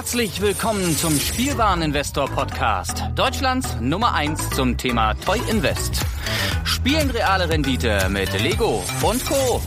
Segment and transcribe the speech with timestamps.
[0.00, 6.00] Herzlich willkommen zum Spielwareninvestor Podcast, Deutschlands Nummer 1 zum Thema Toy Invest.
[6.64, 9.60] Spielen reale Rendite mit Lego und Co.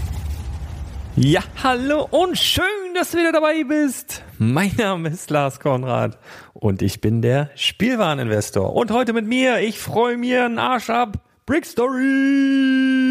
[1.16, 2.64] Ja, hallo und schön,
[2.96, 4.24] dass du wieder dabei bist.
[4.40, 6.18] Mein Name ist Lars Konrad
[6.54, 8.76] und ich bin der Spielwareninvestor.
[8.76, 13.04] Und heute mit mir, ich freue mir einen Arsch ab, Brick Story.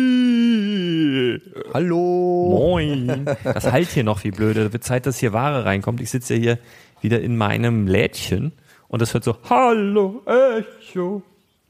[1.72, 2.48] Hallo.
[2.50, 3.26] Moin.
[3.44, 4.64] Das halt hier noch wie blöde.
[4.64, 6.00] Da wird Zeit, dass hier Ware reinkommt.
[6.00, 6.58] Ich sitze ja hier
[7.02, 8.52] wieder in meinem Lädchen
[8.88, 11.22] und das hört so, hallo, Echo.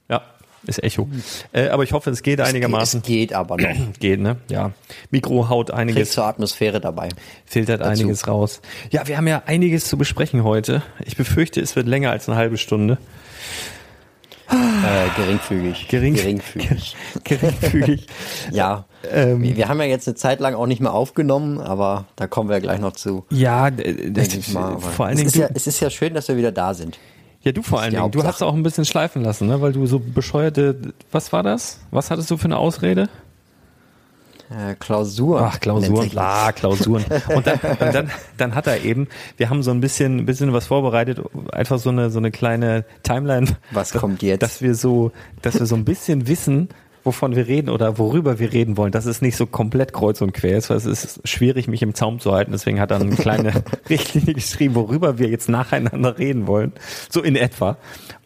[0.08, 0.22] Ja,
[0.66, 1.08] ist Echo.
[1.52, 3.00] Äh, aber ich hoffe, es geht einigermaßen.
[3.00, 3.68] Es geht aber noch.
[4.00, 4.36] Geht, ne?
[4.48, 4.72] Ja.
[5.10, 5.96] Mikro haut einiges.
[5.96, 7.10] Kriegst zur Atmosphäre dabei.
[7.46, 7.90] Filtert Dazu.
[7.90, 8.60] einiges raus.
[8.90, 10.82] Ja, wir haben ja einiges zu besprechen heute.
[11.04, 12.98] Ich befürchte, es wird länger als eine halbe Stunde.
[14.52, 15.86] Äh, geringfügig.
[15.88, 16.96] Gering- Geringfügig.
[17.24, 18.06] Geringfügig.
[18.52, 18.84] ja.
[19.10, 19.42] Ähm.
[19.42, 22.48] wir, wir haben ja jetzt eine Zeit lang auch nicht mehr aufgenommen, aber da kommen
[22.50, 23.24] wir gleich noch zu.
[23.30, 24.78] ja, das, denke ich mal.
[24.78, 26.74] Vor allen es, Dingen ist du, ja, es ist ja schön, dass wir wieder da
[26.74, 26.98] sind.
[27.42, 28.10] ja, du vor allen Dingen.
[28.10, 29.60] Du hast auch ein bisschen schleifen lassen, ne?
[29.60, 30.76] Weil du so bescheuerte,
[31.10, 31.80] was war das?
[31.90, 33.08] Was hattest du für eine Ausrede?
[34.52, 35.40] Äh, Klausur.
[35.40, 36.10] Ach, Klausuren, das.
[36.10, 37.04] bla, Klausuren.
[37.34, 40.52] Und dann, und dann, dann hat er eben, wir haben so ein bisschen, ein bisschen
[40.52, 41.20] was vorbereitet,
[41.52, 43.46] einfach so eine, so eine kleine Timeline.
[43.70, 44.42] Was kommt jetzt?
[44.42, 46.68] Dass wir so, dass wir so ein bisschen wissen,
[47.04, 50.32] wovon wir reden oder worüber wir reden wollen, dass es nicht so komplett kreuz und
[50.32, 52.52] quer ist, weil es ist schwierig, mich im Zaum zu halten.
[52.52, 53.52] Deswegen hat er eine kleine
[53.88, 56.72] Richtlinie geschrieben, worüber wir jetzt nacheinander reden wollen.
[57.10, 57.76] So in etwa.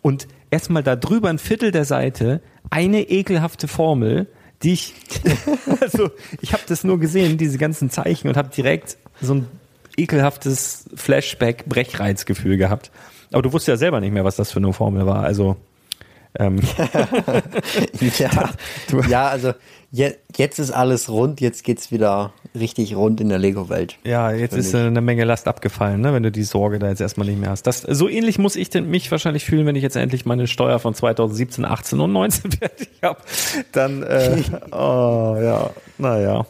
[0.02, 4.26] Und erstmal da drüber ein Viertel der Seite eine ekelhafte Formel,
[4.62, 4.94] die ich,
[5.80, 9.48] also ich habe das nur gesehen, diese ganzen Zeichen und habe direkt so ein
[9.96, 12.90] ekelhaftes Flashback-Brechreizgefühl gehabt.
[13.32, 15.22] Aber du wusstest ja selber nicht mehr, was das für eine Formel war.
[15.22, 15.56] Also
[16.38, 16.60] ähm,
[18.18, 18.50] ja,
[19.08, 19.54] ja, also
[19.90, 23.98] je, jetzt ist alles rund, jetzt geht's wieder richtig rund in der Lego-Welt.
[24.04, 27.26] ja, jetzt ist eine Menge Last abgefallen, ne, wenn du die Sorge da jetzt erstmal
[27.26, 27.66] nicht mehr hast.
[27.66, 30.78] Das, so ähnlich muss ich denn mich wahrscheinlich fühlen, wenn ich jetzt endlich meine Steuer
[30.78, 33.20] von 2017, 18 und 19 fertig habe.
[33.72, 36.46] Dann, äh, oh, ja, naja.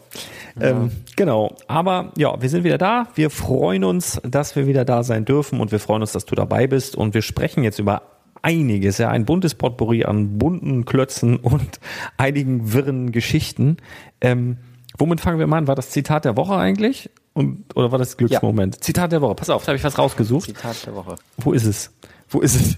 [0.59, 3.07] Ähm, genau, aber ja, wir sind wieder da.
[3.15, 6.35] Wir freuen uns, dass wir wieder da sein dürfen und wir freuen uns, dass du
[6.35, 8.01] dabei bist und wir sprechen jetzt über
[8.41, 11.79] einiges, ja, ein buntes Potpourri an bunten Klötzen und
[12.17, 13.77] einigen wirren Geschichten.
[14.21, 14.57] Ähm,
[14.97, 15.67] womit fangen wir mal an?
[15.67, 17.09] War das Zitat der Woche eigentlich?
[17.33, 18.83] Und, oder war das Glücksmoment?
[18.83, 19.35] Zitat der Woche.
[19.35, 20.45] Pass auf, da habe ich was rausgesucht.
[20.45, 21.15] Zitat der Woche.
[21.37, 21.91] Wo ist es?
[22.29, 22.77] Wo ist es?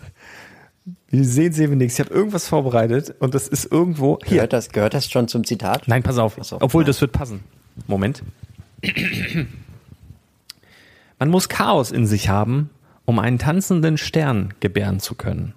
[1.08, 1.98] Wir sehen, sehen wir nichts.
[1.98, 4.36] Ich habe irgendwas vorbereitet und das ist irgendwo hier.
[4.38, 5.88] Gehört das, gehört das schon zum Zitat?
[5.88, 6.38] Nein, pass auf.
[6.42, 6.88] So, Obwohl, nein.
[6.88, 7.44] das wird passen.
[7.88, 8.22] Moment.
[11.20, 12.70] Man muss Chaos in sich haben,
[13.06, 15.54] um einen tanzenden Stern gebären zu können.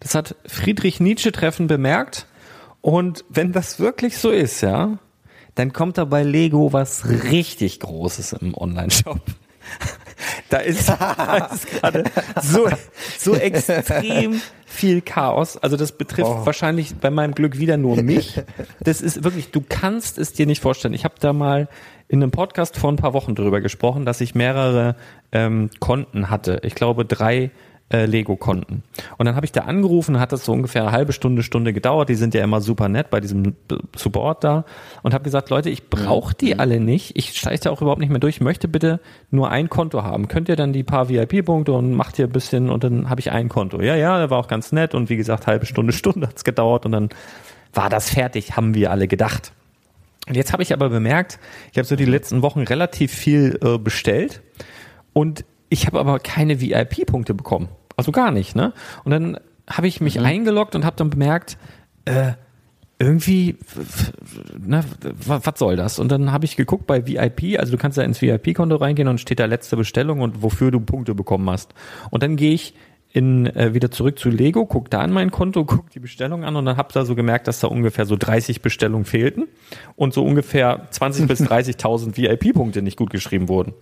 [0.00, 2.26] Das hat Friedrich Nietzsche treffend bemerkt.
[2.80, 4.98] Und wenn das wirklich so ist, ja,
[5.54, 9.20] dann kommt da bei Lego was richtig Großes im Online-Shop.
[10.48, 12.04] Da ist, da ist gerade
[12.40, 12.68] so,
[13.18, 15.56] so extrem viel Chaos.
[15.56, 16.46] Also das betrifft Oh.
[16.46, 18.40] wahrscheinlich bei meinem Glück wieder nur mich.
[18.80, 20.94] Das ist wirklich, du kannst es dir nicht vorstellen.
[20.94, 21.68] Ich habe da mal
[22.08, 24.96] in einem Podcast vor ein paar Wochen drüber gesprochen, dass ich mehrere
[25.32, 26.60] ähm, Konten hatte.
[26.62, 27.50] Ich glaube drei
[27.90, 28.82] äh, Lego-Konten.
[29.18, 32.08] Und dann habe ich da angerufen, hat das so ungefähr eine halbe Stunde, Stunde gedauert.
[32.08, 33.56] Die sind ja immer super nett bei diesem
[33.94, 34.64] Support da.
[35.02, 37.16] Und habe gesagt, Leute, ich brauche die alle nicht.
[37.16, 38.36] Ich steige da auch überhaupt nicht mehr durch.
[38.36, 39.00] Ich möchte bitte
[39.30, 40.28] nur ein Konto haben.
[40.28, 43.30] Könnt ihr dann die paar VIP-Punkte und macht ihr ein bisschen und dann habe ich
[43.30, 43.80] ein Konto.
[43.80, 44.94] Ja, ja, der war auch ganz nett.
[44.94, 47.10] Und wie gesagt, halbe Stunde, Stunde hat's gedauert und dann
[47.74, 49.52] war das fertig, haben wir alle gedacht.
[50.26, 51.38] Und jetzt habe ich aber bemerkt,
[51.72, 54.40] ich habe so die letzten Wochen relativ viel äh, bestellt
[55.12, 55.44] und
[55.74, 57.68] ich habe aber keine VIP-Punkte bekommen.
[57.96, 58.72] Also gar nicht, ne?
[59.04, 61.58] Und dann habe ich mich eingeloggt und habe dann bemerkt,
[62.06, 62.32] äh,
[62.98, 63.56] irgendwie,
[64.58, 64.84] ne,
[65.26, 65.98] wa- was soll das?
[65.98, 69.20] Und dann habe ich geguckt bei VIP, also du kannst da ins VIP-Konto reingehen und
[69.20, 71.74] steht da letzte Bestellung und wofür du Punkte bekommen hast.
[72.10, 72.74] Und dann gehe ich
[73.12, 76.56] in, äh, wieder zurück zu Lego, guck da in mein Konto, guck die Bestellung an
[76.56, 79.44] und dann hab da so gemerkt, dass da ungefähr so 30 Bestellungen fehlten
[79.96, 83.72] und so ungefähr 20 bis 30.000 VIP-Punkte nicht gut geschrieben wurden.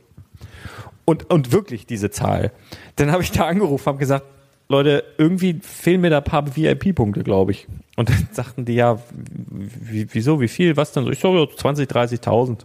[1.04, 2.52] Und, und wirklich diese Zahl.
[2.96, 4.24] Dann habe ich da angerufen, habe gesagt,
[4.68, 7.66] Leute, irgendwie fehlen mir da ein paar VIP-Punkte, glaube ich.
[7.96, 11.10] Und dann sagten die, ja, wie, wieso, wie viel, was denn so?
[11.10, 12.48] Ich so, ja, 20, 30.000.
[12.48, 12.64] Und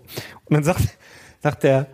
[0.50, 0.98] dann sagt,
[1.42, 1.88] sagt der,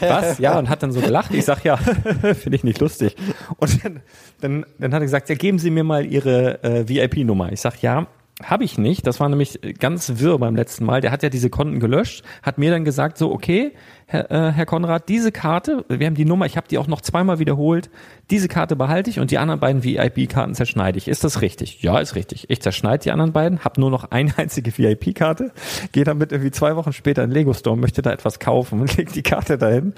[0.00, 0.38] was?
[0.38, 1.32] Ja, und hat dann so gelacht.
[1.32, 1.76] Ich sag, ja,
[2.34, 3.16] finde ich nicht lustig.
[3.58, 4.00] Und dann,
[4.40, 7.52] dann, dann hat er gesagt, ja, geben Sie mir mal Ihre äh, VIP-Nummer.
[7.52, 8.06] Ich sag, ja,
[8.42, 9.06] habe ich nicht.
[9.06, 11.00] Das war nämlich ganz wirr beim letzten Mal.
[11.00, 13.72] Der hat ja diese Konten gelöscht, hat mir dann gesagt, so, okay,
[14.06, 17.00] Herr, äh, Herr Konrad, diese Karte, wir haben die Nummer, ich habe die auch noch
[17.00, 17.90] zweimal wiederholt,
[18.30, 21.06] diese Karte behalte ich und die anderen beiden VIP-Karten zerschneide ich.
[21.06, 21.82] Ist das richtig?
[21.82, 22.50] Ja, ist richtig.
[22.50, 25.52] Ich zerschneide die anderen beiden, habe nur noch eine einzige VIP-Karte,
[25.92, 29.12] gehe damit irgendwie zwei Wochen später in Lego Store, möchte da etwas kaufen und leg
[29.12, 29.94] die Karte dahin.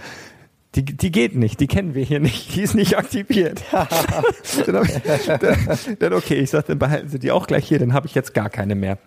[0.74, 3.62] Die, die geht nicht, die kennen wir hier nicht, die ist nicht aktiviert.
[3.72, 7.92] dann, ich, dann, dann okay, ich sagte, dann behalten Sie die auch gleich hier, dann
[7.92, 8.98] habe ich jetzt gar keine mehr.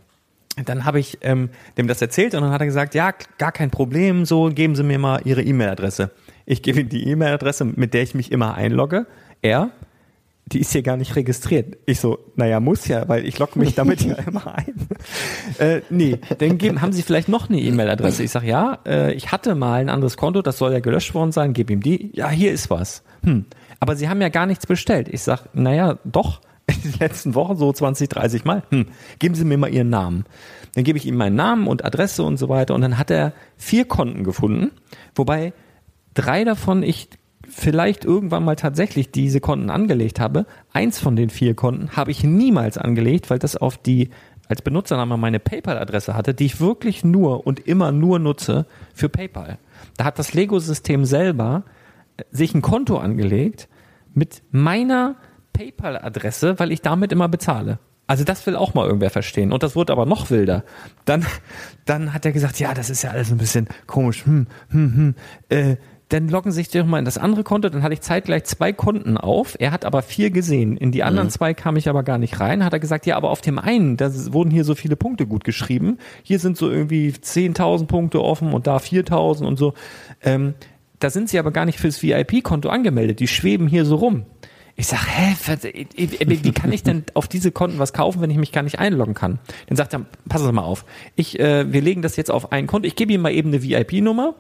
[0.64, 3.72] Dann habe ich ähm, dem das erzählt und dann hat er gesagt, ja, gar kein
[3.72, 6.12] Problem, so geben Sie mir mal Ihre E-Mail-Adresse.
[6.46, 9.08] Ich gebe ihm die E-Mail-Adresse, mit der ich mich immer einlogge.
[9.42, 9.72] Er,
[10.48, 11.78] die ist hier gar nicht registriert.
[11.86, 14.76] Ich so, naja, muss ja, weil ich logge mich damit ja immer ein.
[15.58, 18.24] äh, nee, dann geben, haben Sie vielleicht noch eine E-Mail-Adresse?
[18.24, 21.32] Ich sage, ja, äh, ich hatte mal ein anderes Konto, das soll ja gelöscht worden
[21.32, 22.12] sein, gib ihm die.
[22.14, 23.04] Ja, hier ist was.
[23.24, 23.46] Hm.
[23.80, 25.08] Aber Sie haben ja gar nichts bestellt.
[25.10, 28.64] Ich sage, naja, doch, in den letzten Wochen so 20, 30 Mal.
[28.70, 28.86] Hm.
[29.18, 30.26] Geben Sie mir mal Ihren Namen.
[30.76, 32.76] Dann gebe ich ihm meinen Namen und Adresse und so weiter.
[32.76, 34.72] Und dann hat er vier Konten gefunden,
[35.16, 35.54] wobei
[36.14, 37.10] drei davon ich
[37.58, 40.46] vielleicht irgendwann mal tatsächlich diese Konten angelegt habe.
[40.74, 44.10] Eins von den vier Konten habe ich niemals angelegt, weil das auf die
[44.50, 49.58] als Benutzername meine PayPal-Adresse hatte, die ich wirklich nur und immer nur nutze für PayPal.
[49.96, 51.64] Da hat das Lego-System selber
[52.18, 53.70] äh, sich ein Konto angelegt
[54.14, 55.16] mit meiner
[55.54, 57.80] PayPal-Adresse, weil ich damit immer bezahle.
[58.06, 59.52] Also das will auch mal irgendwer verstehen.
[59.52, 60.64] Und das wurde aber noch wilder.
[61.06, 61.26] Dann,
[61.86, 64.26] dann hat er gesagt, ja, das ist ja alles ein bisschen komisch.
[64.26, 65.16] Hm, hm, hm.
[65.50, 65.78] Äh,
[66.10, 67.70] dann loggen sich doch mal in das andere Konto.
[67.70, 69.56] Dann hatte ich zeitgleich zwei Konten auf.
[69.60, 70.78] Er hat aber vier gesehen.
[70.78, 71.32] In die anderen mhm.
[71.32, 72.64] zwei kam ich aber gar nicht rein.
[72.64, 75.44] Hat er gesagt, ja, aber auf dem einen, da wurden hier so viele Punkte gut
[75.44, 75.98] geschrieben.
[76.22, 79.74] Hier sind so irgendwie 10.000 Punkte offen und da 4.000 und so.
[80.22, 80.54] Ähm,
[81.00, 83.20] da sind sie aber gar nicht fürs VIP-Konto angemeldet.
[83.20, 84.26] Die schweben hier so rum.
[84.78, 85.36] Ich sag, hä,
[85.96, 89.14] wie kann ich denn auf diese Konten was kaufen, wenn ich mich gar nicht einloggen
[89.14, 89.40] kann?
[89.68, 90.86] Dann sagt er, passen Sie mal auf.
[91.16, 92.86] Ich, äh, wir legen das jetzt auf ein Konto.
[92.86, 94.36] Ich gebe ihm mal eben eine VIP-Nummer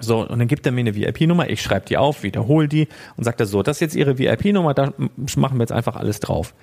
[0.00, 3.24] so, und dann gibt er mir eine VIP-Nummer, ich schreibe die auf, wiederhole die und
[3.24, 4.92] sagt er so, das ist jetzt Ihre VIP-Nummer, da
[5.36, 6.54] machen wir jetzt einfach alles drauf.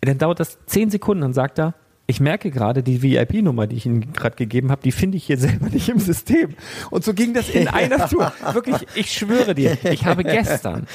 [0.00, 1.74] Dann dauert das zehn Sekunden, dann sagt er,
[2.10, 5.38] ich merke gerade, die VIP-Nummer, die ich Ihnen gerade gegeben habe, die finde ich hier
[5.38, 6.54] selber nicht im System.
[6.90, 8.32] Und so ging das in einer Tour.
[8.52, 10.86] Wirklich, ich schwöre dir, ich habe gestern,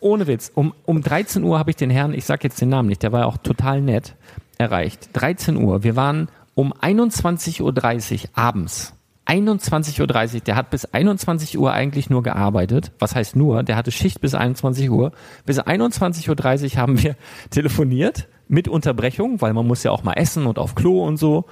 [0.00, 2.88] ohne Witz, um, um 13 Uhr habe ich den Herrn, ich sag jetzt den Namen
[2.88, 4.16] nicht, der war auch total nett,
[4.58, 5.10] erreicht.
[5.12, 5.84] 13 Uhr.
[5.84, 8.95] Wir waren um 21.30 Uhr abends
[9.26, 12.92] 21.30 Uhr, der hat bis 21 Uhr eigentlich nur gearbeitet.
[12.98, 13.62] Was heißt nur?
[13.62, 15.12] Der hatte Schicht bis 21 Uhr.
[15.44, 17.16] Bis 21.30 Uhr haben wir
[17.50, 21.46] telefoniert mit Unterbrechung, weil man muss ja auch mal essen und auf Klo und so.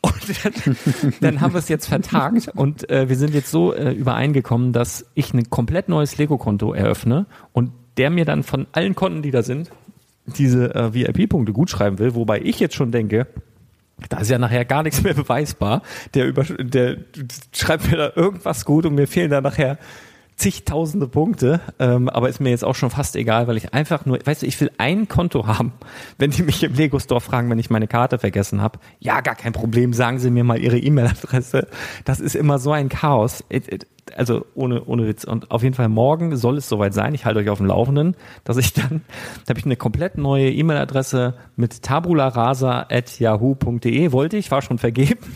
[0.00, 0.76] Und dann,
[1.20, 5.06] dann haben wir es jetzt vertagt und äh, wir sind jetzt so äh, übereingekommen, dass
[5.14, 9.42] ich ein komplett neues Lego-Konto eröffne und der mir dann von allen Konten, die da
[9.42, 9.70] sind,
[10.26, 13.26] diese äh, VIP-Punkte gutschreiben will, wobei ich jetzt schon denke,
[14.08, 15.82] da ist ja nachher gar nichts mehr beweisbar.
[16.14, 16.98] Der, über, der
[17.52, 19.78] schreibt mir da irgendwas gut und mir fehlen da nachher
[20.36, 24.18] zigtausende Punkte, ähm, aber ist mir jetzt auch schon fast egal, weil ich einfach nur,
[24.22, 25.72] weißt du, ich will ein Konto haben.
[26.18, 29.34] Wenn die mich im Lego Store fragen, wenn ich meine Karte vergessen habe, ja, gar
[29.34, 31.68] kein Problem, sagen Sie mir mal Ihre E-Mail-Adresse.
[32.04, 33.44] Das ist immer so ein Chaos.
[33.48, 35.24] It, it, also ohne, ohne Witz.
[35.24, 37.14] Und auf jeden Fall morgen soll es soweit sein.
[37.14, 38.14] Ich halte euch auf dem Laufenden,
[38.44, 39.02] dass ich dann,
[39.44, 44.12] da habe ich eine komplett neue E-Mail-Adresse mit tabularasa.yahoo.de.
[44.12, 45.20] Wollte ich, war schon vergeben.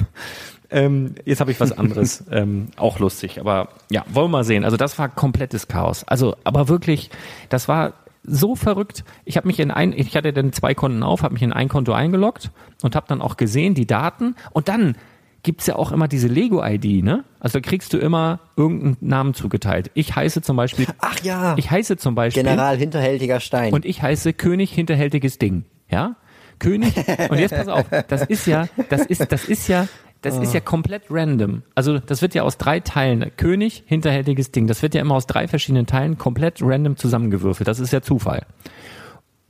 [0.72, 3.40] Ähm, jetzt habe ich was anderes, ähm, auch lustig.
[3.40, 4.64] Aber ja, wollen wir mal sehen.
[4.64, 6.04] Also das war komplettes Chaos.
[6.04, 7.10] Also, aber wirklich,
[7.48, 9.04] das war so verrückt.
[9.24, 11.68] Ich habe mich in ein, ich hatte dann zwei Konten auf, habe mich in ein
[11.68, 12.50] Konto eingeloggt
[12.82, 14.36] und habe dann auch gesehen die Daten.
[14.52, 14.96] Und dann
[15.42, 17.24] gibt's ja auch immer diese Lego-ID, ne?
[17.38, 19.90] Also da kriegst du immer irgendeinen Namen zugeteilt.
[19.94, 20.86] Ich heiße zum Beispiel.
[20.98, 21.54] Ach ja.
[21.56, 22.42] Ich heiße zum Beispiel.
[22.42, 23.72] General hinterhältiger Stein.
[23.72, 25.64] Und ich heiße König hinterhältiges Ding.
[25.90, 26.16] Ja?
[26.58, 26.94] König.
[27.30, 27.86] Und jetzt pass auf.
[28.08, 29.88] Das ist ja, das ist, das ist ja,
[30.20, 31.62] das ist ja komplett random.
[31.74, 33.30] Also das wird ja aus drei Teilen.
[33.36, 34.66] König, hinterhältiges Ding.
[34.66, 37.66] Das wird ja immer aus drei verschiedenen Teilen komplett random zusammengewürfelt.
[37.66, 38.44] Das ist ja Zufall.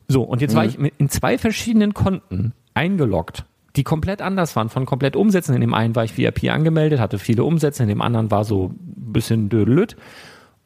[0.07, 0.57] So, und jetzt mhm.
[0.57, 3.45] war ich in zwei verschiedenen Konten eingeloggt
[3.77, 5.55] die komplett anders waren, von komplett Umsätzen.
[5.55, 8.69] In dem einen war ich VIP angemeldet, hatte viele Umsätze, in dem anderen war so
[8.69, 9.97] ein bisschen dödelüt.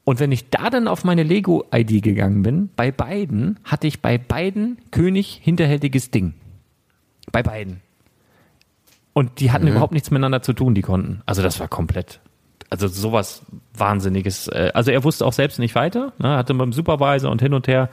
[0.05, 4.19] Und wenn ich da dann auf meine Lego-ID gegangen bin, bei beiden hatte ich bei
[4.19, 6.35] beiden König hinterhältiges Ding.
[7.33, 7.81] Bei beiden.
[9.15, 9.73] Und die hatten mhm.
[9.73, 11.23] überhaupt nichts miteinander zu tun, die konnten.
[11.25, 12.21] Also das war komplett
[12.71, 13.43] also sowas
[13.77, 14.49] Wahnsinniges.
[14.49, 17.55] Äh, also er wusste auch selbst nicht weiter, ne, hatte mit dem Supervisor und hin
[17.55, 17.89] und her,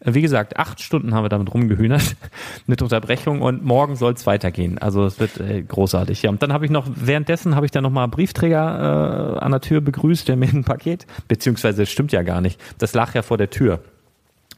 [0.00, 2.16] äh, wie gesagt, acht Stunden haben wir damit rumgehühnert
[2.66, 4.78] mit Unterbrechung und morgen soll es weitergehen.
[4.78, 6.22] Also es wird äh, großartig.
[6.22, 9.60] Ja, und dann habe ich noch, währenddessen habe ich dann nochmal Briefträger äh, an der
[9.60, 13.22] Tür begrüßt, der mir ein Paket, beziehungsweise das stimmt ja gar nicht, das lag ja
[13.22, 13.80] vor der Tür.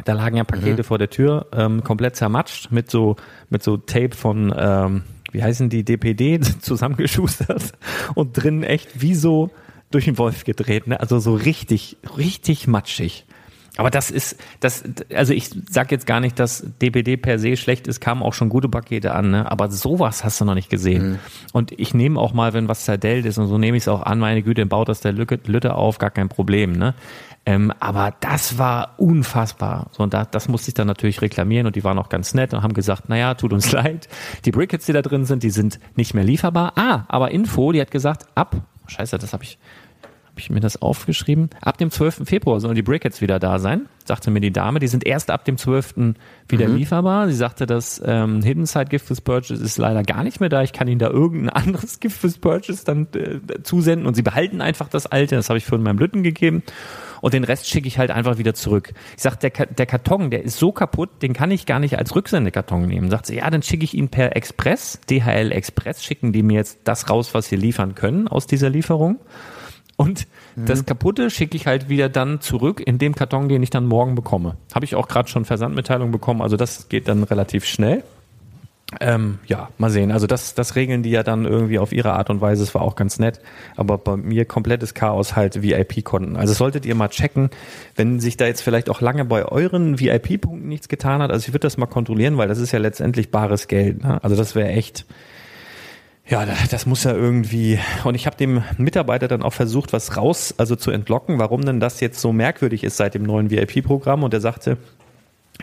[0.05, 0.85] Da lagen ja Pakete mhm.
[0.85, 3.17] vor der Tür, ähm, komplett zermatscht mit so,
[3.49, 5.03] mit so Tape von, ähm,
[5.33, 7.73] wie heißen die, DPD zusammengeschustert
[8.15, 9.51] und drin echt wie so
[9.91, 10.99] durch den Wolf gedreht, ne?
[11.01, 13.25] Also so richtig, richtig matschig.
[13.77, 17.87] Aber das ist, das, also ich sag jetzt gar nicht, dass DPD per se schlecht
[17.87, 19.51] ist, kamen auch schon gute Pakete an, ne?
[19.51, 21.11] aber sowas hast du noch nicht gesehen.
[21.11, 21.19] Mhm.
[21.53, 24.03] Und ich nehme auch mal, wenn was zerdellt ist und so nehme ich es auch
[24.03, 26.73] an, meine Güte, baut das der Lücke, Lütte auf, gar kein Problem.
[26.73, 26.95] Ne?
[27.49, 29.89] Ähm, aber das war unfassbar.
[29.93, 32.53] So, und da, das musste ich dann natürlich reklamieren und die waren auch ganz nett
[32.53, 34.09] und haben gesagt, naja, tut uns leid,
[34.45, 36.73] die Brickets, die da drin sind, die sind nicht mehr lieferbar.
[36.77, 38.57] Ah, aber Info, die hat gesagt, ab,
[38.89, 39.59] scheiße, das habe ich
[40.37, 41.49] habe ich mir das aufgeschrieben?
[41.63, 42.29] Ab dem 12.
[42.29, 44.81] Februar sollen die Brickets wieder da sein, sagte mir die Dame.
[44.81, 46.15] Die sind erst ab dem 12.
[46.47, 46.77] wieder mhm.
[46.77, 47.29] lieferbar.
[47.29, 50.63] Sie sagte, das ähm, Hidden Side Gift fürs Purchase ist leider gar nicht mehr da.
[50.63, 54.61] Ich kann Ihnen da irgendein anderes Gift fürs Purchase dann äh, zusenden und Sie behalten
[54.61, 55.37] einfach das alte.
[55.37, 56.63] Das habe ich für meinem Lütten gegeben.
[57.27, 58.93] Und den Rest schicke ich halt einfach wieder zurück.
[59.17, 62.15] Ich sag, der, der Karton, der ist so kaputt, den kann ich gar nicht als
[62.15, 63.11] Rücksendekarton nehmen.
[63.11, 66.79] Sagt sie, ja, dann schicke ich ihn per Express, DHL Express, schicken die mir jetzt
[66.85, 69.19] das raus, was sie liefern können aus dieser Lieferung.
[69.97, 70.67] Und mhm.
[70.67, 74.15] das kaputte schicke ich halt wieder dann zurück in dem Karton, den ich dann morgen
[74.15, 74.57] bekomme.
[74.73, 78.05] Habe ich auch gerade schon Versandmitteilung bekommen, also das geht dann relativ schnell.
[79.01, 80.13] Ähm, ja, mal sehen.
[80.13, 82.63] Also das, das regeln die ja dann irgendwie auf ihre Art und Weise.
[82.63, 83.41] Es war auch ganz nett.
[83.75, 86.37] Aber bei mir komplettes Chaos halt VIP-Konten.
[86.37, 87.51] Also solltet ihr mal checken,
[87.97, 91.33] wenn sich da jetzt vielleicht auch lange bei euren VIP-Punkten nichts getan hat.
[91.33, 94.05] Also ich würde das mal kontrollieren, weil das ist ja letztendlich bares Geld.
[94.05, 94.23] Ne?
[94.23, 95.05] Also das wäre echt,
[96.29, 97.81] ja, das muss ja irgendwie.
[98.05, 101.81] Und ich habe dem Mitarbeiter dann auch versucht, was raus, also zu entlocken, warum denn
[101.81, 104.23] das jetzt so merkwürdig ist seit dem neuen VIP-Programm.
[104.23, 104.79] Und er sagte,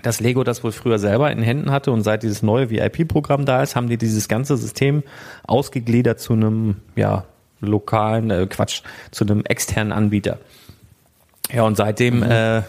[0.01, 3.61] dass Lego das wohl früher selber in Händen hatte und seit dieses neue VIP-Programm da
[3.61, 5.03] ist, haben die dieses ganze System
[5.45, 7.25] ausgegliedert zu einem, ja,
[7.61, 8.81] lokalen, äh, Quatsch,
[9.11, 10.39] zu einem externen Anbieter.
[11.51, 12.23] Ja, und seitdem mhm.
[12.23, 12.61] äh,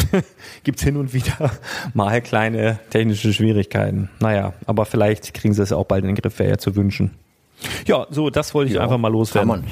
[0.64, 1.50] gibt's hin und wieder
[1.94, 4.10] mal kleine technische Schwierigkeiten.
[4.20, 7.12] Naja, aber vielleicht kriegen sie es auch bald in den Griff, wäre ja zu wünschen.
[7.86, 9.50] Ja, so, das wollte ich ja, einfach mal loswerden.
[9.50, 9.70] Kann man,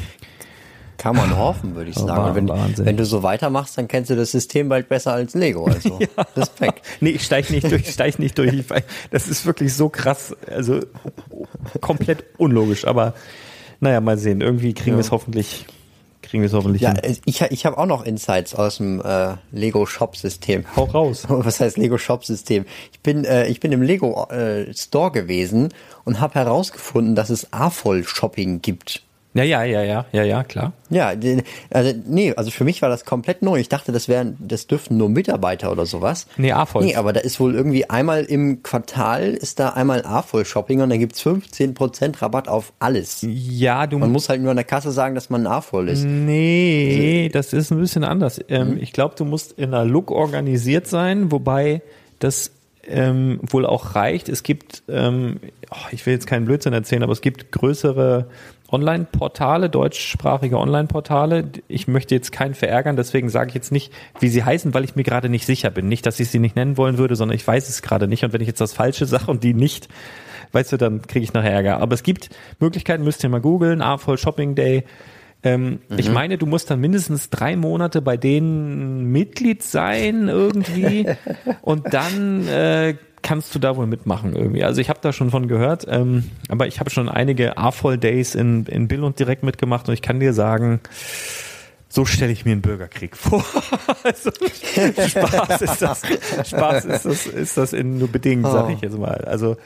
[1.00, 2.34] kann man hoffen, würde ich oh, sagen.
[2.34, 5.64] wenn, wenn, du so weitermachst, dann kennst du das System bald besser als Lego.
[5.64, 6.22] Also ja.
[6.36, 6.84] Respekt.
[7.00, 8.52] Nee, ich steig nicht durch, steig nicht durch.
[9.10, 10.80] Das ist wirklich so krass, also
[11.80, 12.84] komplett unlogisch.
[12.84, 13.14] Aber
[13.80, 14.42] naja, mal sehen.
[14.42, 14.96] Irgendwie kriegen ja.
[14.96, 15.64] wir es hoffentlich
[16.20, 17.16] kriegen wir es hoffentlich ja, hin.
[17.24, 20.66] Ich, ich habe auch noch Insights aus dem äh, Lego Shop System.
[20.76, 21.24] Hau raus.
[21.28, 22.66] Was heißt Lego Shop System?
[22.92, 25.70] Ich bin, äh, ich bin im Lego äh, Store gewesen
[26.04, 29.02] und habe herausgefunden, dass es AFOL Shopping gibt.
[29.32, 30.72] Ja, ja, ja, ja, ja, ja, klar.
[30.88, 31.12] Ja,
[31.70, 33.60] also nee, also für mich war das komplett neu.
[33.60, 36.26] Ich dachte, das wären, das dürften nur Mitarbeiter oder sowas.
[36.36, 36.84] Nee, AFOL.
[36.84, 40.90] Nee, aber da ist wohl irgendwie einmal im Quartal ist da einmal AFOL Shopping und
[40.90, 43.18] da gibt's 15% Rabatt auf alles.
[43.22, 46.04] Ja, du Man muss halt nur an der Kasse sagen, dass man AFOL ist.
[46.04, 48.40] Nee, also, das ist ein bisschen anders.
[48.48, 48.78] Ähm, mhm.
[48.78, 51.82] Ich glaube, du musst in einer Look organisiert sein, wobei
[52.18, 52.50] das
[52.90, 54.28] ähm, wohl auch reicht.
[54.28, 55.38] Es gibt, ähm,
[55.70, 58.28] oh, ich will jetzt keinen Blödsinn erzählen, aber es gibt größere
[58.72, 61.50] Online-Portale, deutschsprachige Online-Portale.
[61.68, 64.96] Ich möchte jetzt keinen verärgern, deswegen sage ich jetzt nicht, wie sie heißen, weil ich
[64.96, 65.88] mir gerade nicht sicher bin.
[65.88, 68.24] Nicht, dass ich sie nicht nennen wollen würde, sondern ich weiß es gerade nicht.
[68.24, 69.88] Und wenn ich jetzt das Falsche sage und die nicht,
[70.52, 71.78] weißt du, dann kriege ich nachher Ärger.
[71.78, 74.84] Aber es gibt Möglichkeiten, müsst ihr mal googeln, A-Voll Shopping Day.
[75.42, 75.98] Ähm, mhm.
[75.98, 81.06] Ich meine, du musst dann mindestens drei Monate bei denen Mitglied sein irgendwie
[81.62, 84.64] und dann äh, kannst du da wohl mitmachen irgendwie.
[84.64, 88.34] Also ich habe da schon von gehört, ähm, aber ich habe schon einige A-Voll Days
[88.34, 90.80] in, in Bill und direkt mitgemacht und ich kann dir sagen,
[91.88, 93.44] so stelle ich mir einen Bürgerkrieg vor.
[94.04, 96.02] also, Spaß ist das,
[96.48, 98.52] Spaß ist das, ist das in nur bedingt, oh.
[98.52, 99.24] sag ich jetzt mal.
[99.24, 99.56] Also,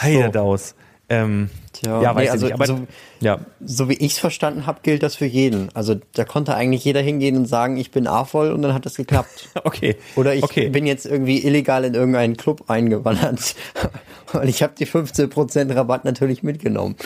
[0.00, 0.70] Heiderdaus.
[0.70, 0.74] So.
[1.08, 2.86] Ähm, Tja, ja, weiß nee, also, nicht, aber so,
[3.20, 3.38] ja.
[3.64, 5.68] so wie ich es verstanden habe, gilt das für jeden.
[5.74, 8.96] Also da konnte eigentlich jeder hingehen und sagen, ich bin A-voll und dann hat das
[8.96, 9.50] geklappt.
[9.64, 9.96] okay.
[10.16, 10.68] Oder ich okay.
[10.68, 13.54] bin jetzt irgendwie illegal in irgendeinen Club eingewandert.
[14.32, 16.96] und ich habe die 15% Rabatt natürlich mitgenommen.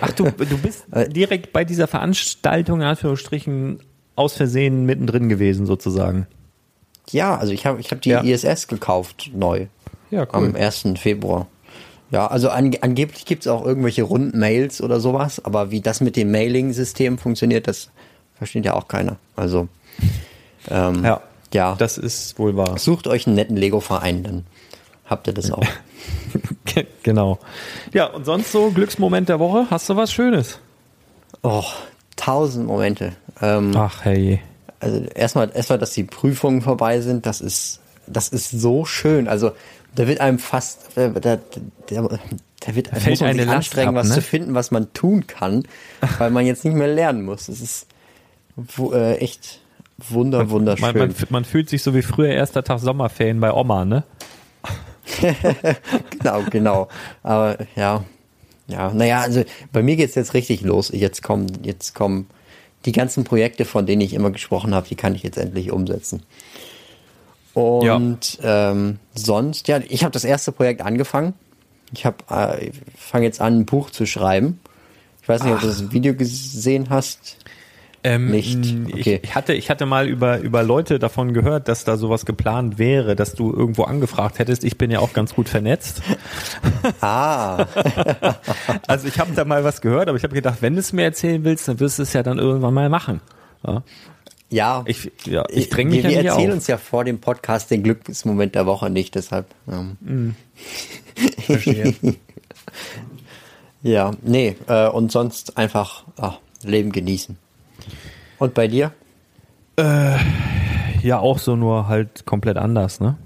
[0.00, 3.80] Ach du, du bist äh, direkt bei dieser Veranstaltung in Anführungsstrichen
[4.14, 6.26] aus Versehen mittendrin gewesen sozusagen.
[7.10, 8.20] Ja, also ich habe ich hab die ja.
[8.20, 9.66] ISS gekauft neu.
[10.10, 10.46] Ja, cool.
[10.46, 10.84] Am 1.
[10.96, 11.48] Februar.
[12.10, 16.30] Ja, also an, angeblich gibt's auch irgendwelche Rundmails oder sowas, aber wie das mit dem
[16.32, 17.90] Mailing-System funktioniert, das
[18.36, 19.16] versteht ja auch keiner.
[19.36, 19.68] Also
[20.68, 21.20] ähm, ja,
[21.54, 22.78] ja, das ist wohl wahr.
[22.78, 24.46] Sucht euch einen netten Lego-Verein, dann
[25.06, 25.64] habt ihr das auch.
[27.02, 27.38] genau.
[27.92, 29.66] Ja, und sonst so Glücksmoment der Woche?
[29.70, 30.58] Hast du was Schönes?
[31.42, 31.64] Oh,
[32.16, 33.12] tausend Momente.
[33.40, 34.40] Ähm, Ach hey.
[34.80, 39.28] Also erstmal, erstmal, dass die Prüfungen vorbei sind, das ist, das ist so schön.
[39.28, 39.52] Also
[39.94, 41.38] da wird einem fast, da, da,
[41.88, 44.14] da, wird einem muss man sich anstrengen, ab, was ne?
[44.14, 45.64] zu finden, was man tun kann,
[46.18, 47.46] weil man jetzt nicht mehr lernen muss.
[47.46, 47.86] Das ist
[48.56, 49.60] wo, äh, echt
[49.98, 50.86] wunder, wunderschön.
[50.86, 54.04] Man, man, man, fühlt sich so wie früher erster Tag Sommerferien bei Oma, ne?
[56.10, 56.88] genau, genau.
[57.22, 58.04] Aber ja,
[58.68, 60.90] ja, naja, also bei mir geht's jetzt richtig los.
[60.92, 62.28] Jetzt kommen, jetzt kommen
[62.84, 66.22] die ganzen Projekte, von denen ich immer gesprochen habe, die kann ich jetzt endlich umsetzen.
[67.54, 68.70] Und ja.
[68.70, 71.34] ähm, sonst, ja, ich habe das erste Projekt angefangen.
[71.92, 74.60] Ich habe äh, fange jetzt an, ein Buch zu schreiben.
[75.22, 75.56] Ich weiß nicht, Ach.
[75.56, 77.36] ob du das Video gesehen hast.
[78.02, 78.58] Ähm, nicht.
[78.94, 79.20] Okay.
[79.22, 83.14] Ich, hatte, ich hatte mal über, über Leute davon gehört, dass da sowas geplant wäre,
[83.14, 84.64] dass du irgendwo angefragt hättest.
[84.64, 86.02] Ich bin ja auch ganz gut vernetzt.
[87.02, 87.66] Ah.
[88.86, 91.02] also ich habe da mal was gehört, aber ich habe gedacht, wenn du es mir
[91.02, 93.20] erzählen willst, dann wirst du es ja dann irgendwann mal machen.
[93.66, 93.82] Ja.
[94.50, 96.56] Ja, ich, ja, ich dränge mich wir, ja Wir erzählen auf.
[96.56, 99.46] uns ja vor dem Podcast den Glücksmoment der Woche nicht, deshalb.
[99.70, 99.96] Ähm.
[100.00, 100.30] Mm.
[101.42, 101.94] Verstehe.
[103.82, 107.38] ja, nee, äh, und sonst einfach ach, Leben genießen.
[108.38, 108.92] Und bei dir?
[109.76, 110.16] Äh,
[111.02, 113.16] ja, auch so, nur halt komplett anders, ne?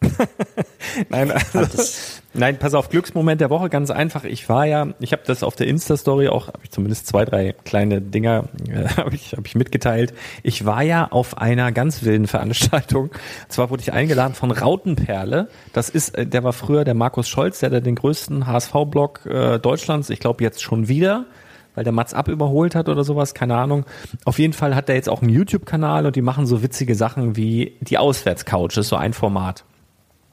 [1.10, 4.24] nein, also, nein, pass auf, Glücksmoment der Woche, ganz einfach.
[4.24, 7.54] Ich war ja, ich habe das auf der Insta-Story auch, habe ich zumindest zwei, drei
[7.64, 10.14] kleine Dinger, äh, habe ich, hab ich mitgeteilt.
[10.42, 13.10] Ich war ja auf einer ganz wilden Veranstaltung.
[13.10, 15.48] Und zwar wurde ich eingeladen von Rautenperle.
[15.72, 19.58] Das ist, äh, der war früher der Markus Scholz, der hat den größten HSV-Blog äh,
[19.58, 20.10] Deutschlands.
[20.10, 21.26] Ich glaube jetzt schon wieder
[21.74, 23.86] weil der Mats ab überholt hat oder sowas, keine Ahnung.
[24.24, 27.36] Auf jeden Fall hat er jetzt auch einen YouTube-Kanal und die machen so witzige Sachen
[27.36, 29.64] wie die Auswärtscouch, ist so ein Format.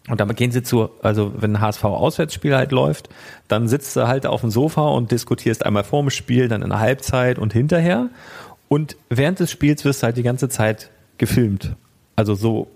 [0.07, 3.09] Und dann gehen sie zu, also wenn ein HSV-Auswärtsspiel halt läuft,
[3.47, 6.69] dann sitzt du halt auf dem Sofa und diskutierst einmal vor dem Spiel, dann in
[6.69, 8.09] der Halbzeit und hinterher.
[8.69, 11.75] Und während des Spiels wirst du halt die ganze Zeit gefilmt.
[12.15, 12.67] Also so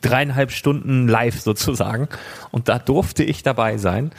[0.00, 2.08] dreieinhalb Stunden live sozusagen.
[2.50, 4.12] Und da durfte ich dabei sein.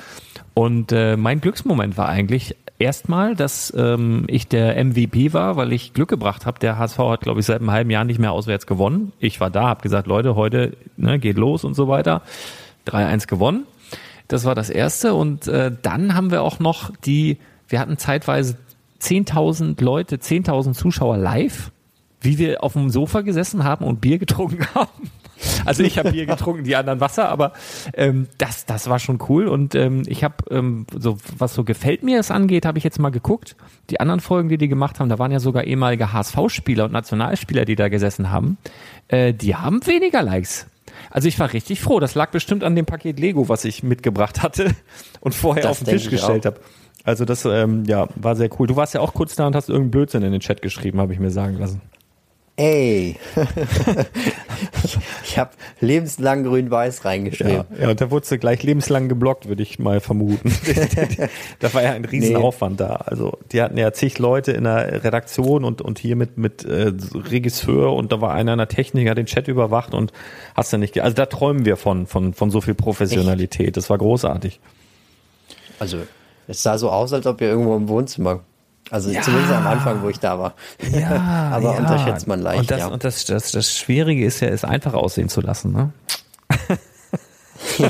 [0.54, 5.94] Und äh, mein Glücksmoment war eigentlich, erstmal, dass ähm, ich der MVP war, weil ich
[5.94, 6.60] Glück gebracht habe.
[6.60, 9.14] Der HSV hat, glaube ich, seit einem halben Jahr nicht mehr auswärts gewonnen.
[9.20, 12.22] Ich war da, habe gesagt, Leute, heute ne, geht los und so weiter.
[12.88, 13.66] 3-1 gewonnen.
[14.28, 15.14] Das war das Erste.
[15.14, 18.58] Und äh, dann haben wir auch noch die, wir hatten zeitweise
[19.02, 21.72] 10.000 Leute, 10.000 Zuschauer live,
[22.22, 25.12] wie wir auf dem Sofa gesessen haben und Bier getrunken haben.
[25.66, 27.54] Also ich habe Bier getrunken, die anderen Wasser, aber
[27.94, 29.48] ähm, das, das war schon cool.
[29.48, 33.00] Und ähm, ich habe, ähm, so was so gefällt mir es angeht, habe ich jetzt
[33.00, 33.56] mal geguckt.
[33.90, 37.66] Die anderen Folgen, die die gemacht haben, da waren ja sogar ehemalige HSV-Spieler und Nationalspieler,
[37.66, 38.58] die da gesessen haben.
[39.08, 40.68] Äh, die haben weniger Likes.
[41.10, 42.00] Also ich war richtig froh.
[42.00, 44.72] Das lag bestimmt an dem Paket Lego, was ich mitgebracht hatte
[45.20, 46.60] und vorher das auf den Tisch gestellt habe.
[47.04, 48.68] Also das ähm, ja, war sehr cool.
[48.68, 51.14] Du warst ja auch kurz da und hast irgendeinen Blödsinn in den Chat geschrieben, habe
[51.14, 51.82] ich mir sagen lassen.
[52.58, 53.18] Ey,
[54.86, 57.66] ich, ich habe lebenslang grün-weiß reingeschrieben.
[57.78, 60.54] Ja, ja, und da wurdest du gleich lebenslang geblockt, würde ich mal vermuten.
[61.60, 62.86] da war ja ein Riesenaufwand nee.
[62.88, 62.96] da.
[62.96, 66.94] Also die hatten ja zig Leute in der Redaktion und, und hier mit, mit äh,
[67.14, 70.14] Regisseur und da war einer in der Technik, hat den Chat überwacht und
[70.56, 70.98] hast du nicht.
[71.02, 73.68] Also da träumen wir von, von, von so viel Professionalität.
[73.68, 73.78] Echt?
[73.78, 74.62] Das war großartig.
[75.78, 75.98] Also
[76.48, 78.44] es sah so aus, als ob ihr irgendwo im Wohnzimmer
[78.92, 79.22] also ja.
[79.22, 80.54] zumindest am Anfang, wo ich da war.
[80.92, 81.80] Ja, aber ja.
[81.80, 82.60] unterschätzt man leicht.
[82.62, 82.88] Und das, ja.
[82.88, 85.72] und das, das, das Schwierige ist ja, es einfach aussehen zu lassen.
[85.72, 85.92] Ne?
[87.80, 87.90] nein,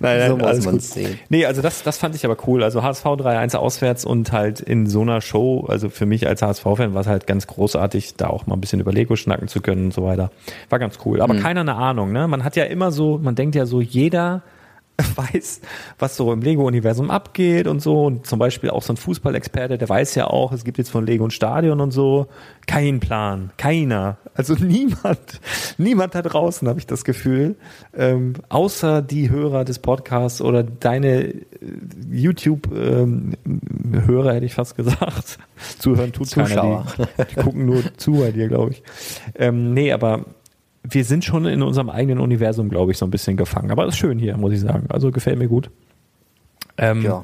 [0.00, 1.18] nein, so muss man sehen.
[1.28, 2.62] Nee, also das, das fand ich aber cool.
[2.62, 6.94] Also HSV 3-1 auswärts und halt in so einer Show, also für mich als HSV-Fan
[6.94, 9.86] war es halt ganz großartig, da auch mal ein bisschen über Lego schnacken zu können
[9.86, 10.30] und so weiter.
[10.68, 11.22] War ganz cool.
[11.22, 11.40] Aber mhm.
[11.40, 12.28] keiner eine Ahnung, ne?
[12.28, 14.42] Man hat ja immer so, man denkt ja so, jeder
[15.16, 15.60] weiß,
[15.98, 18.04] was so im Lego-Universum abgeht und so.
[18.06, 21.06] Und zum Beispiel auch so ein Fußballexperte, der weiß ja auch, es gibt jetzt von
[21.06, 22.26] Lego ein Stadion und so.
[22.66, 24.18] Kein Plan, keiner.
[24.34, 25.40] Also niemand,
[25.78, 27.56] niemand da draußen, habe ich das Gefühl,
[27.96, 31.44] ähm, außer die Hörer des Podcasts oder deine äh,
[32.10, 35.38] YouTube-Hörer, ähm, hätte ich fast gesagt.
[35.78, 36.86] Zuhören tut Zuschauer.
[36.86, 37.08] keiner.
[37.18, 38.82] Die, die gucken nur zu bei dir, glaube ich.
[39.34, 40.24] Ähm, nee, aber
[40.82, 43.70] wir sind schon in unserem eigenen Universum, glaube ich, so ein bisschen gefangen.
[43.70, 44.86] Aber es ist schön hier, muss ich sagen.
[44.88, 45.70] Also gefällt mir gut.
[46.78, 47.22] Ähm, ja.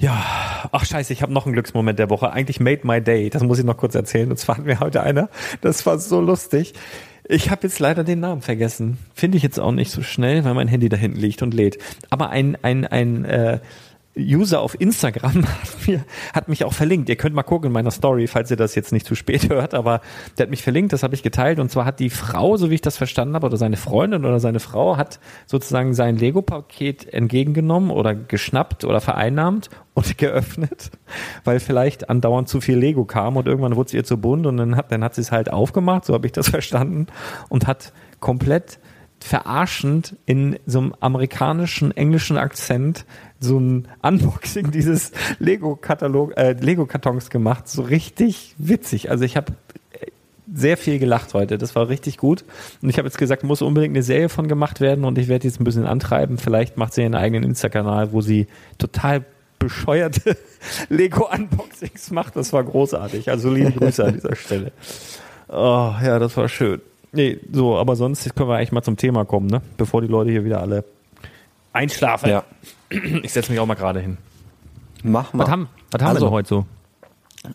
[0.00, 2.30] Ja, ach scheiße, ich habe noch einen Glücksmoment der Woche.
[2.30, 3.30] Eigentlich made my day.
[3.30, 4.30] Das muss ich noch kurz erzählen.
[4.30, 5.28] Und zwar hatten wir heute einer.
[5.60, 6.74] Das war so lustig.
[7.24, 8.98] Ich habe jetzt leider den Namen vergessen.
[9.12, 11.78] Finde ich jetzt auch nicht so schnell, weil mein Handy da hinten liegt und lädt.
[12.10, 13.58] Aber ein ein ein äh,
[14.18, 16.04] User auf Instagram hat, mir,
[16.34, 17.08] hat mich auch verlinkt.
[17.08, 19.74] Ihr könnt mal gucken in meiner Story, falls ihr das jetzt nicht zu spät hört,
[19.74, 20.00] aber
[20.36, 21.58] der hat mich verlinkt, das habe ich geteilt.
[21.58, 24.40] Und zwar hat die Frau, so wie ich das verstanden habe, oder seine Freundin oder
[24.40, 30.90] seine Frau hat sozusagen sein Lego-Paket entgegengenommen oder geschnappt oder vereinnahmt und geöffnet,
[31.44, 34.56] weil vielleicht andauernd zu viel Lego kam und irgendwann wurde es ihr zu bunt und
[34.56, 37.06] dann hat, dann hat sie es halt aufgemacht, so habe ich das verstanden,
[37.48, 38.78] und hat komplett
[39.20, 43.04] verarschend in so einem amerikanischen, englischen Akzent
[43.40, 47.68] so ein Unboxing dieses Lego-Katalog, äh, Lego-Kartons gemacht.
[47.68, 49.10] So richtig witzig.
[49.10, 49.52] Also ich habe
[50.54, 51.58] sehr viel gelacht heute.
[51.58, 52.44] Das war richtig gut.
[52.82, 55.46] Und ich habe jetzt gesagt, muss unbedingt eine Serie von gemacht werden und ich werde
[55.46, 56.38] jetzt ein bisschen antreiben.
[56.38, 58.46] Vielleicht macht sie einen eigenen Insta-Kanal, wo sie
[58.78, 59.24] total
[59.58, 60.36] bescheuerte
[60.88, 62.36] Lego-Unboxings macht.
[62.36, 63.30] Das war großartig.
[63.30, 64.72] Also liebe Grüße an dieser Stelle.
[65.48, 66.80] Oh, ja, das war schön.
[67.12, 69.62] Nee, so, aber sonst können wir eigentlich mal zum Thema kommen, ne?
[69.78, 70.84] Bevor die Leute hier wieder alle
[71.72, 72.30] einschlafen.
[72.30, 72.44] Ja.
[73.22, 74.16] Ich setze mich auch mal gerade hin.
[75.02, 75.44] Mach mal.
[75.44, 76.66] Was haben, was haben also, wir heute so?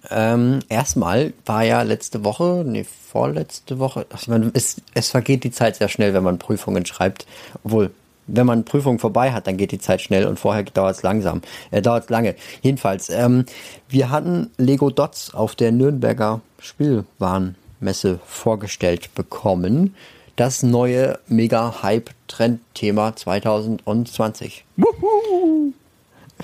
[0.09, 5.43] Ähm, erstmal war ja letzte Woche, nee, vorletzte Woche, ach, ich meine, es, es vergeht
[5.43, 7.25] die Zeit sehr schnell, wenn man Prüfungen schreibt.
[7.63, 7.91] Obwohl,
[8.27, 11.41] wenn man Prüfungen vorbei hat, dann geht die Zeit schnell und vorher dauert es langsam,
[11.71, 12.35] äh, dauert lange.
[12.61, 13.45] Jedenfalls, ähm,
[13.89, 19.95] wir hatten Lego Dots auf der Nürnberger Spielwarenmesse vorgestellt bekommen.
[20.35, 24.65] Das neue Mega-Hype-Trend-Thema 2020.
[24.77, 25.73] Wuhu!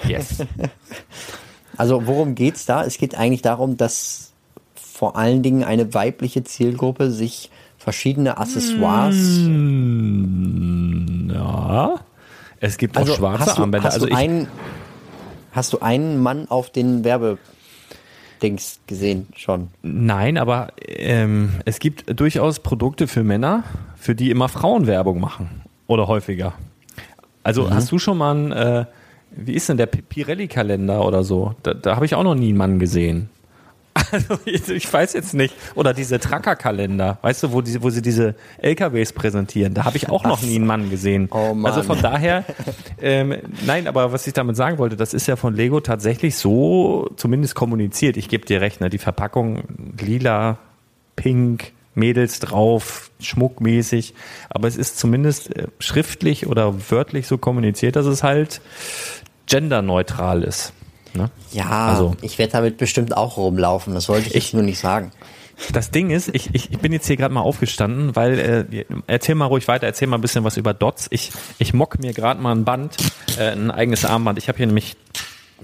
[0.07, 0.43] Yes.
[1.77, 2.83] Also worum geht's da?
[2.83, 4.33] Es geht eigentlich darum, dass
[4.75, 9.15] vor allen Dingen eine weibliche Zielgruppe sich verschiedene Accessoires.
[9.15, 12.01] Mm, ja.
[12.59, 13.87] Es gibt also auch schwarze hast du, Armbänder.
[13.87, 14.49] Hast, also du einen,
[15.53, 17.05] hast du einen Mann auf den
[18.39, 19.69] Werbedings gesehen schon?
[19.81, 23.63] Nein, aber ähm, es gibt durchaus Produkte für Männer,
[23.95, 25.61] für die immer Frauen Werbung machen.
[25.87, 26.53] Oder häufiger.
[27.43, 27.73] Also mhm.
[27.73, 28.85] hast du schon mal ein äh,
[29.31, 31.53] wie ist denn der Pirelli-Kalender oder so?
[31.61, 33.29] Da, da habe ich auch noch nie einen Mann gesehen.
[34.11, 35.53] Also ich weiß jetzt nicht.
[35.75, 39.73] Oder diese Tracker-Kalender, weißt du, wo, die, wo sie diese LKWs präsentieren.
[39.73, 41.27] Da habe ich auch noch nie einen Mann gesehen.
[41.31, 41.71] Oh Mann.
[41.71, 42.43] Also von daher,
[43.01, 43.35] ähm,
[43.65, 47.55] nein, aber was ich damit sagen wollte, das ist ja von Lego tatsächlich so zumindest
[47.55, 48.17] kommuniziert.
[48.17, 48.89] Ich gebe dir recht, ne?
[48.89, 49.63] die Verpackung
[49.99, 50.57] lila,
[51.15, 54.13] pink, Mädels drauf, schmuckmäßig.
[54.49, 58.61] Aber es ist zumindest äh, schriftlich oder wörtlich so kommuniziert, dass es halt
[59.45, 60.73] genderneutral ist.
[61.19, 61.29] Ne?
[61.51, 65.11] Ja, also, ich werde damit bestimmt auch rumlaufen, das wollte ich, ich nur nicht sagen.
[65.73, 68.39] Das Ding ist, ich, ich, ich bin jetzt hier gerade mal aufgestanden, weil
[68.71, 71.07] äh, erzähl mal ruhig weiter, erzähl mal ein bisschen was über Dots.
[71.09, 72.95] Ich, ich mock mir gerade mal ein Band,
[73.37, 74.37] äh, ein eigenes Armband.
[74.37, 74.95] Ich habe hier nämlich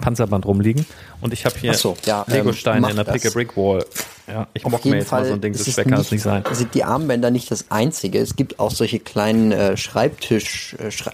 [0.02, 0.86] Panzerband rumliegen
[1.22, 3.86] und ich habe hier so, ja, Lego-Steine ähm, in der Pick a Brick Wall.
[4.28, 6.24] Ja, ich mock mir jetzt Fall mal so ein Ding, so schwer kann es nicht
[6.24, 6.44] sein.
[6.52, 8.20] Sind die Armbänder nicht das einzige?
[8.20, 11.14] Es gibt auch solche kleinen äh, Schreibtisch, äh, Schrei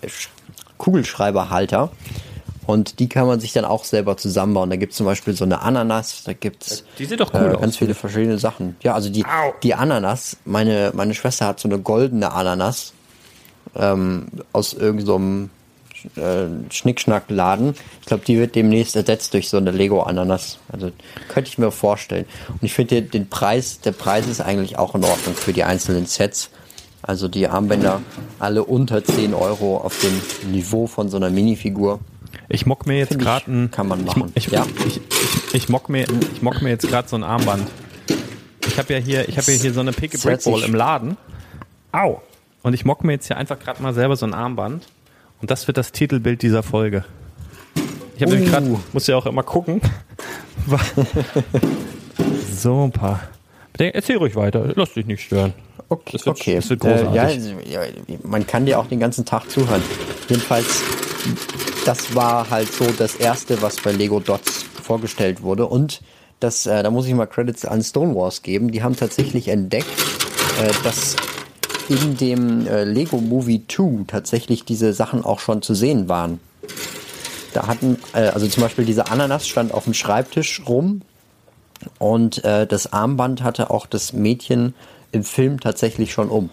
[0.80, 1.92] Kugelschreiberhalter
[2.68, 4.70] und die kann man sich dann auch selber zusammenbauen.
[4.70, 7.60] Da gibt es zum Beispiel so eine Ananas, da gibt's die sieht doch cool äh,
[7.60, 8.76] ganz viele verschiedene Sachen.
[8.84, 9.26] Ja, also die,
[9.64, 12.94] die Ananas, meine, meine Schwester hat so eine goldene Ananas
[13.76, 15.50] ähm, aus irgendeinem
[16.16, 17.76] so äh, Schnickschnackladen.
[18.02, 20.60] Ich glaube, die wird demnächst ersetzt durch so eine Lego-Ananas.
[20.72, 20.92] Also
[21.30, 22.26] könnte ich mir vorstellen.
[22.50, 26.06] Und ich finde den Preis, der Preis ist eigentlich auch in Ordnung für die einzelnen
[26.06, 26.50] Sets.
[27.04, 28.02] Also die Armbänder
[28.40, 32.00] alle unter 10 Euro auf dem Niveau von so einer Minifigur.
[32.54, 33.72] Ich mock mir jetzt gerade ein.
[33.72, 34.32] Kann man machen.
[34.36, 34.66] Ich, ich, ja.
[34.86, 37.66] ich, ich, ich, mock mir, ich mock mir jetzt gerade so ein Armband.
[38.68, 41.18] Ich habe ja hier, ich habe ja hier so eine Pick Brick Ball im Laden.
[41.94, 42.22] Au!
[42.62, 44.86] Und ich mock mir jetzt hier einfach gerade mal selber so ein Armband.
[45.42, 47.06] Und das wird das Titelbild dieser Folge.
[48.16, 48.36] Ich habe uh.
[48.36, 49.82] nämlich gerade, muss ja auch immer gucken.
[52.54, 53.22] so ein paar.
[53.78, 55.54] Erzähl ruhig weiter, lass dich nicht stören.
[55.90, 56.56] Okay, das wird, okay.
[56.56, 57.46] Das wird großartig.
[57.66, 57.82] Äh, ja,
[58.24, 59.82] man kann dir auch den ganzen Tag zuhören.
[60.30, 60.84] Jedenfalls
[61.86, 65.66] das war halt so das erste, was bei Lego Dots vorgestellt wurde.
[65.68, 66.02] Und
[66.40, 68.72] das, äh, da muss ich mal Credits an Stonewalls geben.
[68.72, 69.88] Die haben tatsächlich entdeckt,
[70.62, 71.16] äh, dass
[71.90, 76.40] in dem äh, Lego Movie 2 tatsächlich diese Sachen auch schon zu sehen waren.
[77.54, 81.02] Da hatten, äh, also zum Beispiel diese Ananas stand auf dem Schreibtisch rum
[82.00, 84.74] und äh, das Armband hatte auch das Mädchen
[85.12, 86.50] im Film tatsächlich schon um.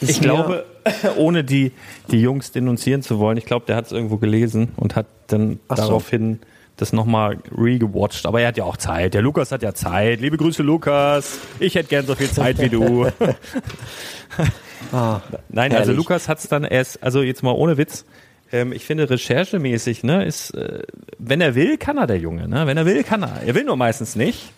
[0.00, 0.64] Ich glaube,
[1.16, 1.72] ohne die,
[2.10, 5.60] die Jungs denunzieren zu wollen, ich glaube, der hat es irgendwo gelesen und hat dann
[5.68, 5.76] so.
[5.76, 6.40] daraufhin
[6.76, 8.26] das nochmal re-gewatcht.
[8.26, 9.14] Aber er hat ja auch Zeit.
[9.14, 10.20] Der Lukas hat ja Zeit.
[10.20, 11.38] Liebe Grüße, Lukas.
[11.60, 13.06] Ich hätte gern so viel Zeit wie du.
[14.92, 15.76] ah, Nein, also herrlich.
[15.76, 18.04] also Lukas hat es dann erst, also jetzt mal ohne Witz,
[18.52, 20.82] ähm, ich finde recherchemäßig, ne, ist, äh,
[21.18, 22.66] wenn er will, kann er der Junge, ne?
[22.66, 23.42] Wenn er will, kann er.
[23.44, 24.52] Er will nur meistens nicht.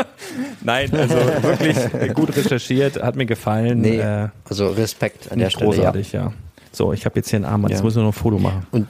[0.62, 3.80] Nein, also wirklich gut recherchiert, hat mir gefallen.
[3.80, 5.70] Nee, äh, also Respekt an der Stelle.
[5.70, 6.24] Großartig, ja.
[6.24, 6.32] ja.
[6.72, 7.76] So, ich habe jetzt hier ein Armband, ja.
[7.76, 8.66] jetzt müssen wir noch ein Foto machen.
[8.70, 8.88] Und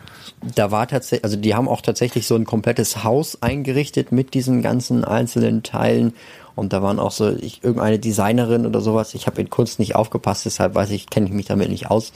[0.55, 4.62] da war tatsächlich, also die haben auch tatsächlich so ein komplettes Haus eingerichtet mit diesen
[4.62, 6.14] ganzen einzelnen Teilen.
[6.55, 9.14] Und da waren auch so ich, irgendeine Designerin oder sowas.
[9.14, 12.12] Ich habe in Kunst nicht aufgepasst, deshalb weiß ich, kenne ich mich damit nicht aus.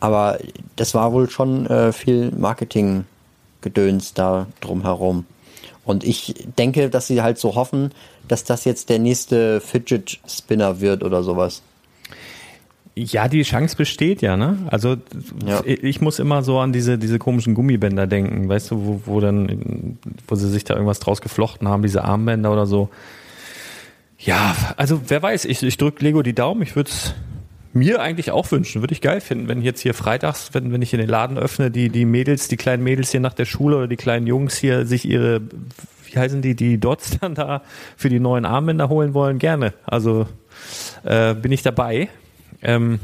[0.00, 0.38] Aber
[0.76, 5.24] das war wohl schon äh, viel Marketing-Gedöns da drumherum.
[5.84, 7.92] Und ich denke, dass sie halt so hoffen,
[8.28, 11.62] dass das jetzt der nächste Fidget Spinner wird oder sowas.
[12.96, 14.56] Ja, die Chance besteht ja, ne?
[14.68, 14.96] Also
[15.44, 15.62] ja.
[15.64, 19.98] ich muss immer so an diese, diese komischen Gummibänder denken, weißt du, wo, wo dann,
[20.28, 22.90] wo sie sich da irgendwas draus geflochten haben, diese Armbänder oder so.
[24.16, 27.14] Ja, also wer weiß, ich, ich drücke Lego die Daumen, ich würde es
[27.74, 30.94] mir eigentlich auch wünschen, würde ich geil finden, wenn jetzt hier freitags, wenn, wenn ich
[30.94, 33.88] in den Laden öffne, die, die Mädels, die kleinen Mädels hier nach der Schule oder
[33.88, 35.42] die kleinen Jungs hier sich ihre,
[36.06, 37.62] wie heißen die, die Dots dann da
[37.96, 39.74] für die neuen Armbänder holen wollen, gerne.
[39.84, 40.26] Also
[41.02, 42.08] äh, bin ich dabei.
[42.62, 43.00] Ähm,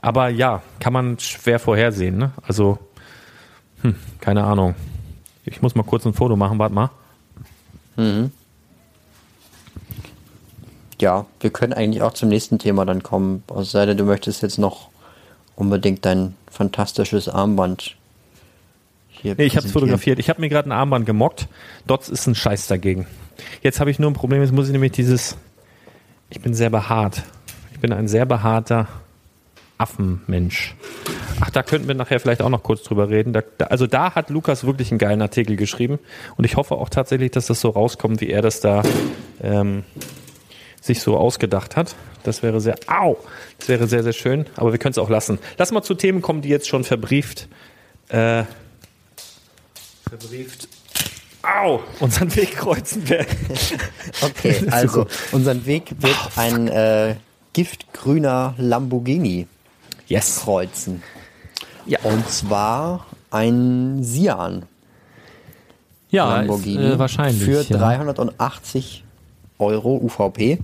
[0.00, 2.16] aber ja, kann man schwer vorhersehen.
[2.16, 2.32] Ne?
[2.46, 2.78] Also,
[3.82, 4.74] hm, keine Ahnung.
[5.44, 6.90] Ich muss mal kurz ein Foto machen, warte mal.
[7.96, 8.30] Mhm
[11.00, 13.42] ja, wir können eigentlich auch zum nächsten Thema dann kommen.
[13.58, 14.88] Es sei denn, du möchtest jetzt noch
[15.56, 17.96] unbedingt dein fantastisches Armband
[19.22, 20.18] hier nee, ich habe es fotografiert.
[20.18, 21.48] Ich habe mir gerade ein Armband gemockt.
[21.86, 23.06] Dots ist ein Scheiß dagegen.
[23.62, 25.36] Jetzt habe ich nur ein Problem, jetzt muss ich nämlich dieses.
[26.30, 27.22] Ich bin sehr behaart.
[27.72, 28.88] Ich bin ein sehr behaarter
[29.78, 30.74] Affenmensch.
[31.40, 33.32] Ach, da könnten wir nachher vielleicht auch noch kurz drüber reden.
[33.32, 35.98] Da, da, also da hat Lukas wirklich einen geilen Artikel geschrieben
[36.36, 38.82] und ich hoffe auch tatsächlich, dass das so rauskommt, wie er das da
[39.42, 39.84] ähm,
[40.80, 41.94] sich so ausgedacht hat.
[42.22, 43.16] Das wäre sehr, au,
[43.58, 45.38] das wäre sehr, sehr schön, aber wir können es auch lassen.
[45.56, 47.48] Lass mal zu Themen kommen, die jetzt schon verbrieft,
[48.08, 48.44] äh,
[50.08, 50.68] verbrieft,
[51.42, 53.36] au, unseren Weg kreuzen werden.
[54.22, 57.16] okay, also unseren Weg wird ein äh,
[57.52, 59.46] giftgrüner Lamborghini
[60.06, 60.40] yes.
[60.40, 61.02] kreuzen.
[61.86, 62.00] Ja.
[62.02, 64.66] Und zwar ein Sian.
[66.10, 67.44] Ja, Lamborghini ist, äh, wahrscheinlich.
[67.44, 69.04] Für 380
[69.60, 70.58] Euro UVP.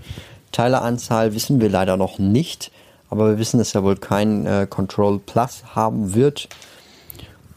[0.52, 2.70] Teileranzahl wissen wir leider noch nicht,
[3.10, 6.48] aber wir wissen, dass er wohl kein äh, Control Plus haben wird.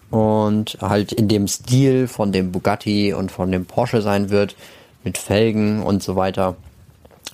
[0.10, 4.56] Und halt in dem Stil von dem Bugatti und von dem Porsche sein wird,
[5.04, 6.56] mit Felgen und so weiter.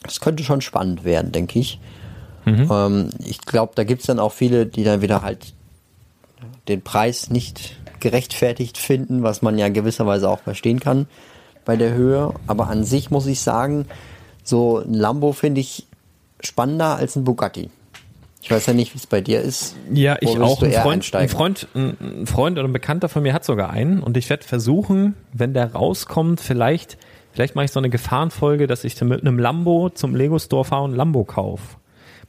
[0.04, 1.80] Das könnte schon spannend werden, denke ich.
[2.44, 2.70] Mhm.
[2.70, 5.54] Ähm, ich glaube, da gibt es dann auch viele, die dann wieder halt
[6.68, 11.08] den Preis nicht gerechtfertigt finden, was man ja gewisserweise auch verstehen kann
[11.66, 12.34] bei der Höhe.
[12.48, 13.86] Aber an sich muss ich sagen,
[14.44, 15.88] so ein Lambo finde ich
[16.40, 17.70] spannender als ein Bugatti.
[18.46, 19.76] Ich weiß ja nicht, wie es bei dir ist.
[19.92, 20.62] Ja, ich auch.
[20.62, 24.18] Ein Freund, ein Freund, ein Freund oder ein Bekannter von mir hat sogar einen und
[24.18, 27.00] ich werde versuchen, wenn der rauskommt, vielleicht,
[27.34, 30.84] vielleicht mache ich so eine Gefahrenfolge, dass ich mit einem Lambo zum Lego Store fahre
[30.84, 31.78] und Lambo kaufe.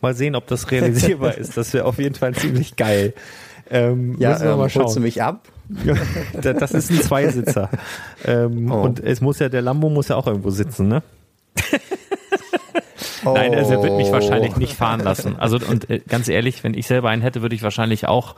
[0.01, 1.59] Mal sehen, ob das realisierbar ist.
[1.59, 3.13] Das wäre auf jeden Fall ziemlich geil.
[3.71, 4.85] Ähm, ja, ähm, mal schauen.
[4.85, 5.49] holst du mich ab?
[6.41, 7.71] das ist ein Zweisitzer.
[8.25, 8.83] ähm, oh.
[8.83, 11.03] Und es muss ja, der Lambo muss ja auch irgendwo sitzen, ne?
[13.25, 15.37] Nein, also er wird mich wahrscheinlich nicht fahren lassen.
[15.37, 18.37] Also und äh, ganz ehrlich, wenn ich selber einen hätte, würde ich wahrscheinlich auch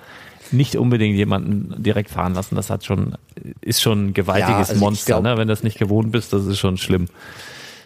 [0.50, 2.54] nicht unbedingt jemanden direkt fahren lassen.
[2.54, 3.14] Das hat schon
[3.60, 5.36] ist schon ein gewaltiges ja, also Monster, glaub, ne?
[5.36, 7.06] Wenn du das nicht gewohnt bist, das ist schon schlimm.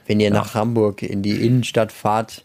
[0.06, 0.34] Wenn ihr ja.
[0.34, 2.44] nach Hamburg in die Innenstadt fahrt,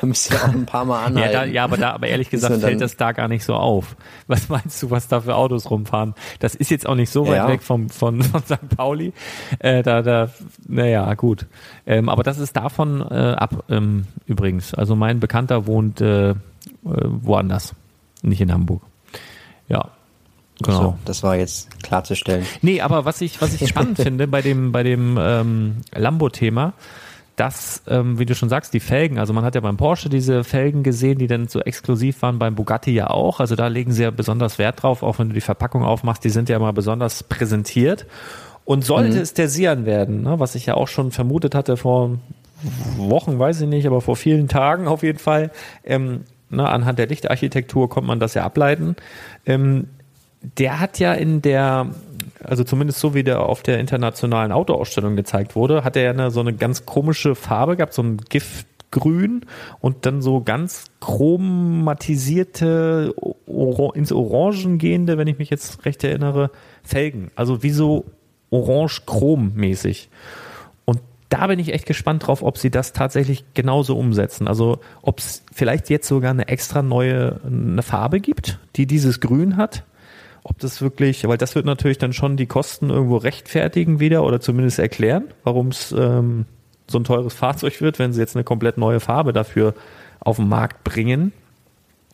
[0.00, 1.32] da müsst ihr auch ein paar Mal anhalten.
[1.32, 3.96] Ja, da, ja aber, da, aber ehrlich gesagt fällt das da gar nicht so auf.
[4.26, 6.14] Was meinst du, was da für Autos rumfahren?
[6.38, 7.48] Das ist jetzt auch nicht so weit ja.
[7.48, 8.68] weg vom, von, von St.
[8.76, 9.12] Pauli.
[9.58, 10.30] Äh, da, da,
[10.66, 11.46] naja, gut.
[11.86, 14.74] Ähm, aber das ist davon äh, ab ähm, übrigens.
[14.74, 16.34] Also mein Bekannter wohnt äh, äh
[16.82, 17.74] woanders,
[18.22, 18.82] nicht in Hamburg.
[19.68, 19.90] Ja,
[20.60, 20.82] Genau.
[20.82, 22.44] So, das war jetzt klarzustellen.
[22.62, 26.72] Nee, aber was ich, was ich spannend finde bei dem, bei dem ähm, Lambo-Thema,
[27.38, 30.42] dass, ähm, wie du schon sagst, die Felgen, also man hat ja beim Porsche diese
[30.42, 33.38] Felgen gesehen, die dann so exklusiv waren, beim Bugatti ja auch.
[33.38, 36.30] Also da legen sie ja besonders Wert drauf, auch wenn du die Verpackung aufmachst, die
[36.30, 38.06] sind ja immer besonders präsentiert.
[38.64, 39.22] Und sollte mhm.
[39.22, 42.18] es der Sian werden, ne, was ich ja auch schon vermutet hatte vor
[42.96, 45.50] Wochen, weiß ich nicht, aber vor vielen Tagen auf jeden Fall,
[45.84, 48.96] ähm, ne, anhand der Lichtarchitektur kommt man das ja ableiten.
[49.46, 49.86] Ähm,
[50.42, 51.88] der hat ja in der
[52.44, 56.30] also zumindest so wie der auf der internationalen Autoausstellung gezeigt wurde, hat er ja eine,
[56.30, 59.44] so eine ganz komische Farbe gehabt, so ein Giftgrün
[59.80, 63.12] und dann so ganz chromatisierte,
[63.94, 66.50] ins Orangen gehende, wenn ich mich jetzt recht erinnere,
[66.82, 67.30] Felgen.
[67.34, 68.06] Also wie so
[68.50, 70.08] orange-chrom-mäßig.
[70.84, 74.48] Und da bin ich echt gespannt drauf, ob sie das tatsächlich genauso umsetzen.
[74.48, 79.58] Also ob es vielleicht jetzt sogar eine extra neue eine Farbe gibt, die dieses Grün
[79.58, 79.84] hat
[80.48, 84.40] ob das wirklich, weil das wird natürlich dann schon die Kosten irgendwo rechtfertigen wieder oder
[84.40, 86.46] zumindest erklären, warum es ähm,
[86.86, 89.74] so ein teures Fahrzeug wird, wenn sie jetzt eine komplett neue Farbe dafür
[90.20, 91.32] auf den Markt bringen.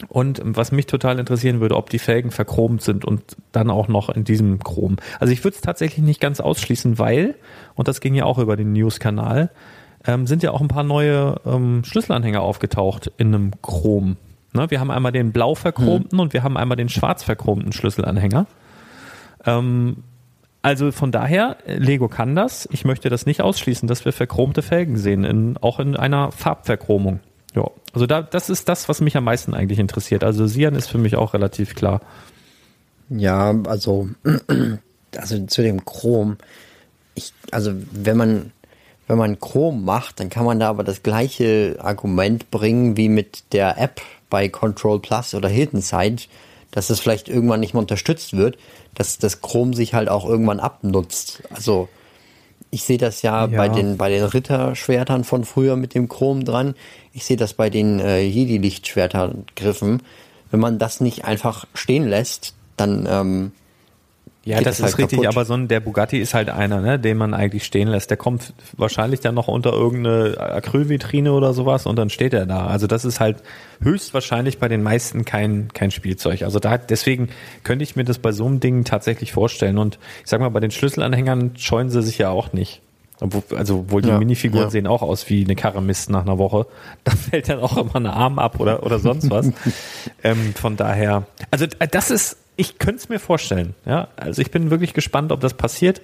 [0.09, 4.09] Und was mich total interessieren würde, ob die Felgen verchromt sind und dann auch noch
[4.09, 4.97] in diesem Chrom.
[5.21, 7.37] Also ich würde es tatsächlich nicht ganz ausschließen, weil,
[7.77, 9.51] und das ging ja auch über den News-Kanal,
[10.05, 14.17] ähm, sind ja auch ein paar neue ähm, Schlüsselanhänger aufgetaucht in einem Chrom.
[14.55, 16.21] Ne, wir haben einmal den blau verchromten hm.
[16.21, 18.47] und wir haben einmal den schwarz verchromten Schlüsselanhänger.
[19.45, 20.05] Ähm,
[20.63, 22.67] also von daher, Lego kann das.
[22.73, 27.21] Ich möchte das nicht ausschließen, dass wir verchromte Felgen sehen, in, auch in einer Farbverchromung.
[27.55, 30.25] Ja, also da, das ist das, was mich am meisten eigentlich interessiert.
[30.25, 32.01] Also Sian ist für mich auch relativ klar.
[33.11, 34.09] Ja, also,
[35.17, 36.39] also zu dem Chrom.
[37.15, 38.53] Ich, also wenn man,
[39.07, 43.53] wenn man Chrom macht, dann kann man da aber das gleiche Argument bringen wie mit
[43.53, 44.01] der App
[44.35, 46.25] bei Control Plus oder Hilton Side,
[46.73, 48.59] dass es vielleicht irgendwann nicht mehr unterstützt wird,
[48.93, 51.45] dass das Chrom sich halt auch irgendwann abnutzt.
[51.55, 51.89] Also
[52.73, 56.45] ich sehe das ja, ja, bei den bei den Ritterschwertern von früher mit dem Chrom
[56.45, 56.75] dran.
[57.13, 60.03] Ich sehe das bei den äh, Jedi Lichtschwertergriffen.
[60.51, 63.53] Wenn man das nicht einfach stehen lässt, dann ähm,
[64.45, 65.35] ja, das ist halt richtig, kaputt.
[65.35, 68.11] aber so ein, der Bugatti ist halt einer, ne, den man eigentlich stehen lässt.
[68.11, 72.67] Der kommt wahrscheinlich dann noch unter irgendeine Acrylvitrine oder sowas und dann steht er da.
[72.67, 73.39] Also das ist halt
[73.81, 76.43] höchstwahrscheinlich bei den meisten kein, kein Spielzeug.
[76.43, 77.31] Also da, deswegen
[77.63, 79.79] könnte ich mir das bei so einem Ding tatsächlich vorstellen.
[79.79, 82.83] Und ich sag mal, bei den Schlüsselanhängern scheuen sie sich ja auch nicht.
[83.57, 84.71] Also wohl die ja, Minifiguren ja.
[84.71, 86.67] sehen auch aus wie eine Karre Mist nach einer Woche.
[87.05, 89.51] Da fällt dann auch immer ein Arm ab oder, oder sonst was.
[90.23, 93.75] ähm, von daher, also das ist ich könnte es mir vorstellen.
[93.85, 96.01] Ja, also ich bin wirklich gespannt, ob das passiert.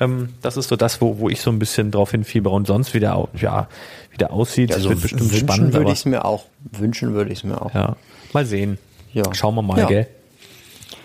[0.00, 2.94] Ähm, das ist so das, wo, wo ich so ein bisschen drauf hinfieber und sonst
[2.94, 3.68] wieder, ja,
[4.10, 4.72] wieder aussieht.
[4.72, 5.74] Also wird bestimmt wünschen spannend.
[5.74, 6.44] Würde ich es mir auch.
[6.72, 7.74] Wünschen würde ich es mir auch.
[7.74, 7.96] Ja,
[8.32, 8.78] mal sehen.
[9.12, 9.22] Ja.
[9.34, 9.86] Schauen wir mal, ja.
[9.86, 10.06] gell?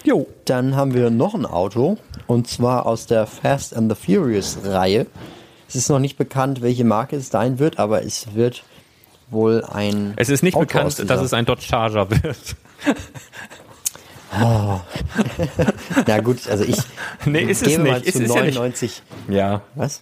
[0.03, 0.27] Jo.
[0.45, 1.97] Dann haben wir noch ein Auto
[2.27, 5.05] und zwar aus der Fast and the Furious Reihe.
[5.67, 8.63] Es ist noch nicht bekannt, welche Marke es sein wird, aber es wird
[9.29, 10.13] wohl ein.
[10.15, 12.55] Es ist nicht Auto bekannt, dass es ein Dodge Charger wird.
[14.33, 14.79] Oh.
[16.07, 16.77] Na gut, also ich
[17.25, 18.05] nee, ist es nicht.
[18.05, 19.01] ist 99.
[19.27, 19.37] Ja, nicht.
[19.37, 19.61] ja.
[19.75, 20.01] Was?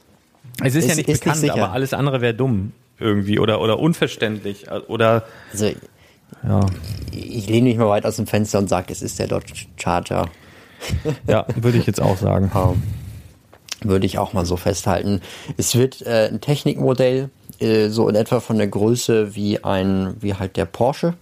[0.64, 3.62] Es ist, ist ja nicht ist bekannt, nicht aber alles andere wäre dumm irgendwie oder
[3.62, 5.70] oder unverständlich oder also
[6.48, 6.60] ja.
[7.12, 10.30] Ich lehne mich mal weit aus dem Fenster und sage, es ist der Dodge Charger.
[11.28, 12.52] ja, würde ich jetzt auch sagen.
[12.54, 12.84] Um,
[13.84, 15.22] würde ich auch mal so festhalten.
[15.58, 20.34] Es wird äh, ein Technikmodell, äh, so in etwa von der Größe wie ein, wie
[20.34, 21.14] halt der Porsche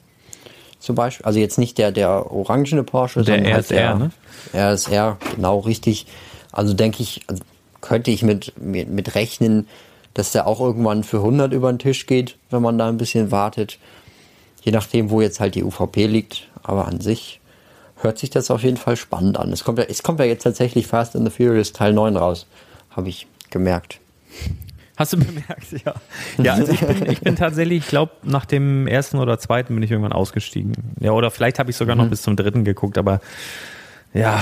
[0.83, 1.25] zum Beispiel.
[1.25, 4.11] Also jetzt nicht der, der orangene Porsche, der sondern RSR, halt
[4.53, 4.73] der ne?
[4.73, 6.05] RSR, genau richtig.
[6.51, 7.41] Also denke ich, also
[7.81, 9.67] könnte ich mit, mit, mit rechnen,
[10.13, 13.31] dass der auch irgendwann für 100 über den Tisch geht, wenn man da ein bisschen
[13.31, 13.79] wartet.
[14.61, 16.47] Je nachdem, wo jetzt halt die UVP liegt.
[16.61, 17.39] Aber an sich
[17.97, 19.51] hört sich das auf jeden Fall spannend an.
[19.51, 22.45] Es kommt ja, es kommt ja jetzt tatsächlich Fast and the Furious Teil 9 raus.
[22.91, 23.99] Habe ich gemerkt.
[25.03, 25.93] Hast du bemerkt, ja.
[26.41, 29.83] Ja, also ich bin, ich bin tatsächlich, ich glaube, nach dem ersten oder zweiten bin
[29.83, 30.71] ich irgendwann ausgestiegen.
[31.01, 32.03] Ja, oder vielleicht habe ich sogar mhm.
[32.03, 33.19] noch bis zum dritten geguckt, aber
[34.13, 34.41] ja,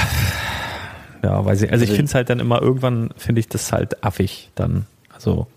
[1.23, 1.71] ja, weiß ich.
[1.71, 4.85] Also, ich also finde es halt dann immer, irgendwann finde ich das halt affig dann.
[5.11, 5.47] Also.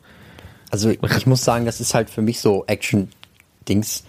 [0.71, 4.05] Also ich muss sagen, das ist halt für mich so Action-Dings.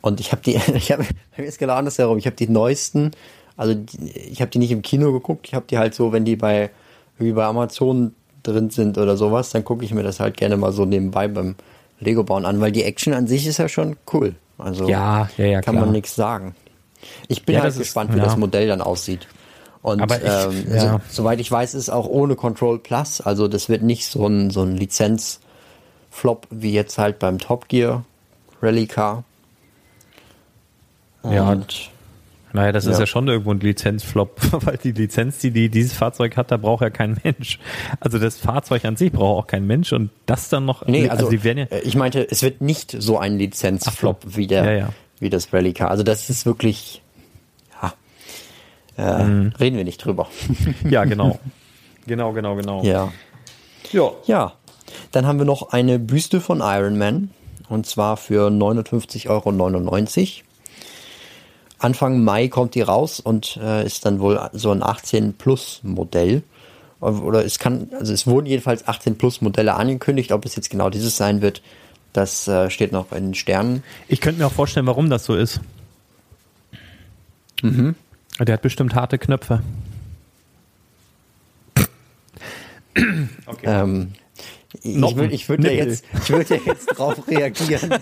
[0.00, 1.04] Und ich habe die, ich habe,
[1.36, 3.12] mir ist genau andersherum, ich habe die neuesten,
[3.56, 6.24] also die, ich habe die nicht im Kino geguckt, ich habe die halt so, wenn
[6.24, 6.70] die bei,
[7.16, 10.72] wie bei Amazon drin sind oder sowas, dann gucke ich mir das halt gerne mal
[10.72, 11.54] so nebenbei beim
[12.00, 14.34] Lego bauen an, weil die Action an sich ist ja schon cool.
[14.58, 15.86] Also ja, ja, ja, kann klar.
[15.86, 16.54] man nichts sagen.
[17.28, 19.26] Ich bin ja, halt gespannt, ist, wie das Modell dann aussieht.
[19.82, 23.20] Und ich, ähm, so, soweit ich weiß, ist auch ohne Control Plus.
[23.20, 28.04] Also das wird nicht so ein, so ein Lizenz-Flop wie jetzt halt beim Top Gear
[28.62, 29.24] Rally Car.
[31.22, 31.56] Und ja,
[32.52, 32.92] naja, das ja.
[32.92, 36.56] ist ja schon irgendwo ein Lizenzflop, weil die Lizenz, die, die dieses Fahrzeug hat, da
[36.56, 37.58] braucht ja kein Mensch.
[38.00, 40.86] Also das Fahrzeug an sich braucht auch kein Mensch und das dann noch.
[40.86, 44.64] Nee, also, also ja, äh, ich meinte, es wird nicht so ein Lizenzflop wie der,
[44.64, 44.88] ja, ja.
[45.18, 45.90] wie das Rally Car.
[45.90, 47.02] Also das ist wirklich,
[47.80, 47.94] ja,
[49.20, 49.52] äh, mhm.
[49.58, 50.28] reden wir nicht drüber.
[50.88, 51.38] Ja, genau.
[52.06, 52.82] genau, genau, genau.
[52.82, 53.12] Ja.
[53.92, 54.10] Ja.
[54.26, 54.52] Ja.
[55.10, 57.30] Dann haben wir noch eine Büste von Iron Man
[57.68, 60.51] und zwar für 59,99 Euro.
[61.82, 66.42] Anfang Mai kommt die raus und äh, ist dann wohl so ein 18 Plus Modell.
[67.00, 70.30] Oder es kann, also es wurden jedenfalls 18 Plus Modelle angekündigt.
[70.30, 71.60] Ob es jetzt genau dieses sein wird,
[72.12, 73.82] das äh, steht noch in den Sternen.
[74.06, 75.60] Ich könnte mir auch vorstellen, warum das so ist.
[77.62, 77.96] Mhm.
[78.40, 79.62] Der hat bestimmt harte Knöpfe.
[83.46, 83.64] okay.
[83.64, 84.12] Ähm,
[84.82, 87.94] ich würde ich würd ja jetzt, ich würd ja jetzt drauf reagieren,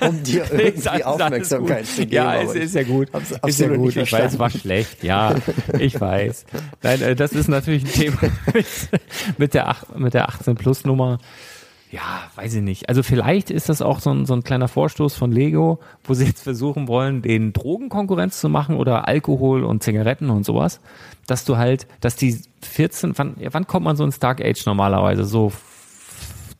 [0.00, 2.12] um dir irgendwie Aufmerksamkeit zu geben.
[2.12, 3.08] Ja, es ist ja gut.
[3.46, 3.96] Ist ja gut.
[3.96, 5.02] Ich weiß, es war schlecht.
[5.02, 5.34] Ja,
[5.78, 6.44] ich weiß.
[6.82, 8.18] Nein, äh, das ist natürlich ein Thema
[8.52, 8.66] mit,
[9.38, 11.18] mit der, mit der 18 Plus Nummer.
[11.90, 12.90] Ja, weiß ich nicht.
[12.90, 16.26] Also vielleicht ist das auch so ein, so ein kleiner Vorstoß von Lego, wo sie
[16.26, 20.80] jetzt versuchen wollen, den Drogenkonkurrenz zu machen oder Alkohol und Zigaretten und sowas.
[21.26, 25.24] Dass du halt, dass die 14, wann, wann kommt man so ins Dark Age normalerweise?
[25.24, 25.50] So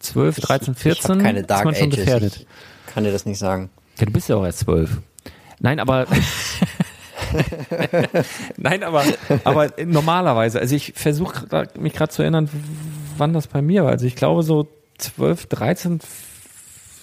[0.00, 1.98] 12, 13, 14 ich keine Dark ist man schon Ages.
[1.98, 2.46] gefährdet.
[2.86, 3.70] Ich kann dir das nicht sagen.
[3.98, 4.98] Ja, du bist ja auch erst 12.
[5.60, 6.06] Nein, aber
[8.56, 9.04] Nein, aber
[9.44, 12.48] aber normalerweise, also ich versuche mich gerade zu erinnern,
[13.16, 13.90] wann das bei mir war.
[13.90, 14.68] Also ich glaube so
[14.98, 16.00] 12, 13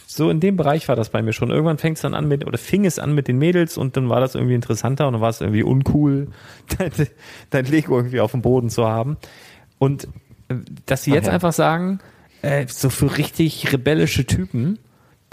[0.07, 1.51] so in dem Bereich war das bei mir schon.
[1.51, 4.07] Irgendwann fängt es dann an mit, oder fing es an mit den Mädels und dann
[4.07, 6.30] war das irgendwie interessanter und dann war es irgendwie uncool,
[6.78, 6.91] dein,
[7.49, 9.17] dein Lego irgendwie auf dem Boden zu haben.
[9.78, 10.07] Und
[10.47, 10.55] äh,
[10.86, 11.34] dass sie jetzt ja.
[11.34, 11.99] einfach sagen,
[12.41, 14.79] äh, so für richtig rebellische Typen,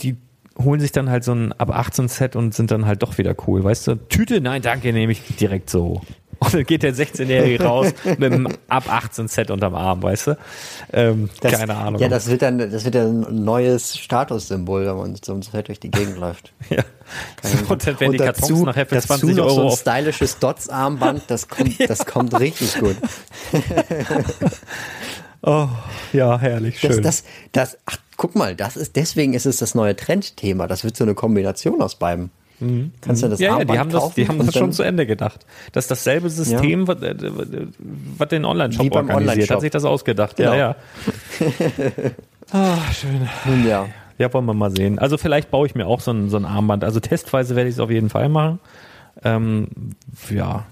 [0.00, 0.16] die
[0.58, 3.34] holen sich dann halt so ein ab 18 Set und sind dann halt doch wieder
[3.46, 3.94] cool, weißt du?
[4.08, 6.02] Tüte, nein, danke, nehme ich direkt so.
[6.38, 10.38] Und dann geht der 16-Jährige raus mit einem ab 18 Set unterm Arm, weißt du?
[10.92, 12.00] Ähm, das, keine Ahnung.
[12.00, 15.68] Ja, das wird dann, das wird dann ein neues Statussymbol, wenn man so ein Set
[15.68, 16.52] durch die Gegend läuft.
[16.70, 16.82] ja.
[17.68, 20.38] Und dann werden die Kartons dazu, nachher für 20 dazu noch Euro so ein stylisches
[20.40, 21.86] Dots-Armband, das kommt, ja.
[21.88, 22.96] das kommt richtig gut.
[25.42, 25.68] Oh,
[26.12, 27.02] ja, herrlich, schön.
[27.02, 30.66] Das, das, das, ach, guck mal, das ist, deswegen ist es das neue Trendthema.
[30.66, 32.30] Das wird so eine Kombination aus beiden.
[32.60, 32.92] Mhm.
[33.00, 35.44] Kannst du das ja, ja, die haben das, die haben das schon zu Ende gedacht.
[35.72, 36.88] Das ist dasselbe System, ja.
[36.88, 37.14] was, äh,
[38.16, 39.16] was den Online-Shop organisiert.
[39.20, 40.36] Online hat sich das ausgedacht.
[40.36, 40.52] Genau.
[40.52, 40.76] Ja, ja.
[42.52, 43.28] ah, schön.
[43.46, 43.88] Nun ja.
[44.18, 45.00] Ja, wollen wir mal sehen.
[45.00, 46.84] Also vielleicht baue ich mir auch so ein, so ein Armband.
[46.84, 48.60] Also testweise werde ich es auf jeden Fall machen.
[49.24, 49.66] Ähm,
[50.30, 50.66] ja.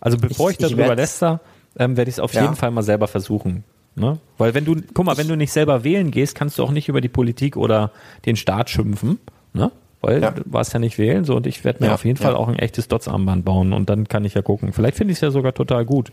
[0.00, 1.40] Also bevor ich, ich darüber läster,
[1.76, 2.42] ähm, werde ich es auf ja.
[2.42, 3.64] jeden Fall mal selber versuchen.
[3.96, 4.18] Ne?
[4.38, 6.88] Weil wenn du, guck mal, wenn du nicht selber wählen gehst, kannst du auch nicht
[6.88, 7.92] über die Politik oder
[8.26, 9.18] den Staat schimpfen.
[9.52, 9.70] Ne?
[10.04, 10.30] weil ja.
[10.30, 12.24] du warst ja nicht wählen, so und ich werde mir ja, auf jeden ja.
[12.24, 14.72] Fall auch ein echtes Dots-Armband bauen und dann kann ich ja gucken.
[14.72, 16.12] Vielleicht finde ich es ja sogar total gut.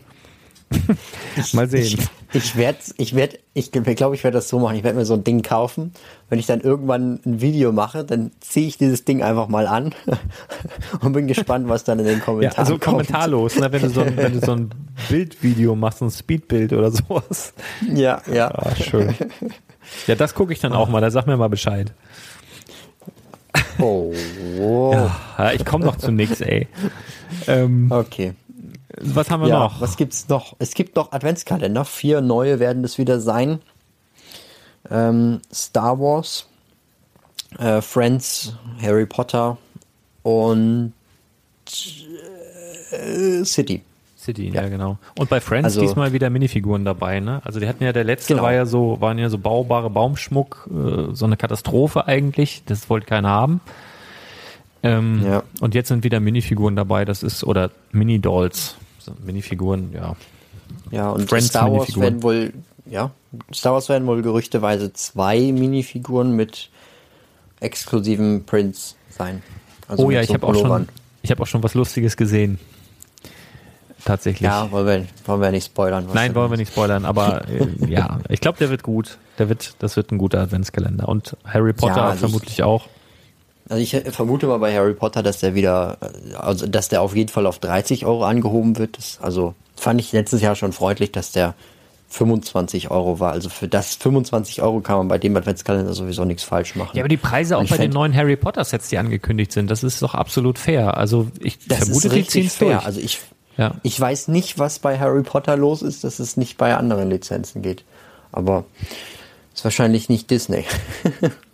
[1.52, 1.82] Mal sehen.
[1.82, 1.98] Ich,
[2.34, 4.76] ich werde, ich werde, ich glaube, ich werde das so machen.
[4.76, 5.92] Ich werde mir so ein Ding kaufen.
[6.28, 9.94] Wenn ich dann irgendwann ein Video mache, dann ziehe ich dieses Ding einfach mal an
[11.00, 12.84] und bin gespannt, was dann in den Kommentaren ja, also kommt.
[12.84, 13.70] kommentarlos, ne?
[13.70, 14.70] wenn du so ein, wenn du so ein
[15.08, 17.52] Bildvideo machst, ein Speedbild oder sowas.
[17.92, 18.48] Ja, ja.
[18.48, 19.14] Ah, schön.
[20.06, 21.00] Ja, das gucke ich dann auch mal.
[21.00, 21.92] Da sag mir mal Bescheid.
[23.78, 24.12] Oh.
[24.56, 25.10] Wow.
[25.38, 26.68] Ja, ich komme noch zu nix, ey.
[27.46, 28.34] Ähm, okay.
[29.00, 29.80] Was haben wir ja, noch?
[29.80, 30.56] Was gibt's noch?
[30.58, 31.84] Es gibt noch Adventskalender.
[31.84, 33.60] Vier neue werden es wieder sein.
[34.90, 36.46] Ähm, Star Wars,
[37.58, 39.56] äh, Friends, Harry Potter
[40.22, 40.92] und
[42.90, 43.82] äh, City.
[44.16, 44.62] City, ja.
[44.62, 44.68] ja.
[44.68, 44.98] genau.
[45.18, 47.40] Und bei Friends also, diesmal wieder Minifiguren dabei, ne?
[47.44, 48.44] Also die hatten ja der letzte genau.
[48.44, 52.62] war ja so, waren ja so baubare Baumschmuck, äh, so eine Katastrophe eigentlich.
[52.66, 53.60] Das wollte keiner haben.
[54.82, 55.42] Ähm, ja.
[55.60, 58.76] Und jetzt sind wieder Minifiguren dabei, das ist, oder Mini-Dolls.
[59.24, 60.16] Minifiguren, ja.
[60.90, 62.52] Ja, und Friends Star Wars werden wohl,
[62.86, 63.10] ja,
[63.52, 66.70] Star Wars werden wohl gerüchteweise zwei Minifiguren mit
[67.60, 69.42] exklusiven Prints sein.
[69.88, 70.88] Also oh ja, so ich habe auch schon,
[71.22, 72.58] ich habe auch schon was Lustiges gesehen
[74.04, 74.42] tatsächlich.
[74.42, 76.06] Ja, wollen wir, wollen wir nicht spoilern.
[76.12, 79.18] Nein, wollen wir nicht spoilern, aber äh, ja, ich glaube, der wird gut.
[79.38, 81.08] Der wird, das wird ein guter Adventskalender.
[81.08, 82.88] Und Harry Potter ja, also vermutlich ich, auch.
[83.72, 85.96] Also ich vermute mal bei Harry Potter, dass der wieder,
[86.38, 88.98] also dass der auf jeden Fall auf 30 Euro angehoben wird.
[88.98, 91.54] Das, also fand ich letztes Jahr schon freundlich, dass der
[92.10, 93.32] 25 Euro war.
[93.32, 96.90] Also für das 25 Euro kann man bei dem Adventskalender sowieso nichts falsch machen.
[96.94, 99.82] Ja, aber die Preise auch bei den neuen Harry Potter Sets, die angekündigt sind, das
[99.82, 100.98] ist doch absolut fair.
[100.98, 102.72] Also ich das vermute, ist die ziehen fair.
[102.74, 102.84] Durch.
[102.84, 103.20] Also ich
[103.56, 103.76] ja.
[103.82, 107.62] Ich weiß nicht, was bei Harry Potter los ist, dass es nicht bei anderen Lizenzen
[107.62, 107.84] geht.
[108.32, 108.66] Aber
[109.54, 110.66] ist wahrscheinlich nicht Disney.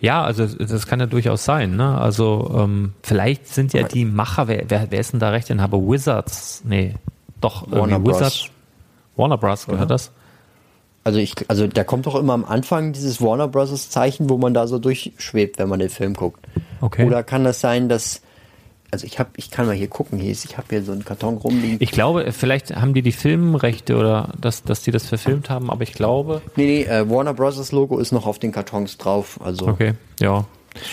[0.00, 1.76] ja, also das kann ja durchaus sein.
[1.76, 1.98] Ne?
[1.98, 5.60] Also ähm, vielleicht sind ja die Macher, wer, wer, wer ist denn da recht denn?
[5.60, 6.94] Aber Wizards, nee,
[7.40, 8.48] doch Warner Wizards.
[9.16, 9.66] Warner Bros.
[9.66, 9.86] gehört ja.
[9.86, 10.12] das?
[11.04, 13.90] Also ich, also da kommt doch immer am Anfang dieses Warner Bros.
[13.90, 16.46] Zeichen, wo man da so durchschwebt, wenn man den Film guckt.
[16.80, 17.06] Okay.
[17.06, 18.22] Oder kann das sein, dass
[18.92, 21.04] also ich habe, ich kann mal hier gucken, hier ist, ich habe hier so einen
[21.04, 21.76] Karton rumliegen.
[21.80, 25.82] Ich glaube, vielleicht haben die die Filmrechte oder dass, dass die das verfilmt haben, aber
[25.82, 26.42] ich glaube.
[26.56, 27.72] Nee, nee, äh, Warner Bros.
[27.72, 29.38] Logo ist noch auf den Kartons drauf.
[29.42, 29.68] Also.
[29.68, 30.44] Okay, ja.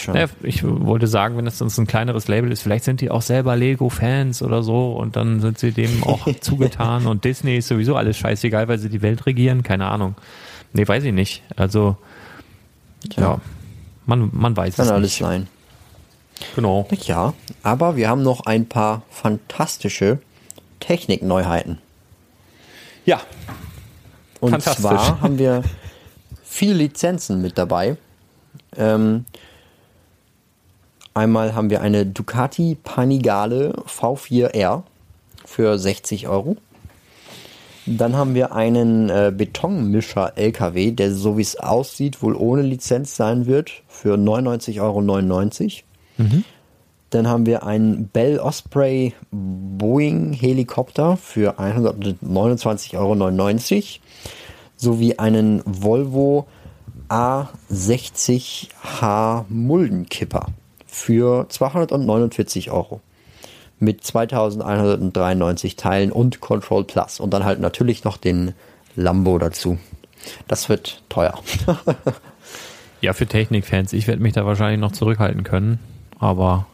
[0.08, 3.22] Naja, ich wollte sagen, wenn das sonst ein kleineres Label ist, vielleicht sind die auch
[3.22, 7.96] selber Lego-Fans oder so und dann sind sie dem auch zugetan und Disney ist sowieso
[7.96, 10.16] alles scheißegal, weil sie die Welt regieren, keine Ahnung.
[10.74, 11.44] Nee, weiß ich nicht.
[11.56, 11.96] Also,
[13.16, 13.42] ja, ja
[14.08, 15.20] man, man weiß Kann es nicht.
[15.20, 15.48] Kann alles sein.
[16.56, 16.88] Genau.
[17.04, 17.34] Ja,
[17.64, 20.20] aber wir haben noch ein paar fantastische
[20.80, 21.80] Technikneuheiten.
[23.06, 23.22] Ja.
[24.40, 25.64] Und zwar haben wir
[26.44, 27.98] viele Lizenzen mit dabei.
[28.76, 29.26] Ähm,
[31.14, 34.84] einmal haben wir eine Ducati Panigale V4R
[35.46, 36.58] für 60 Euro.
[37.86, 43.16] Dann haben wir einen äh, Betonmischer LKW, der so wie es aussieht wohl ohne Lizenz
[43.16, 45.87] sein wird, für 99,99 Euro.
[46.18, 46.44] Mhm.
[47.10, 53.16] Dann haben wir einen Bell Osprey Boeing Helikopter für 129,99 Euro
[54.76, 56.48] sowie einen Volvo
[57.10, 60.48] A60H Muldenkipper
[60.86, 63.00] für 249 Euro
[63.80, 68.54] mit 2193 Teilen und Control Plus und dann halt natürlich noch den
[68.96, 69.78] Lambo dazu.
[70.48, 71.40] Das wird teuer.
[73.02, 73.94] ja, für Technikfans.
[73.94, 75.80] Ich werde mich da wahrscheinlich noch zurückhalten können.
[76.20, 76.66] Aber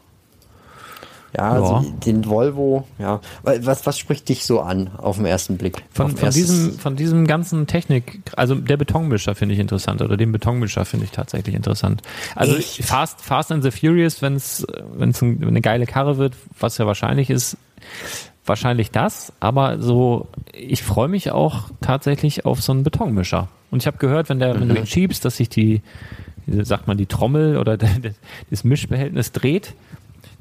[1.36, 1.84] Ja, also ja.
[2.06, 3.20] den Volvo, ja.
[3.42, 5.82] Was, was spricht dich so an auf den ersten Blick?
[5.90, 10.30] Von, von diesem, von diesem ganzen Technik, also der Betonmischer finde ich interessant oder den
[10.30, 12.02] Betonmischer finde ich tatsächlich interessant.
[12.36, 12.84] Also Echt?
[12.84, 14.64] Fast, Fast and the Furious, wenn es
[15.22, 17.56] eine geile Karre wird, was ja wahrscheinlich ist,
[18.46, 23.48] wahrscheinlich das, aber so, ich freue mich auch tatsächlich auf so einen Betonmischer.
[23.70, 24.60] Und ich habe gehört, wenn der, mhm.
[24.60, 25.82] wenn du ihn schiebst, dass sich die,
[26.46, 27.76] sagt man, die Trommel oder
[28.50, 29.74] das Mischbehältnis dreht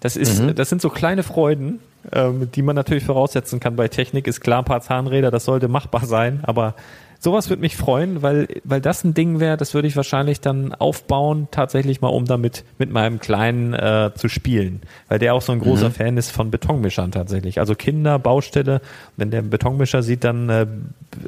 [0.04, 0.54] das ist, mhm.
[0.54, 1.80] das sind so kleine Freuden,
[2.12, 4.28] ähm, die man natürlich voraussetzen kann bei Technik.
[4.28, 6.76] Ist klar, ein paar Zahnräder, das sollte machbar sein, aber
[7.24, 10.76] sowas würde mich freuen, weil, weil das ein Ding wäre, das würde ich wahrscheinlich dann
[10.76, 14.82] aufbauen, tatsächlich mal, um damit mit meinem Kleinen äh, zu spielen.
[15.08, 15.94] Weil der auch so ein großer mhm.
[15.94, 17.60] Fan ist von Betonmischern tatsächlich.
[17.60, 18.82] Also Kinder, Baustelle,
[19.16, 20.68] wenn der einen Betonmischer sieht, dann, äh,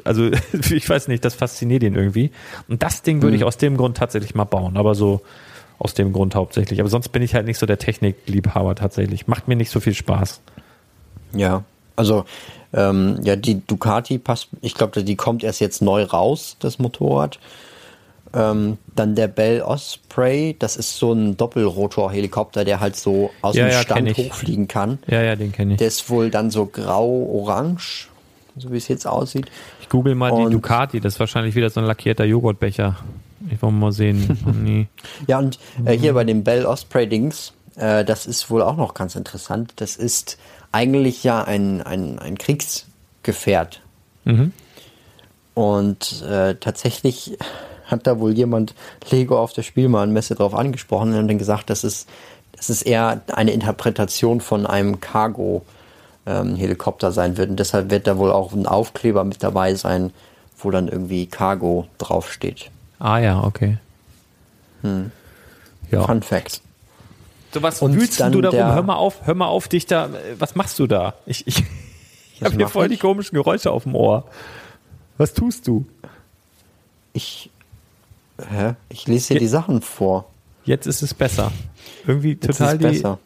[0.04, 0.30] also
[0.70, 2.30] ich weiß nicht, das fasziniert ihn irgendwie.
[2.68, 3.42] Und das Ding würde mhm.
[3.42, 4.76] ich aus dem Grund tatsächlich mal bauen.
[4.76, 5.22] Aber so
[5.78, 6.80] aus dem Grund hauptsächlich.
[6.80, 9.26] Aber sonst bin ich halt nicht so der Technikliebhaber tatsächlich.
[9.28, 10.42] Macht mir nicht so viel Spaß.
[11.32, 11.64] Ja,
[11.96, 12.24] also
[12.72, 17.38] ähm, ja, die Ducati passt, ich glaube, die kommt erst jetzt neu raus, das Motorrad.
[18.34, 23.64] Ähm, dann der Bell Osprey, das ist so ein Doppelrotor-Helikopter, der halt so aus ja,
[23.64, 24.98] dem ja, Stand hochfliegen kann.
[25.06, 25.78] Ja, ja, den kenne ich.
[25.78, 28.08] Der ist wohl dann so grau-orange,
[28.56, 29.46] so wie es jetzt aussieht.
[29.80, 32.96] Ich google mal Und die Ducati, das ist wahrscheinlich wieder so ein lackierter Joghurtbecher.
[33.50, 34.36] Ich wollte mal sehen.
[34.62, 34.88] nee.
[35.26, 38.92] ja, und äh, hier bei dem Bell Osprey Dings, äh, das ist wohl auch noch
[38.92, 39.74] ganz interessant.
[39.76, 40.36] Das ist
[40.76, 43.80] eigentlich ja ein, ein, ein Kriegsgefährt.
[44.24, 44.52] Mhm.
[45.54, 47.38] Und äh, tatsächlich
[47.86, 48.74] hat da wohl jemand
[49.10, 52.08] Lego auf der Spielwarenmesse drauf angesprochen und dann gesagt, das ist,
[52.54, 55.64] das ist eher eine Interpretation von einem Cargo.
[56.26, 56.56] Ähm,
[57.12, 60.12] sein wird und deshalb wird da wohl auch ein Aufkleber mit dabei sein,
[60.58, 62.70] wo dann irgendwie Cargo draufsteht.
[62.98, 63.78] Ah ja, okay.
[64.82, 65.12] Hm.
[65.92, 66.04] Ja.
[66.04, 66.60] Fun Fact.
[67.52, 68.58] So was Und wühlst du darum?
[68.58, 70.10] Hör mal auf, hör mal auf, dich da.
[70.38, 71.14] Was machst du da?
[71.26, 71.64] Ich, ich,
[72.34, 72.92] ich habe hier voll ich?
[72.92, 74.24] die komischen Geräusche auf dem Ohr.
[75.18, 75.86] Was tust du?
[77.12, 77.50] Ich.
[78.50, 78.74] Hä?
[78.90, 80.26] Ich lese Jetzt, die Sachen vor.
[80.64, 81.52] Jetzt ist es besser.
[82.06, 82.96] Irgendwie Jetzt total ist es die.
[82.96, 83.18] Besser.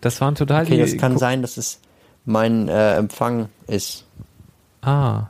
[0.00, 0.80] Das waren total okay, die.
[0.80, 1.80] Das kann sein, dass es
[2.24, 4.04] mein äh, Empfang ist.
[4.80, 5.24] Ah.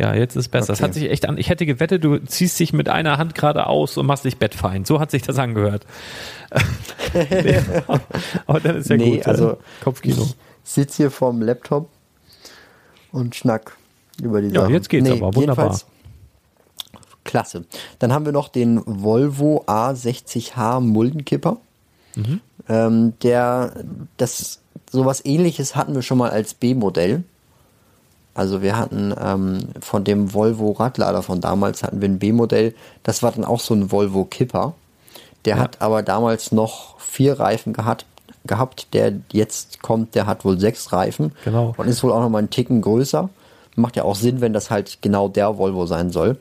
[0.00, 0.72] Ja, jetzt ist besser.
[0.72, 0.72] Okay.
[0.72, 1.36] Das hat sich echt an.
[1.36, 4.86] Ich hätte gewettet, du ziehst dich mit einer Hand gerade aus und machst dich bettfein.
[4.86, 5.84] So hat sich das angehört.
[7.12, 7.60] nee,
[8.46, 9.26] aber dann ist ja nee, gut.
[9.26, 10.22] Also Kopfkino.
[10.22, 11.90] Ich sitze hier vorm Laptop
[13.12, 13.76] und schnack
[14.22, 14.72] über die Ja, Sachen.
[14.72, 15.78] jetzt geht's nee, aber wunderbar.
[17.24, 17.66] Klasse.
[17.98, 21.58] Dann haben wir noch den Volvo A60H Muldenkipper.
[22.16, 22.40] Mhm.
[22.70, 23.84] Ähm, der,
[24.16, 27.24] das, sowas ähnliches hatten wir schon mal als B-Modell.
[28.34, 32.74] Also wir hatten ähm, von dem Volvo Radlader von damals hatten wir ein B-Modell.
[33.02, 34.74] Das war dann auch so ein Volvo Kipper.
[35.44, 35.62] Der ja.
[35.62, 38.06] hat aber damals noch vier Reifen gehabt,
[38.44, 38.88] gehabt.
[38.92, 41.32] Der jetzt kommt, der hat wohl sechs Reifen.
[41.44, 41.74] Genau.
[41.76, 43.28] Und ist wohl auch noch mal einen Ticken größer.
[43.76, 46.38] Macht ja auch Sinn, wenn das halt genau der Volvo sein soll.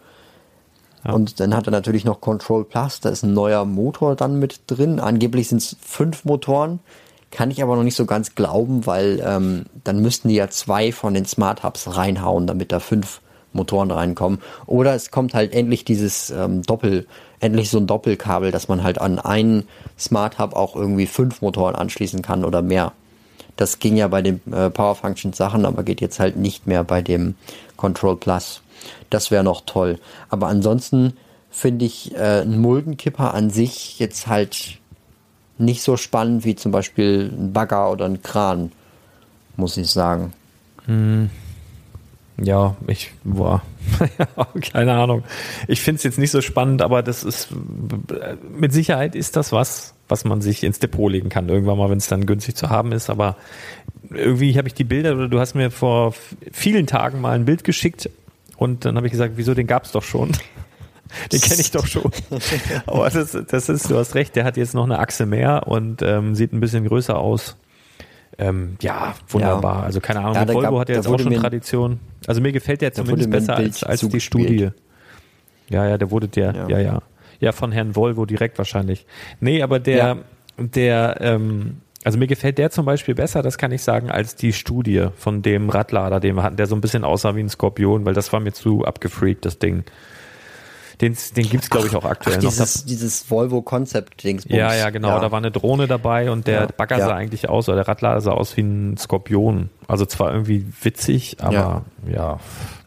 [1.05, 1.13] Ja.
[1.13, 2.99] Und dann hat er natürlich noch Control Plus.
[2.99, 4.99] Da ist ein neuer Motor dann mit drin.
[4.99, 6.79] Angeblich sind es fünf Motoren.
[7.31, 10.91] Kann ich aber noch nicht so ganz glauben, weil ähm, dann müssten die ja zwei
[10.91, 13.21] von den Smart Hubs reinhauen, damit da fünf
[13.53, 14.39] Motoren reinkommen.
[14.65, 17.07] Oder es kommt halt endlich dieses ähm, Doppel,
[17.39, 19.67] endlich so ein Doppelkabel, dass man halt an einen
[19.97, 22.93] Smart Hub auch irgendwie fünf Motoren anschließen kann oder mehr.
[23.55, 26.83] Das ging ja bei den äh, Power Functions Sachen, aber geht jetzt halt nicht mehr
[26.83, 27.35] bei dem
[27.75, 28.61] Control Plus.
[29.09, 29.99] Das wäre noch toll.
[30.29, 31.13] Aber ansonsten
[31.49, 34.78] finde ich äh, ein Muldenkipper an sich jetzt halt
[35.59, 38.71] nicht so spannend wie zum Beispiel ein Bagger oder ein Kran,
[39.55, 40.33] muss ich sagen.
[40.85, 41.29] Hm.
[42.41, 43.61] Ja, ich, boah,
[44.71, 45.23] keine Ahnung.
[45.67, 47.49] Ich finde es jetzt nicht so spannend, aber das ist,
[48.57, 51.97] mit Sicherheit ist das was, was man sich ins Depot legen kann, irgendwann mal, wenn
[51.97, 53.35] es dann günstig zu haben ist, aber
[54.09, 56.13] irgendwie habe ich die Bilder, oder du hast mir vor
[56.51, 58.09] vielen Tagen mal ein Bild geschickt
[58.57, 60.31] und dann habe ich gesagt, wieso, den gab es doch schon.
[61.31, 62.11] Den kenne ich doch schon.
[62.85, 66.01] Aber das, das ist, du hast recht, der hat jetzt noch eine Achse mehr und
[66.01, 67.57] ähm, sieht ein bisschen größer aus.
[68.37, 69.79] Ähm, ja, wunderbar.
[69.79, 69.83] Ja.
[69.83, 71.99] Also keine Ahnung, ja, Volvo gab, hat ja jetzt auch schon Tradition.
[72.25, 74.69] Also mir gefällt der zumindest besser als, als die Studie.
[75.69, 76.69] Ja, ja, der wurde der, ja.
[76.69, 77.01] ja, ja.
[77.41, 79.05] Ja, von Herrn Volvo direkt wahrscheinlich.
[79.39, 80.17] Nee, aber der, ja.
[80.57, 84.53] der, ähm, also mir gefällt der zum Beispiel besser, das kann ich sagen, als die
[84.53, 88.05] Studie von dem Radlader, den wir hatten, der so ein bisschen aussah wie ein Skorpion,
[88.05, 89.83] weil das war mir zu abgefreakt, das Ding.
[91.01, 92.85] Den, den gibt's glaube ich auch aktuell ach, dieses, noch.
[92.85, 94.43] Dieses Volvo Concept Dings.
[94.47, 95.09] Ja, ja, genau.
[95.09, 95.19] Ja.
[95.19, 97.05] Da war eine Drohne dabei und der ja, Bagger ja.
[97.05, 99.69] sah eigentlich aus, oder der Radlader sah aus wie ein Skorpion.
[99.87, 102.39] Also zwar irgendwie witzig, aber ja,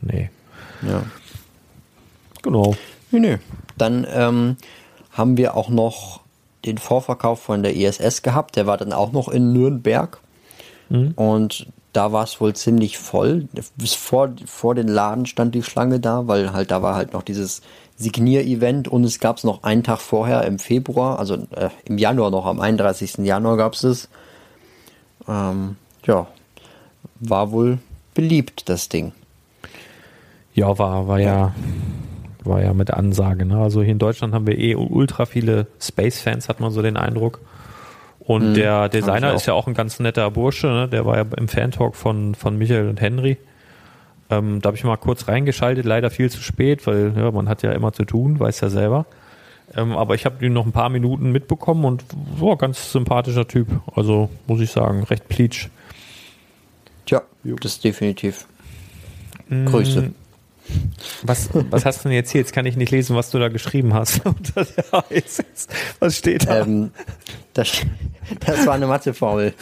[0.03, 0.31] nee.
[0.83, 1.05] Ja.
[2.43, 2.77] Genau.
[3.11, 3.39] Nee, nee.
[3.79, 4.57] Dann ähm,
[5.13, 6.21] haben wir auch noch
[6.65, 8.57] den Vorverkauf von der ISS gehabt.
[8.57, 10.21] Der war dann auch noch in Nürnberg.
[10.89, 11.13] Mhm.
[11.13, 13.49] Und da war es wohl ziemlich voll.
[13.77, 17.23] Bis vor, vor den Laden stand die Schlange da, weil halt da war halt noch
[17.23, 17.63] dieses
[18.03, 22.31] Signier-Event und es gab es noch einen Tag vorher im Februar, also äh, im Januar
[22.31, 23.19] noch, am 31.
[23.19, 24.09] Januar gab es es.
[25.29, 25.77] Ähm,
[26.07, 26.27] ja,
[27.21, 27.79] war wohl
[28.15, 29.13] beliebt, das Ding.
[30.55, 31.55] Ja, war, war ja,
[32.45, 33.47] war ja mit Ansage.
[33.47, 33.57] Ne?
[33.59, 37.41] Also hier in Deutschland haben wir eh ultra viele Space-Fans, hat man so den Eindruck.
[38.19, 40.89] Und hm, der Designer ist ja auch ein ganz netter Bursche, ne?
[40.89, 43.39] der war ja im Fan-Talk von, von Michael und Henry.
[44.33, 47.63] Ähm, da habe ich mal kurz reingeschaltet, leider viel zu spät, weil ja, man hat
[47.63, 49.05] ja immer zu tun, weiß ja selber.
[49.77, 52.05] Ähm, aber ich habe ihn noch ein paar Minuten mitbekommen und
[52.39, 53.69] so, ganz sympathischer Typ.
[53.95, 55.69] Also muss ich sagen, recht pleatsch.
[57.05, 58.47] Tja, das ist definitiv.
[59.49, 59.67] Mm.
[59.67, 60.13] Grüße.
[61.23, 62.41] Was, was hast du denn jetzt hier?
[62.41, 64.21] Jetzt kann ich nicht lesen, was du da geschrieben hast.
[66.01, 66.61] was steht da?
[66.61, 66.93] Ähm,
[67.55, 67.83] das,
[68.41, 69.55] das war eine Matheformel.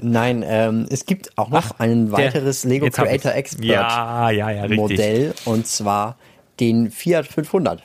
[0.00, 4.50] Nein, ähm, es gibt auch noch Ach, ein weiteres der, Lego Creator Expert ja, ja,
[4.50, 6.16] ja, Modell und zwar
[6.60, 7.82] den Fiat 500.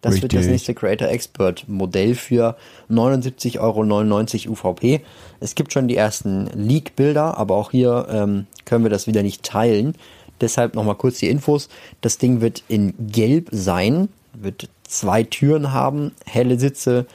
[0.00, 0.32] Das Richtig.
[0.32, 2.56] wird das nächste Creator Expert Modell für
[2.90, 5.00] 79,99 Euro UVP.
[5.40, 9.42] Es gibt schon die ersten Leak-Bilder, aber auch hier ähm, können wir das wieder nicht
[9.42, 9.94] teilen.
[10.40, 11.68] Deshalb nochmal kurz die Infos.
[12.00, 17.06] Das Ding wird in Gelb sein, wird zwei Türen haben, helle Sitze,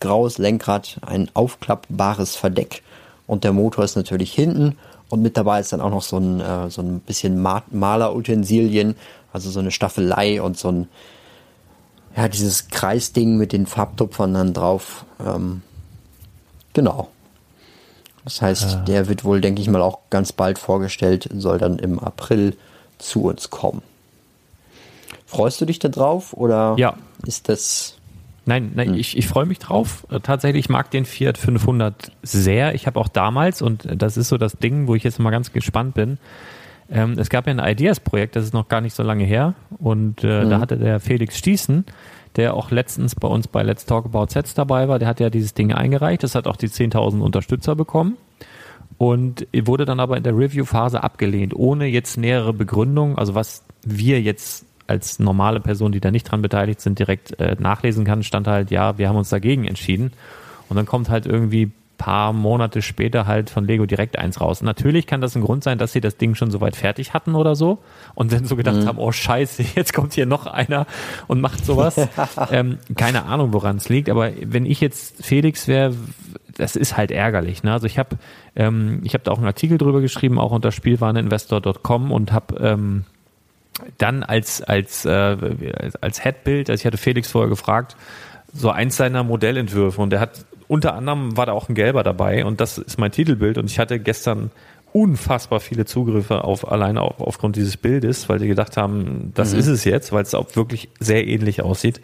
[0.00, 2.82] graues Lenkrad, ein aufklappbares Verdeck
[3.26, 4.76] und der Motor ist natürlich hinten
[5.08, 8.96] und mit dabei ist dann auch noch so ein, äh, so ein bisschen Malerutensilien,
[9.32, 10.88] also so eine Staffelei und so ein,
[12.16, 15.06] ja, dieses Kreisding mit den Farbtupfern dann drauf.
[15.24, 15.62] Ähm,
[16.72, 17.08] genau.
[18.24, 18.84] Das heißt, ah.
[18.86, 22.56] der wird wohl, denke ich mal, auch ganz bald vorgestellt, soll dann im April
[22.98, 23.82] zu uns kommen.
[25.26, 26.94] Freust du dich da drauf oder ja.
[27.26, 27.96] ist das
[28.44, 28.94] Nein, nein, hm.
[28.94, 30.04] ich, ich freue mich drauf.
[30.10, 32.74] Äh, tatsächlich, ich mag den Fiat 500 sehr.
[32.74, 35.52] Ich habe auch damals, und das ist so das Ding, wo ich jetzt mal ganz
[35.52, 36.18] gespannt bin,
[36.90, 39.54] ähm, es gab ja ein Ideas-Projekt, das ist noch gar nicht so lange her.
[39.78, 40.50] Und äh, mhm.
[40.50, 41.84] da hatte der Felix Stießen,
[42.36, 45.30] der auch letztens bei uns bei Let's Talk About Sets dabei war, der hat ja
[45.30, 46.22] dieses Ding eingereicht.
[46.22, 48.16] Das hat auch die 10.000 Unterstützer bekommen.
[48.98, 54.20] Und wurde dann aber in der Review-Phase abgelehnt, ohne jetzt nähere Begründung, also was wir
[54.20, 58.46] jetzt als normale Person, die da nicht dran beteiligt sind, direkt äh, nachlesen kann, stand
[58.46, 60.12] halt, ja, wir haben uns dagegen entschieden.
[60.68, 61.72] Und dann kommt halt irgendwie
[62.02, 64.60] paar Monate später halt von Lego direkt eins raus.
[64.60, 67.54] natürlich kann das ein Grund sein, dass sie das Ding schon soweit fertig hatten oder
[67.54, 67.78] so
[68.16, 68.86] und dann so gedacht mhm.
[68.88, 70.86] haben, oh scheiße, jetzt kommt hier noch einer
[71.28, 71.94] und macht sowas.
[72.50, 75.94] ähm, keine Ahnung, woran es liegt, aber wenn ich jetzt Felix wäre,
[76.56, 77.62] das ist halt ärgerlich.
[77.62, 77.72] Ne?
[77.72, 78.18] Also ich habe
[78.56, 83.04] ähm, ich habe da auch einen Artikel drüber geschrieben, auch unter Spielwareninvestor.com und habe ähm,
[83.98, 85.36] dann als als äh,
[86.00, 87.96] als Headbild, also ich hatte Felix vorher gefragt,
[88.52, 92.46] so eins seiner Modellentwürfe und der hat unter anderem war da auch ein gelber dabei
[92.46, 94.50] und das ist mein Titelbild und ich hatte gestern
[94.94, 99.58] unfassbar viele Zugriffe auf alleine auf, aufgrund dieses Bildes, weil die gedacht haben, das mhm.
[99.58, 102.00] ist es jetzt, weil es auch wirklich sehr ähnlich aussieht.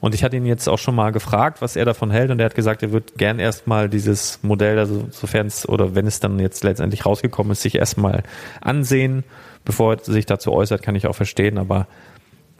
[0.00, 2.46] Und ich hatte ihn jetzt auch schon mal gefragt, was er davon hält und er
[2.46, 6.38] hat gesagt, er wird gern erstmal dieses Modell, also sofern es oder wenn es dann
[6.38, 8.22] jetzt letztendlich rausgekommen ist, sich erstmal
[8.62, 9.24] ansehen
[9.66, 11.86] bevor er sich dazu äußert, kann ich auch verstehen, aber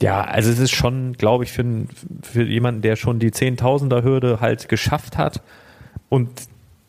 [0.00, 1.64] ja, also es ist schon, glaube ich, für,
[2.22, 5.42] für jemanden, der schon die Zehntausender-Hürde halt geschafft hat
[6.08, 6.28] und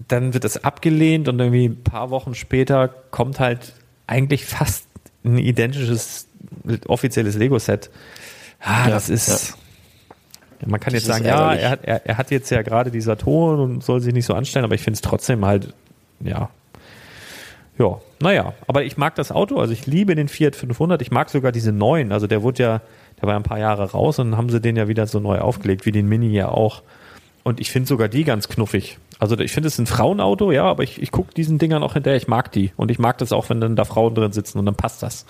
[0.08, 3.74] dann wird es abgelehnt und irgendwie ein paar Wochen später kommt halt
[4.08, 4.86] eigentlich fast
[5.24, 6.28] ein identisches
[6.88, 7.90] offizielles Lego-Set.
[8.60, 9.50] Ah, ja, das ist.
[10.62, 10.68] Ja.
[10.68, 13.02] Man kann das jetzt sagen, ja, er hat, er, er hat jetzt ja gerade die
[13.02, 15.74] Saturn und soll sich nicht so anstellen, aber ich finde es trotzdem halt,
[16.20, 16.50] ja,
[17.78, 21.30] ja, naja, aber ich mag das Auto, also ich liebe den Fiat 500, ich mag
[21.30, 22.82] sogar diese neuen, also der wurde ja,
[23.22, 25.40] der war ein paar Jahre raus und dann haben sie den ja wieder so neu
[25.40, 26.82] aufgelegt, wie den Mini ja auch.
[27.44, 28.98] Und ich finde sogar die ganz knuffig.
[29.20, 32.18] Also ich finde es ein Frauenauto, ja, aber ich, ich gucke diesen Dingern auch hinterher,
[32.18, 32.72] ich mag die.
[32.76, 35.26] Und ich mag das auch, wenn dann da Frauen drin sitzen und dann passt das.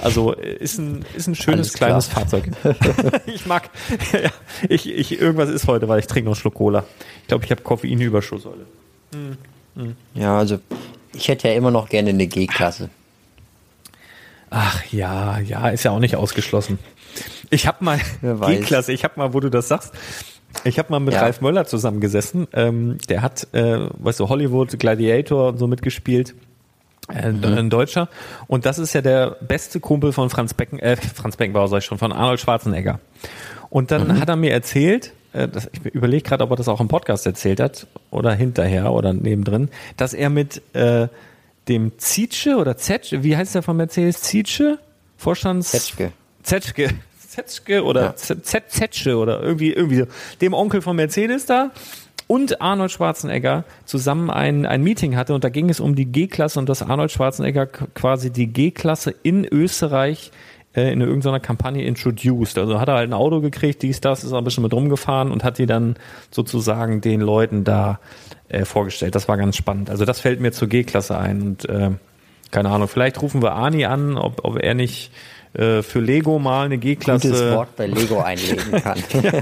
[0.00, 2.50] Also ist ein, ist ein schönes kleines Fahrzeug.
[3.26, 3.68] ich mag,
[4.12, 4.30] ja,
[4.68, 6.84] ich, ich, irgendwas ist heute, weil ich trinke noch einen Schluck Cola.
[7.22, 8.66] Ich glaube, ich habe Koffeinüberschuss heute.
[9.12, 9.96] Hm.
[10.14, 10.58] Ja, also
[11.14, 12.90] ich hätte ja immer noch gerne eine G-Klasse.
[14.50, 16.78] Ach ja, ja, ist ja auch nicht ausgeschlossen.
[17.50, 19.92] Ich habe mal G-Klasse, ich habe mal, wo du das sagst,
[20.64, 21.20] ich habe mal mit ja.
[21.20, 22.48] Ralf Möller zusammengesessen.
[22.52, 26.34] Ähm, der hat, äh, weißt du, Hollywood, Gladiator und so mitgespielt.
[27.12, 27.44] Äh, mhm.
[27.44, 28.08] Ein Deutscher.
[28.46, 31.84] Und das ist ja der beste Kumpel von Franz Becken, äh, Franz Beckenbauer, sag ich
[31.84, 33.00] schon, von Arnold Schwarzenegger.
[33.70, 34.20] Und dann mhm.
[34.20, 37.26] hat er mir erzählt, äh, das, ich überlege gerade, ob er das auch im Podcast
[37.26, 41.08] erzählt hat oder hinterher oder nebendrin, dass er mit äh,
[41.68, 44.22] dem Zietsche oder Zetsch, wie heißt der von Mercedes?
[44.22, 44.78] Zietsche?
[45.16, 45.72] Vorstands...
[45.72, 46.12] Zetschke.
[46.42, 46.88] Zetschke.
[47.84, 48.42] oder ja.
[48.42, 50.06] Zetsche oder irgendwie, irgendwie so.
[50.40, 51.70] Dem Onkel von Mercedes da
[52.26, 56.58] und Arnold Schwarzenegger zusammen ein, ein Meeting hatte und da ging es um die G-Klasse
[56.58, 60.30] und dass Arnold Schwarzenegger quasi die G-Klasse in Österreich
[60.78, 62.56] äh, in irgendeiner Kampagne introduced.
[62.56, 65.44] Also hat er halt ein Auto gekriegt, dies, das, ist ein bisschen mit rumgefahren und
[65.44, 65.96] hat die dann
[66.30, 67.98] sozusagen den Leuten da
[68.48, 69.14] äh, vorgestellt.
[69.14, 69.90] Das war ganz spannend.
[69.90, 71.90] Also das fällt mir zur G-Klasse ein und äh,
[72.50, 75.10] keine Ahnung, vielleicht rufen wir Ani an, ob, ob er nicht
[75.52, 77.28] äh, für Lego mal eine G-Klasse.
[77.28, 79.02] Gutes Wort bei Lego einlegen kann.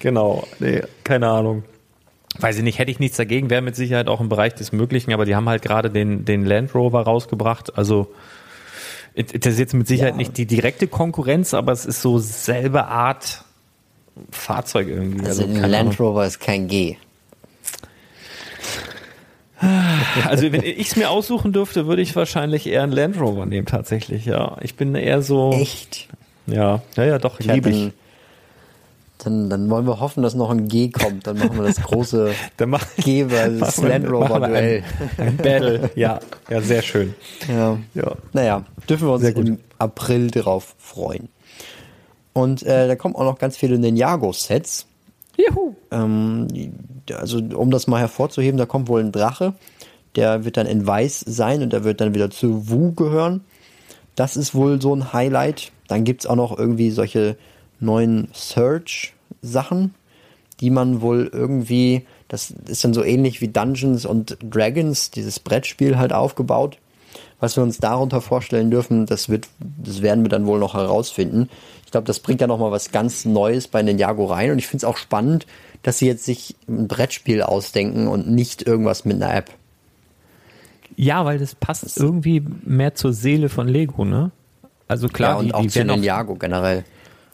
[0.00, 1.64] genau, nee, keine Ahnung.
[2.38, 5.12] Weiß ich nicht, hätte ich nichts dagegen, wäre mit Sicherheit auch im Bereich des Möglichen,
[5.12, 8.12] aber die haben halt gerade den, den Land Rover rausgebracht, also
[9.14, 10.18] das ist jetzt mit Sicherheit ja.
[10.18, 13.44] nicht die direkte Konkurrenz, aber es ist so selbe Art
[14.30, 15.26] Fahrzeug irgendwie.
[15.26, 16.96] Also, also ein Land Rover ist kein G.
[20.26, 23.66] Also wenn ich es mir aussuchen dürfte, würde ich wahrscheinlich eher einen Land Rover nehmen
[23.66, 24.56] tatsächlich, ja.
[24.60, 25.52] Ich bin eher so.
[25.52, 26.08] Echt?
[26.46, 27.92] Ja, ja, ja, doch, liebe ich.
[29.24, 31.26] Dann, dann wollen wir hoffen, dass noch ein G kommt.
[31.26, 32.32] Dann machen wir das große
[32.66, 34.84] mach, G versus Land Rover Duell.
[35.16, 36.20] Ein, ein, Battle, ja,
[36.50, 37.14] ja, sehr schön.
[37.48, 37.78] Ja.
[37.94, 38.12] ja.
[38.32, 41.28] Naja, dürfen wir uns im April darauf freuen.
[42.34, 44.86] Und äh, da kommen auch noch ganz viele Ninjago-Sets.
[45.36, 45.74] Juhu.
[45.90, 46.48] Ähm,
[47.12, 49.54] also um das mal hervorzuheben, da kommt wohl ein Drache,
[50.16, 53.42] der wird dann in Weiß sein und der wird dann wieder zu Wu gehören.
[54.14, 55.72] Das ist wohl so ein Highlight.
[55.88, 57.36] Dann gibt es auch noch irgendwie solche
[57.80, 58.28] neuen
[59.44, 59.94] Search-Sachen,
[60.60, 65.98] die man wohl irgendwie, das ist dann so ähnlich wie Dungeons und Dragons, dieses Brettspiel
[65.98, 66.78] halt aufgebaut.
[67.40, 71.48] Was wir uns darunter vorstellen dürfen, das wird, das werden wir dann wohl noch herausfinden
[71.94, 74.50] glaube, das bringt ja nochmal was ganz Neues bei Ninjago rein.
[74.50, 75.46] Und ich finde es auch spannend,
[75.84, 79.50] dass sie jetzt sich ein Brettspiel ausdenken und nicht irgendwas mit einer App.
[80.96, 84.32] Ja, weil das passt das irgendwie mehr zur Seele von Lego, ne?
[84.88, 86.84] Also klar, ja, und die, auch die zu Ninjago generell.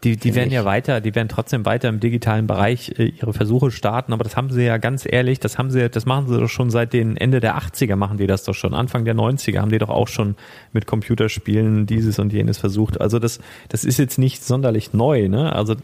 [0.03, 3.71] Die, die werden ja weiter, die werden trotzdem weiter im digitalen Bereich äh, ihre Versuche
[3.71, 6.49] starten, aber das haben sie ja ganz ehrlich, das haben sie, das machen sie doch
[6.49, 8.73] schon seit den Ende der 80er machen die das doch schon.
[8.73, 10.37] Anfang der 90er haben die doch auch schon
[10.73, 12.99] mit Computerspielen dieses und jenes versucht.
[12.99, 15.55] Also das, das ist jetzt nicht sonderlich neu, ne?
[15.55, 15.77] Also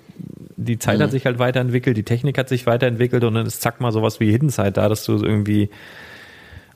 [0.57, 1.03] die Zeit mhm.
[1.03, 4.19] hat sich halt weiterentwickelt, die Technik hat sich weiterentwickelt und dann ist zack mal sowas
[4.19, 5.69] wie Hidden Side da, dass du irgendwie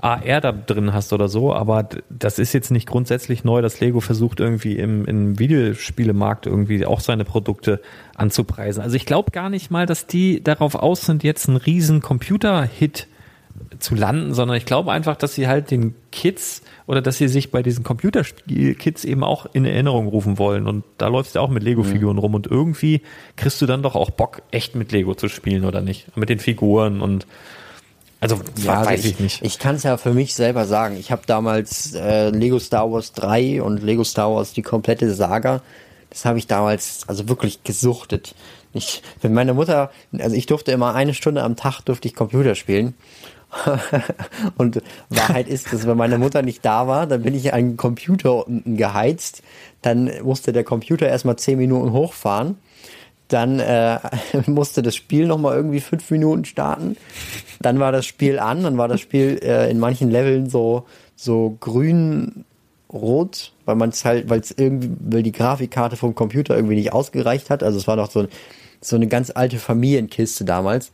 [0.00, 4.00] AR da drin hast oder so, aber das ist jetzt nicht grundsätzlich neu, dass Lego
[4.00, 7.80] versucht irgendwie im, im Videospielemarkt irgendwie auch seine Produkte
[8.14, 8.82] anzupreisen.
[8.82, 13.08] Also ich glaube gar nicht mal, dass die darauf aus sind, jetzt einen riesen Computer-Hit
[13.78, 17.50] zu landen, sondern ich glaube einfach, dass sie halt den Kids oder dass sie sich
[17.50, 20.66] bei diesen Computerspiel-Kids eben auch in Erinnerung rufen wollen.
[20.66, 22.20] Und da läufst du auch mit Lego-Figuren mhm.
[22.20, 23.02] rum und irgendwie
[23.36, 26.16] kriegst du dann doch auch Bock, echt mit Lego zu spielen, oder nicht?
[26.16, 27.26] Mit den Figuren und
[28.20, 29.42] also ja, weiß ich, ich nicht.
[29.42, 30.96] Ich kann es ja für mich selber sagen.
[30.98, 35.62] Ich habe damals äh, Lego Star Wars 3 und Lego Star Wars die komplette Saga.
[36.10, 38.34] Das habe ich damals also wirklich gesuchtet.
[38.74, 42.54] Ich, wenn meine Mutter, also ich durfte immer eine Stunde am Tag durfte ich Computer
[42.54, 42.94] spielen.
[44.58, 48.46] und Wahrheit ist, dass wenn meine Mutter nicht da war, dann bin ich einen Computer
[48.46, 49.42] unten geheizt.
[49.82, 52.58] Dann musste der Computer erstmal zehn Minuten hochfahren
[53.32, 53.98] dann äh,
[54.46, 56.96] musste das Spiel nochmal irgendwie fünf Minuten starten.
[57.60, 61.56] Dann war das Spiel an, dann war das Spiel äh, in manchen Leveln so, so
[61.60, 62.44] grün
[62.92, 66.92] rot, weil man es halt, weil es irgendwie, weil die Grafikkarte vom Computer irgendwie nicht
[66.92, 67.62] ausgereicht hat.
[67.62, 68.26] Also es war noch so,
[68.80, 70.90] so eine ganz alte Familienkiste damals.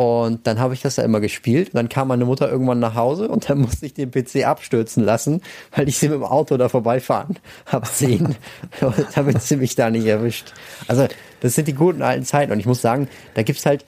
[0.00, 1.68] Und dann habe ich das ja immer gespielt.
[1.68, 5.04] Und dann kam meine Mutter irgendwann nach Hause und dann musste ich den PC abstürzen
[5.04, 5.42] lassen,
[5.76, 8.36] weil ich sie mit dem Auto da vorbeifahren habe sehen.
[9.14, 10.54] damit sie mich da nicht erwischt.
[10.88, 11.06] Also,
[11.40, 12.50] das sind die guten alten Zeiten.
[12.50, 13.84] Und ich muss sagen, da gibt's halt,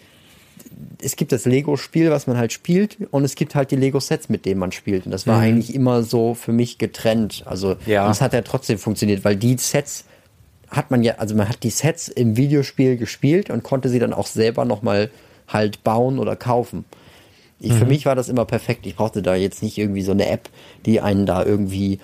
[1.00, 4.44] es gibt das Lego-Spiel, was man halt spielt, und es gibt halt die Lego-Sets, mit
[4.44, 5.06] denen man spielt.
[5.06, 5.44] Und das war mhm.
[5.44, 7.42] eigentlich immer so für mich getrennt.
[7.46, 8.06] Also, ja.
[8.06, 10.04] das hat ja trotzdem funktioniert, weil die Sets
[10.68, 14.12] hat man ja, also man hat die Sets im Videospiel gespielt und konnte sie dann
[14.12, 15.10] auch selber nochmal mal
[15.52, 16.84] halt bauen oder kaufen.
[17.60, 17.76] Ich, mhm.
[17.76, 18.86] Für mich war das immer perfekt.
[18.86, 20.48] Ich brauchte da jetzt nicht irgendwie so eine App,
[20.84, 22.00] die einen da irgendwie.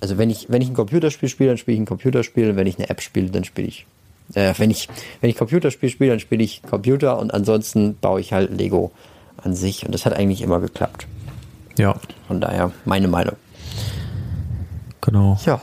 [0.00, 2.66] Also wenn ich, wenn ich ein Computerspiel spiele, dann spiele ich ein Computerspiel und wenn
[2.66, 3.86] ich eine App spiele, dann spiele ich.
[4.34, 4.88] Äh, wenn ich,
[5.20, 8.90] wenn ich Computerspiel spiele, dann spiele ich Computer und ansonsten baue ich halt Lego
[9.36, 9.84] an sich.
[9.84, 11.06] Und das hat eigentlich immer geklappt.
[11.78, 11.94] Ja.
[12.26, 13.36] Von daher meine Meinung.
[15.00, 15.38] Genau.
[15.44, 15.60] Ja.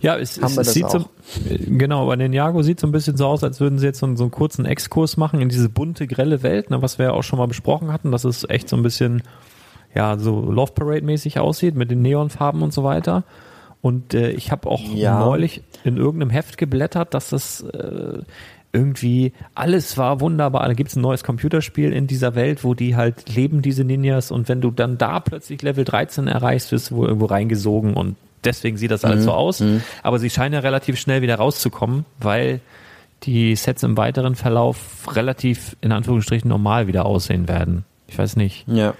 [0.00, 0.90] Ja, es, es, es sieht auch.
[0.90, 1.04] so,
[1.44, 4.24] genau, aber Ninjago sieht so ein bisschen so aus, als würden sie jetzt so, so
[4.24, 7.38] einen kurzen Exkurs machen in diese bunte, grelle Welt, ne, was wir ja auch schon
[7.38, 9.22] mal besprochen hatten, dass es echt so ein bisschen,
[9.94, 13.24] ja, so Love Parade mäßig aussieht mit den Neonfarben und so weiter.
[13.80, 15.20] Und äh, ich habe auch ja.
[15.20, 18.22] neulich in irgendeinem Heft geblättert, dass das äh,
[18.72, 20.66] irgendwie alles war wunderbar.
[20.66, 24.30] Da gibt es ein neues Computerspiel in dieser Welt, wo die halt leben, diese Ninjas.
[24.30, 28.16] Und wenn du dann da plötzlich Level 13 erreichst, wirst du wohl irgendwo reingesogen und
[28.44, 29.24] deswegen sieht das alles mhm.
[29.24, 29.60] so aus.
[29.60, 29.82] Mhm.
[30.02, 32.60] Aber sie scheinen ja relativ schnell wieder rauszukommen, weil
[33.24, 34.78] die Sets im weiteren Verlauf
[35.14, 37.84] relativ in Anführungsstrichen normal wieder aussehen werden.
[38.06, 38.66] Ich weiß nicht.
[38.68, 38.94] Ja.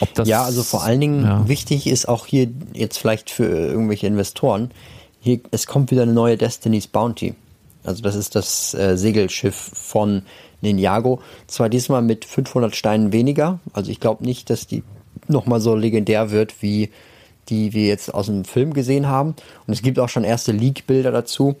[0.00, 1.48] Ob das, ja, also vor allen Dingen ja.
[1.48, 4.70] wichtig ist auch hier jetzt vielleicht für irgendwelche Investoren,
[5.20, 7.34] hier, es kommt wieder eine neue Destiny's Bounty.
[7.82, 10.22] Also das ist das äh, Segelschiff von
[10.60, 11.20] Ninjago.
[11.46, 13.58] Zwar diesmal mit 500 Steinen weniger.
[13.72, 14.82] Also ich glaube nicht, dass die
[15.28, 16.90] nochmal so legendär wird, wie
[17.48, 19.34] die wir jetzt aus dem Film gesehen haben.
[19.66, 21.56] Und es gibt auch schon erste Leak-Bilder dazu.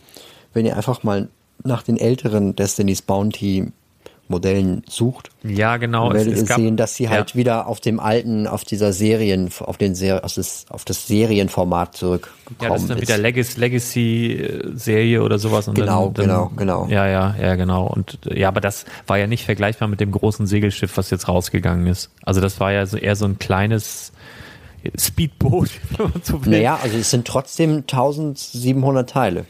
[0.52, 1.28] Wenn ihr einfach mal
[1.62, 3.72] nach den älteren Destiny's Bounty
[4.28, 5.30] Modellen sucht.
[5.42, 6.08] Ja, genau.
[6.08, 7.36] Dann werdet ihr sehen, dass sie halt ja.
[7.36, 11.94] wieder auf dem alten, auf dieser Serien, auf den Ser auf, das, auf das Serienformat
[11.94, 15.68] zurückgekommen Ja, das ist dann wieder Legacy-Serie oder sowas.
[15.68, 16.86] Und genau, dann, dann, genau, genau.
[16.88, 17.86] Ja, ja, ja, genau.
[17.86, 21.86] Und ja, aber das war ja nicht vergleichbar mit dem großen Segelschiff, was jetzt rausgegangen
[21.86, 22.10] ist.
[22.24, 24.12] Also das war ja so eher so ein kleines
[24.96, 25.70] Speedboot.
[26.22, 29.46] so naja, also es sind trotzdem 1700 Teile.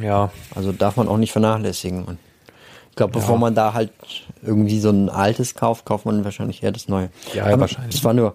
[0.00, 0.30] Ja.
[0.54, 2.04] Also darf man auch nicht vernachlässigen.
[2.04, 2.18] Und
[2.90, 3.40] ich glaube, bevor ja.
[3.40, 3.92] man da halt
[4.42, 7.10] irgendwie so ein altes kauft, kauft man wahrscheinlich eher das neue.
[7.32, 7.94] Ja, ja wahrscheinlich.
[7.94, 8.34] Das war nur,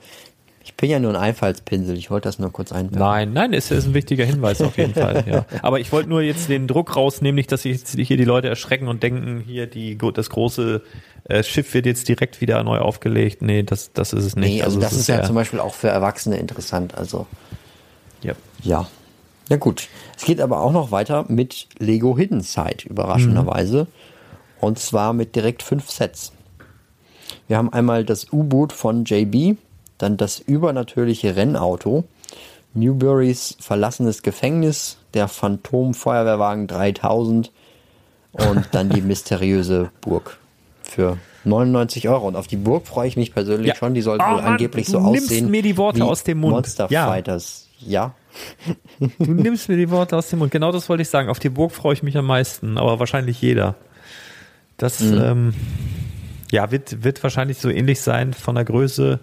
[0.69, 2.99] ich bin ja nur ein Einfallspinsel, ich wollte das nur kurz einbauen.
[2.99, 5.23] Nein, nein, es ist ein wichtiger Hinweis auf jeden Fall.
[5.27, 5.45] Ja.
[5.63, 8.87] Aber ich wollte nur jetzt den Druck rausnehmen, nicht, dass sich hier die Leute erschrecken
[8.87, 10.83] und denken, hier die, das große
[11.23, 13.41] äh, Schiff wird jetzt direkt wieder neu aufgelegt.
[13.41, 14.47] Nee, das, das ist es nicht.
[14.47, 16.95] Nee, also, also das ist, ist ja zum Beispiel auch für Erwachsene interessant.
[16.95, 17.25] Also
[18.21, 18.33] ja.
[18.61, 18.87] ja.
[19.49, 19.87] Ja gut.
[20.15, 23.85] Es geht aber auch noch weiter mit Lego Hidden Side, überraschenderweise.
[23.85, 23.87] Mhm.
[24.61, 26.31] Und zwar mit direkt fünf Sets.
[27.47, 29.57] Wir haben einmal das U-Boot von JB,
[29.99, 32.05] dann das übernatürliche Rennauto,
[32.73, 37.51] Newburys verlassenes Gefängnis, der Phantom-Feuerwehrwagen 3000
[38.31, 40.39] und dann die mysteriöse Burg
[40.81, 42.27] für 99 Euro.
[42.27, 43.75] Und auf die Burg freue ich mich persönlich ja.
[43.75, 43.93] schon.
[43.93, 45.27] Die soll oh, wohl angeblich so aussehen.
[45.27, 46.53] Du nimmst mir die Worte aus dem Mund.
[46.53, 47.05] Monster ja.
[47.05, 47.67] Fighters.
[47.79, 48.15] Ja.
[48.99, 50.51] Du nimmst mir die Worte aus dem Mund.
[50.51, 51.29] Genau das wollte ich sagen.
[51.29, 53.75] Auf die Burg freue ich mich am meisten, aber wahrscheinlich jeder.
[54.77, 55.21] Das mhm.
[55.21, 55.53] ähm,
[56.51, 59.19] ja, wird, wird wahrscheinlich so ähnlich sein von der Größe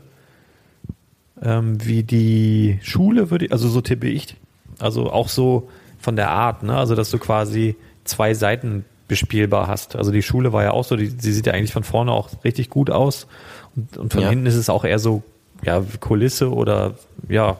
[1.43, 4.37] ähm, wie die Schule, würde ich, also so tippe ich.
[4.79, 5.69] Also auch so
[5.99, 6.77] von der Art, ne?
[6.77, 9.97] Also dass du quasi zwei Seiten bespielbar hast.
[9.97, 12.31] Also die Schule war ja auch so, die, sie sieht ja eigentlich von vorne auch
[12.45, 13.27] richtig gut aus.
[13.75, 14.31] Und, und von ja.
[14.31, 15.23] hinten ist es auch eher so,
[15.63, 16.95] ja, Kulisse oder
[17.29, 17.59] ja,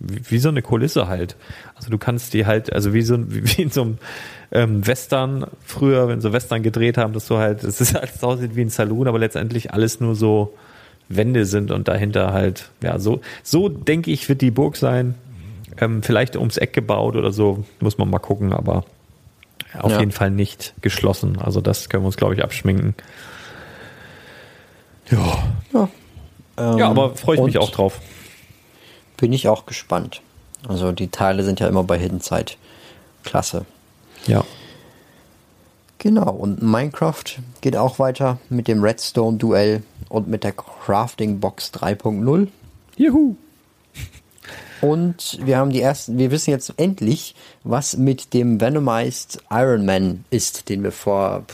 [0.00, 1.36] wie, wie, so eine Kulisse halt.
[1.76, 3.98] Also du kannst die halt, also wie so wie, wie in so einem
[4.50, 8.28] ähm, Western früher, wenn sie Western gedreht haben, dass so halt, es ist halt so
[8.28, 10.54] aussieht wie ein Saloon, aber letztendlich alles nur so
[11.08, 15.14] Wände sind und dahinter halt, ja, so, so denke ich, wird die Burg sein.
[15.80, 18.84] Ähm, vielleicht ums Eck gebaut oder so, muss man mal gucken, aber
[19.78, 20.00] auf ja.
[20.00, 21.38] jeden Fall nicht geschlossen.
[21.38, 22.94] Also das können wir uns, glaube ich, abschminken.
[25.10, 25.38] Ja.
[25.72, 25.88] Ja,
[26.56, 28.00] ähm, ja aber freue ich mich auch drauf.
[29.16, 30.20] Bin ich auch gespannt.
[30.66, 32.56] Also die Teile sind ja immer bei Hidden Zeit.
[33.24, 33.64] Klasse.
[34.26, 34.44] Ja.
[35.98, 37.24] Genau, und Minecraft
[37.60, 42.48] geht auch weiter mit dem Redstone-Duell und mit der Crafting Box 3.0.
[42.96, 43.34] Juhu!
[44.80, 47.34] Und wir haben die ersten, wir wissen jetzt endlich,
[47.64, 51.44] was mit dem Venomized Iron Man ist, den wir vor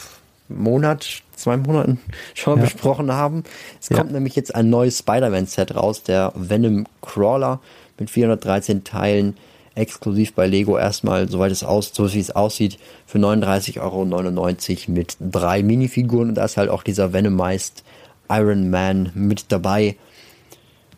[0.48, 2.00] Monat, zwei Monaten
[2.34, 2.64] schon ja.
[2.64, 3.44] besprochen haben.
[3.80, 3.96] Es ja.
[3.96, 7.60] kommt nämlich jetzt ein neues Spider-Man-Set raus, der Venom Crawler
[7.98, 9.38] mit 413 Teilen
[9.74, 15.16] exklusiv bei Lego erstmal, soweit es aus, so wie es aussieht, für 39,99 Euro mit
[15.20, 17.82] drei Minifiguren und da ist halt auch dieser Venomized
[18.28, 19.96] Iron Man mit dabei.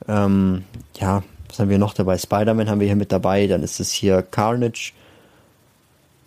[0.08, 0.64] Ähm,
[0.98, 2.18] ja, was haben wir noch dabei?
[2.18, 4.92] Spider-Man haben wir hier mit dabei, dann ist es hier Carnage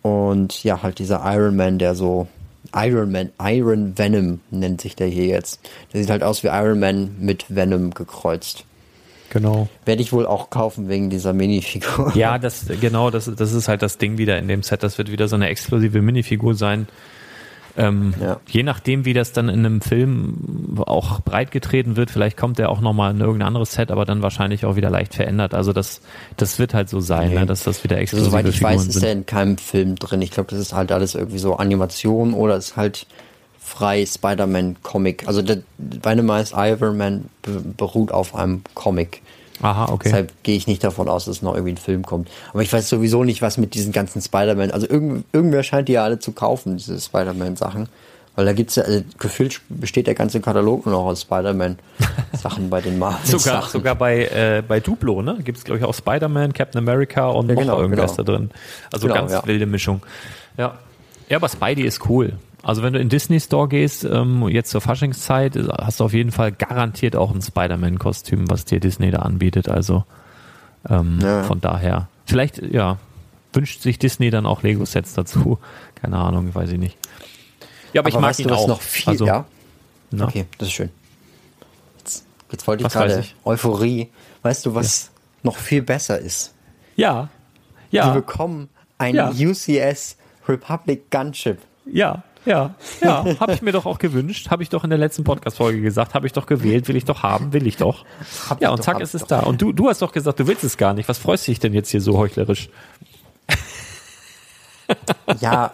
[0.01, 2.27] und ja, halt dieser Iron Man, der so
[2.73, 5.59] Iron Man, Iron Venom nennt sich der hier jetzt.
[5.93, 8.65] Der sieht halt aus wie Iron Man mit Venom gekreuzt.
[9.29, 9.67] Genau.
[9.85, 12.11] Werde ich wohl auch kaufen wegen dieser Minifigur.
[12.15, 14.83] Ja, das, genau, das, das ist halt das Ding wieder in dem Set.
[14.83, 16.87] Das wird wieder so eine exklusive Minifigur sein.
[17.77, 18.39] Ähm, ja.
[18.47, 22.81] Je nachdem, wie das dann in einem Film auch breitgetreten wird, vielleicht kommt der auch
[22.81, 25.53] nochmal in irgendein anderes Set, aber dann wahrscheinlich auch wieder leicht verändert.
[25.53, 26.01] Also das,
[26.35, 27.39] das wird halt so sein, okay.
[27.39, 29.95] ne, dass das wieder exklusive also, Soweit ich Figuren weiß, ist der in keinem Film
[29.95, 30.21] drin.
[30.21, 33.05] Ich glaube, das ist halt alles irgendwie so Animation oder ist halt
[33.69, 35.27] frei Spider-Man-Comic.
[35.27, 37.29] Also der Dynamite Iron Man
[37.77, 39.21] beruht auf einem Comic.
[39.61, 40.03] Aha, okay.
[40.05, 42.29] Deshalb gehe ich nicht davon aus, dass noch irgendwie ein Film kommt.
[42.51, 44.71] Aber ich weiß sowieso nicht, was mit diesen ganzen Spider-Man.
[44.71, 47.89] Also irgend, irgendwer scheint die ja alle zu kaufen, diese Spider-Man-Sachen.
[48.35, 52.79] Weil da gibt's ja, also gefühlt besteht der ganze Katalog nur noch aus Spider-Man-Sachen bei
[52.79, 53.37] den Marvel.
[53.37, 55.39] sogar, sogar bei, äh, bei Duplo, ne?
[55.43, 58.23] Gibt es, glaube ich, auch Spider-Man, Captain America und ja, noch genau, irgendwas genau.
[58.23, 58.51] da drin.
[58.93, 59.45] Also genau, ganz ja.
[59.45, 60.01] wilde Mischung.
[60.57, 60.79] Ja.
[61.27, 62.33] Ja, aber Spidey ist cool.
[62.61, 66.31] Also wenn du in Disney Store gehst, ähm, jetzt zur Faschingszeit, hast du auf jeden
[66.31, 69.69] Fall garantiert auch ein Spider-Man-Kostüm, was dir Disney da anbietet.
[69.69, 70.03] Also
[70.89, 71.43] ähm, ja.
[71.43, 72.97] von daher, vielleicht, ja,
[73.53, 75.59] wünscht sich Disney dann auch Lego-Sets dazu.
[75.95, 76.97] Keine Ahnung, weiß ich nicht.
[77.93, 78.67] Ja, aber, aber ich mag weißt ihn du, was auch.
[78.67, 79.45] noch viel, also, ja?
[80.11, 80.25] Na?
[80.25, 80.89] Okay, das ist schön.
[81.99, 84.09] Jetzt, jetzt wollte ich gerade Euphorie.
[84.41, 85.09] Weißt du, was ja.
[85.43, 86.53] noch viel besser ist?
[86.95, 87.29] Ja.
[87.91, 88.07] Ja.
[88.07, 89.31] Wir bekommen ein ja.
[89.31, 91.59] UCS Republic Gunship.
[91.85, 95.23] Ja, ja, ja, habe ich mir doch auch gewünscht, habe ich doch in der letzten
[95.23, 98.05] Podcast-Folge gesagt, habe ich doch gewählt, will ich doch haben, will ich doch.
[98.49, 99.41] Hab ja, und doch, zack ist es da.
[99.41, 101.09] Und du, du hast doch gesagt, du willst es gar nicht.
[101.09, 102.69] Was freust du dich denn jetzt hier so heuchlerisch?
[105.39, 105.71] Ja,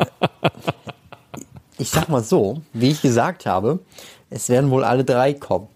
[1.78, 3.80] ich sag mal so, wie ich gesagt habe,
[4.30, 5.68] es werden wohl alle drei kommen.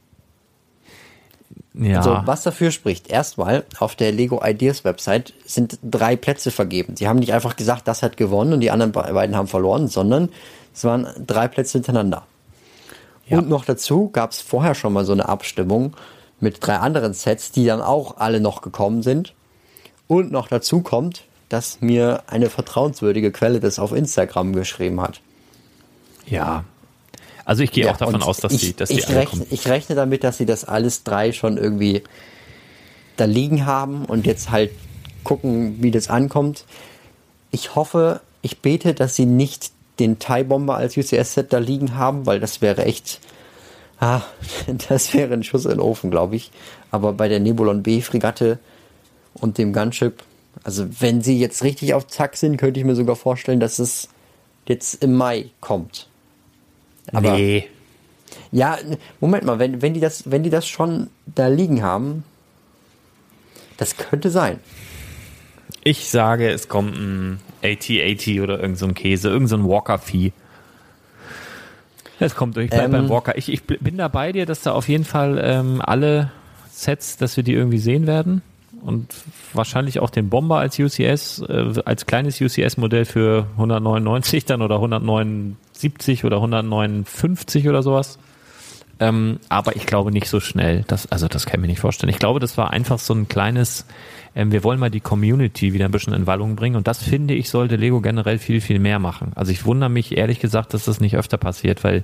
[1.74, 1.98] Ja.
[1.98, 6.96] Also, was dafür spricht, erstmal auf der Lego Ideas Website sind drei Plätze vergeben.
[6.98, 10.30] Sie haben nicht einfach gesagt, das hat gewonnen und die anderen beiden haben verloren, sondern
[10.80, 12.26] es waren drei Plätze hintereinander.
[13.28, 13.40] Ja.
[13.40, 15.94] Und noch dazu gab es vorher schon mal so eine Abstimmung
[16.40, 19.34] mit drei anderen Sets, die dann auch alle noch gekommen sind.
[20.08, 25.20] Und noch dazu kommt, dass mir eine vertrauenswürdige Quelle das auf Instagram geschrieben hat.
[26.26, 26.64] Ja,
[27.44, 29.68] also ich gehe ja, auch davon aus, dass ich, die, dass ich die rechne, ich
[29.68, 32.04] rechne damit, dass sie das alles drei schon irgendwie
[33.18, 34.72] da liegen haben und jetzt halt
[35.26, 36.64] gucken, wie das ankommt.
[37.52, 42.26] Ich hoffe, ich bete, dass sie nicht den TIE Bomber als UCS-Set da liegen haben,
[42.26, 43.20] weil das wäre echt,
[44.00, 44.22] ah,
[44.90, 46.52] das wäre ein Schuss in den Ofen, glaube ich.
[46.92, 48.60] Aber bei der Nebulon B-Fregatte
[49.36, 50.24] und dem Gunship,
[50.64, 54.10] also wenn sie jetzt richtig auf Zack sind, könnte ich mir sogar vorstellen, dass es
[54.66, 56.08] jetzt im Mai kommt.
[57.12, 57.68] Aber nee.
[58.52, 58.78] Ja,
[59.20, 62.24] Moment mal, wenn, wenn, die das, wenn die das schon da liegen haben,
[63.78, 64.60] das könnte sein.
[65.84, 70.34] Ich sage, es kommt ein AT-AT oder irgend so ein Käse, irgend so ein Walker-Vieh.
[72.20, 73.38] Es kommt durch, bleib ähm, beim Walker.
[73.38, 76.32] Ich, ich bin da bei dir, dass da auf jeden Fall ähm, alle
[76.70, 78.42] Sets, dass wir die irgendwie sehen werden.
[78.82, 79.14] Und
[79.54, 85.58] wahrscheinlich auch den Bomber als UCS, äh, als kleines UCS-Modell für 199 dann oder 109
[85.74, 88.20] 70 oder 159 oder sowas.
[89.02, 90.84] Ähm, aber ich glaube nicht so schnell.
[90.88, 92.10] Das, also das kann ich mir nicht vorstellen.
[92.10, 93.86] Ich glaube, das war einfach so ein kleines,
[94.36, 96.76] ähm, wir wollen mal die Community wieder ein bisschen in Wallung bringen.
[96.76, 99.32] Und das finde ich, sollte Lego generell viel, viel mehr machen.
[99.36, 102.04] Also ich wundere mich ehrlich gesagt, dass das nicht öfter passiert, weil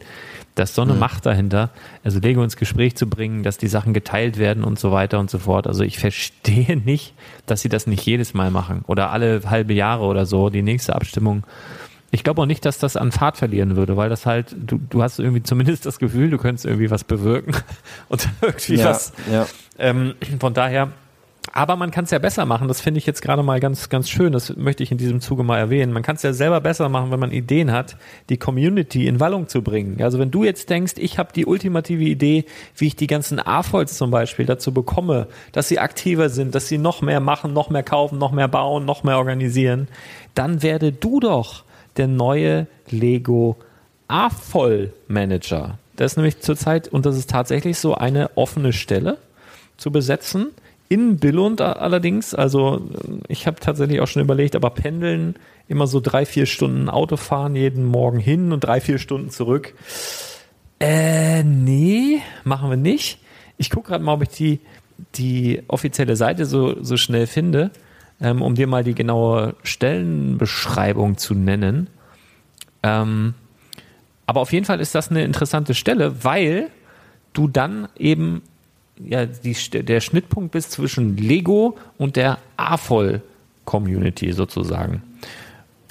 [0.55, 0.99] das so eine mhm.
[0.99, 1.69] Macht dahinter,
[2.05, 5.29] also Lego ins Gespräch zu bringen, dass die Sachen geteilt werden und so weiter und
[5.29, 5.67] so fort.
[5.67, 7.13] Also ich verstehe nicht,
[7.45, 10.95] dass sie das nicht jedes Mal machen oder alle halbe Jahre oder so, die nächste
[10.95, 11.43] Abstimmung
[12.15, 15.03] ich glaube auch nicht, dass das an Fahrt verlieren würde, weil das halt, du, du
[15.03, 17.55] hast irgendwie zumindest das Gefühl, du könntest irgendwie was bewirken
[18.09, 19.13] und irgendwie ja, was.
[19.31, 19.45] Ja.
[19.77, 20.91] Ähm, von daher,
[21.53, 22.67] aber man kann es ja besser machen.
[22.67, 24.31] Das finde ich jetzt gerade mal ganz, ganz schön.
[24.31, 25.91] Das möchte ich in diesem Zuge mal erwähnen.
[25.91, 27.97] Man kann es ja selber besser machen, wenn man Ideen hat,
[28.29, 30.01] die Community in Wallung zu bringen.
[30.01, 32.45] Also wenn du jetzt denkst, ich habe die ultimative Idee,
[32.77, 36.77] wie ich die ganzen AFOLs zum Beispiel dazu bekomme, dass sie aktiver sind, dass sie
[36.77, 39.89] noch mehr machen, noch mehr kaufen, noch mehr bauen, noch mehr organisieren,
[40.33, 41.64] dann werde du doch
[41.97, 43.57] der neue Lego
[44.07, 45.79] A-Voll Manager.
[45.95, 49.17] Das ist nämlich zurzeit, und das ist tatsächlich so, eine offene Stelle
[49.77, 50.47] zu besetzen.
[50.87, 52.81] In Billund allerdings, also
[53.27, 55.35] ich habe tatsächlich auch schon überlegt, aber pendeln,
[55.67, 59.73] immer so drei, vier Stunden Auto fahren, jeden Morgen hin und drei, vier Stunden zurück.
[60.79, 63.19] Äh, nee, machen wir nicht.
[63.57, 64.59] Ich gucke gerade mal, ob ich die,
[65.15, 67.71] die offizielle Seite so, so schnell finde
[68.21, 71.89] ähm, um dir mal die genaue Stellenbeschreibung zu nennen.
[72.83, 73.33] Ähm,
[74.25, 76.69] aber auf jeden Fall ist das eine interessante Stelle, weil
[77.33, 78.41] du dann eben
[78.97, 83.21] ja die, der Schnittpunkt bist zwischen Lego und der AFOL
[83.65, 85.03] Community sozusagen.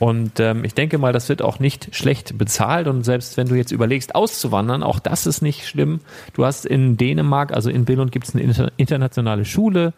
[0.00, 2.88] Und ähm, ich denke mal, das wird auch nicht schlecht bezahlt.
[2.88, 6.00] Und selbst wenn du jetzt überlegst, auszuwandern, auch das ist nicht schlimm.
[6.32, 9.92] Du hast in Dänemark, also in Billund gibt es eine inter internationale Schule.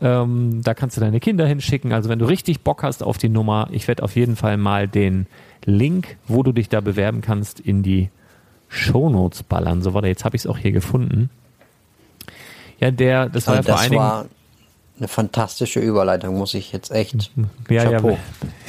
[0.00, 1.92] Ähm, da kannst du deine Kinder hinschicken.
[1.92, 4.88] Also wenn du richtig Bock hast auf die Nummer, ich werde auf jeden Fall mal
[4.88, 5.26] den
[5.64, 8.10] Link, wo du dich da bewerben kannst, in die
[8.68, 9.82] Shownotes ballern.
[9.82, 11.30] So, warte, jetzt habe ich es auch hier gefunden.
[12.80, 13.96] Ja, der, das war ja vor einigen.
[13.96, 14.26] War
[14.98, 17.30] eine fantastische Überleitung, muss ich jetzt echt.
[17.68, 18.18] Ja, Chapeau.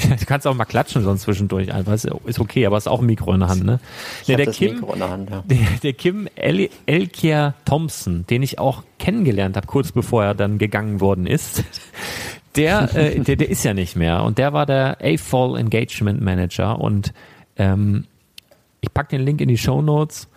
[0.10, 0.16] ja.
[0.16, 1.94] Du kannst auch mal klatschen sonst zwischendurch einfach.
[1.94, 3.80] Ist okay, aber es ist auch ein Mikro in der Hand, ne?
[4.22, 5.44] Ich ja, der das Kim, Mikro in der Hand, ja.
[5.48, 10.58] Der, der Kim El Elkier Thompson, den ich auch kennengelernt habe, kurz bevor er dann
[10.58, 11.64] gegangen worden ist.
[12.56, 14.24] Der, äh, der, der ist ja nicht mehr.
[14.24, 16.82] Und der war der A-Fall Engagement Manager.
[16.82, 17.14] Und
[17.58, 18.06] ähm,
[18.82, 20.28] ich packe den Link in die Show Notes.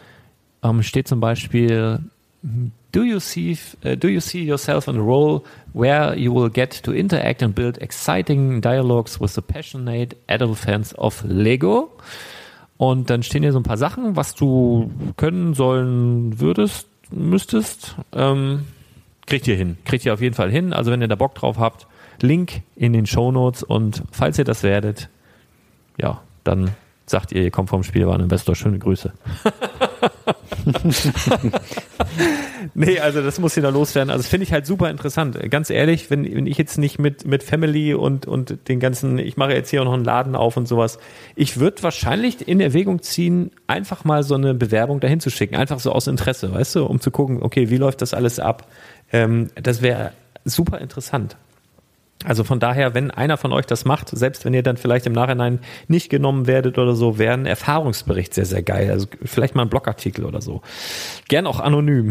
[0.63, 2.01] Ähm, steht zum Beispiel
[2.43, 6.83] Do you see uh, do you see yourself in a role where you will get
[6.83, 11.91] to interact and build exciting dialogues with the passionate adult fans of Lego?
[12.79, 17.95] Und dann stehen hier so ein paar Sachen, was du können sollen würdest, müsstest.
[18.13, 18.67] Ähm,
[19.27, 19.77] kriegt ihr hin.
[19.85, 20.73] Kriegt ihr auf jeden Fall hin.
[20.73, 21.87] Also wenn ihr da Bock drauf habt,
[22.21, 25.09] Link in den Show Notes und falls ihr das werdet,
[25.97, 26.73] ja, dann
[27.07, 28.55] sagt ihr, ihr kommt vom Spielwareninvestor.
[28.55, 29.13] Schöne Grüße.
[32.75, 34.11] nee, also das muss hier da loswerden.
[34.11, 35.39] Also finde ich halt super interessant.
[35.51, 39.37] Ganz ehrlich, wenn, wenn ich jetzt nicht mit, mit Family und, und den ganzen, ich
[39.37, 40.99] mache jetzt hier auch noch einen Laden auf und sowas,
[41.35, 45.57] ich würde wahrscheinlich in Erwägung ziehen, einfach mal so eine Bewerbung dahin zu schicken.
[45.57, 48.69] Einfach so aus Interesse, weißt du, um zu gucken, okay, wie läuft das alles ab?
[49.13, 50.13] Ähm, das wäre
[50.45, 51.37] super interessant.
[52.25, 55.13] Also von daher, wenn einer von euch das macht, selbst wenn ihr dann vielleicht im
[55.13, 58.91] Nachhinein nicht genommen werdet oder so, wäre ein Erfahrungsbericht sehr, sehr geil.
[58.91, 60.63] Also vielleicht mal ein Blogartikel oder so.
[61.29, 62.11] Gern auch anonym.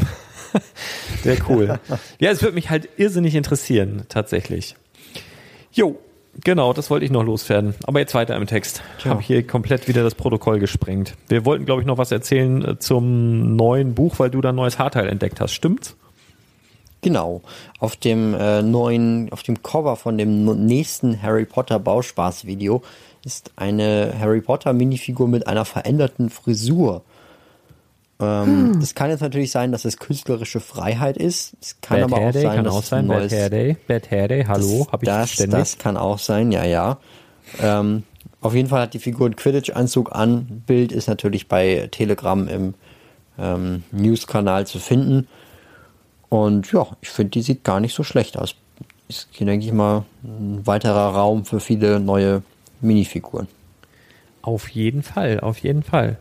[1.23, 1.79] Sehr cool.
[2.19, 4.75] ja, es würde mich halt irrsinnig interessieren, tatsächlich.
[5.71, 5.97] Jo,
[6.43, 7.75] genau, das wollte ich noch loswerden.
[7.85, 8.83] Aber jetzt weiter im Text.
[8.99, 11.15] Ich habe hier komplett wieder das Protokoll gesprengt.
[11.29, 14.55] Wir wollten, glaube ich, noch was erzählen äh, zum neuen Buch, weil du da ein
[14.55, 15.53] neues Haarteil entdeckt hast.
[15.53, 15.95] Stimmt's?
[17.01, 17.41] Genau.
[17.79, 22.83] Auf dem äh, neuen, auf dem Cover von dem nächsten Harry Potter Bauspaß Video
[23.25, 27.03] ist eine Harry Potter Minifigur mit einer veränderten Frisur.
[28.19, 28.81] Ähm, hm.
[28.81, 31.55] Es kann jetzt natürlich sein, dass es künstlerische Freiheit ist.
[31.59, 33.07] Es kann Bad aber auch Day sein, kann dass auch sein.
[33.07, 35.59] Neues, Bad Hair Day, Bad Hair Day, hallo, habe ich das, ständig.
[35.59, 36.97] Das kann auch sein, ja, ja.
[37.59, 38.03] Ähm,
[38.41, 40.63] auf jeden Fall hat die Figur einen Quidditch-Anzug an.
[40.65, 42.73] Bild ist natürlich bei Telegram im
[43.39, 45.27] ähm, News-Kanal zu finden.
[46.31, 48.55] Und ja, ich finde, die sieht gar nicht so schlecht aus.
[49.09, 52.41] Ist hier, denke ich mal, ein weiterer Raum für viele neue
[52.79, 53.49] Minifiguren.
[54.41, 56.17] Auf jeden Fall, auf jeden Fall.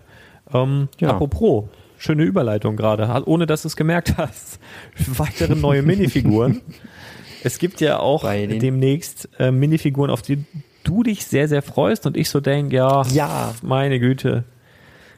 [0.53, 1.11] Ähm, ja.
[1.11, 4.59] Apropos, schöne Überleitung gerade, ohne dass du es gemerkt hast.
[5.17, 6.61] Weitere neue Minifiguren.
[7.45, 10.45] es gibt ja auch demnächst äh, Minifiguren, auf die
[10.83, 14.43] du dich sehr, sehr freust und ich so denke, ja, ja, meine Güte,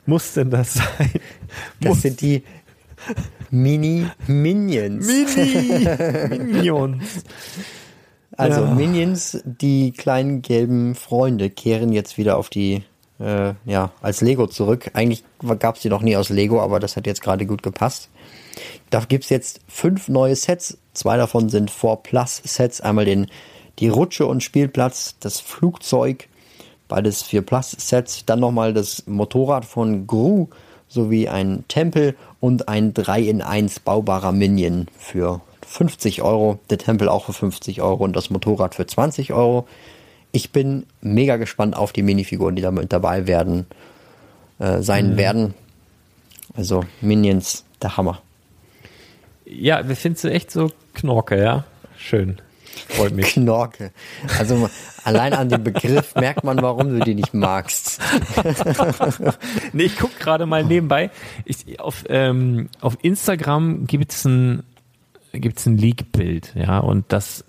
[0.05, 1.11] muss denn das sein?
[1.81, 2.43] Das muss sind die
[3.51, 5.07] Mini-Minions.
[5.07, 7.03] Mini-Minions.
[8.37, 8.75] Also ja.
[8.75, 12.83] Minions, die kleinen gelben Freunde, kehren jetzt wieder auf die,
[13.21, 14.91] äh, ja, als Lego zurück.
[14.95, 15.23] Eigentlich
[15.59, 18.09] gab es die noch nie aus Lego, aber das hat jetzt gerade gut gepasst.
[18.91, 20.79] Da gibt es jetzt fünf neue Sets.
[20.95, 22.81] Zwei davon sind 4-Plus-Sets.
[22.81, 23.27] Einmal den,
[23.79, 26.29] die Rutsche und Spielplatz, das Flugzeug,
[26.89, 28.25] beides 4-Plus-Sets.
[28.27, 30.49] Dann nochmal das Motorrad von Gru
[30.89, 36.59] sowie ein Tempel und ein 3 in 1 baubarer Minion für 50 Euro.
[36.71, 39.69] Der Tempel auch für 50 Euro und das Motorrad für 20 Euro.
[40.33, 43.67] Ich bin mega gespannt auf die Minifiguren, die damit dabei werden,
[44.59, 45.17] äh, sein mhm.
[45.19, 45.55] werden.
[46.55, 48.21] Also Minions, der Hammer.
[49.45, 51.63] Ja, wir finden sie echt so Knorke, ja?
[51.97, 52.43] Schön.
[52.89, 53.35] Freut mich.
[53.35, 53.93] Knorke.
[54.39, 54.69] Also
[55.05, 58.01] allein an dem Begriff merkt man, warum du die nicht magst.
[59.73, 61.11] nee, ich guck gerade mal nebenbei.
[61.45, 64.63] Ich, auf, ähm, auf Instagram gibt's ein
[65.33, 67.45] gibt's ein Leak-Bild, ja, und das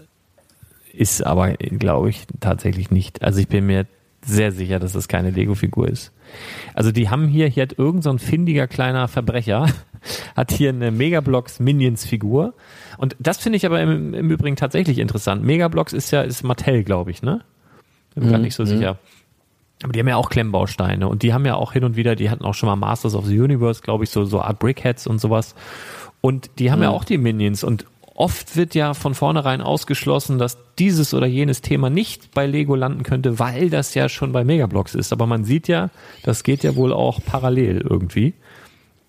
[0.94, 3.22] ist aber, glaube ich, tatsächlich nicht.
[3.22, 3.86] Also ich bin mir
[4.26, 6.12] sehr sicher, dass das keine Lego-Figur ist.
[6.74, 9.68] Also die haben hier, hier hat irgend so ein findiger kleiner Verbrecher,
[10.36, 12.54] hat hier eine Megablocks Minions Figur
[12.98, 15.44] und das finde ich aber im, im, Übrigen tatsächlich interessant.
[15.44, 17.42] Megablocks ist ja, ist Mattel, glaube ich, ne?
[18.14, 18.32] Bin mir mhm.
[18.34, 18.98] gar nicht so sicher.
[19.84, 22.30] Aber die haben ja auch Klemmbausteine und die haben ja auch hin und wieder, die
[22.30, 25.20] hatten auch schon mal Masters of the Universe, glaube ich, so, so Art Brickheads und
[25.20, 25.56] sowas.
[26.22, 26.84] Und die haben mhm.
[26.84, 27.86] ja auch die Minions und
[28.16, 33.04] oft wird ja von vornherein ausgeschlossen, dass dieses oder jenes Thema nicht bei Lego landen
[33.04, 35.12] könnte, weil das ja schon bei Megablocks ist.
[35.12, 35.90] Aber man sieht ja,
[36.24, 38.34] das geht ja wohl auch parallel irgendwie.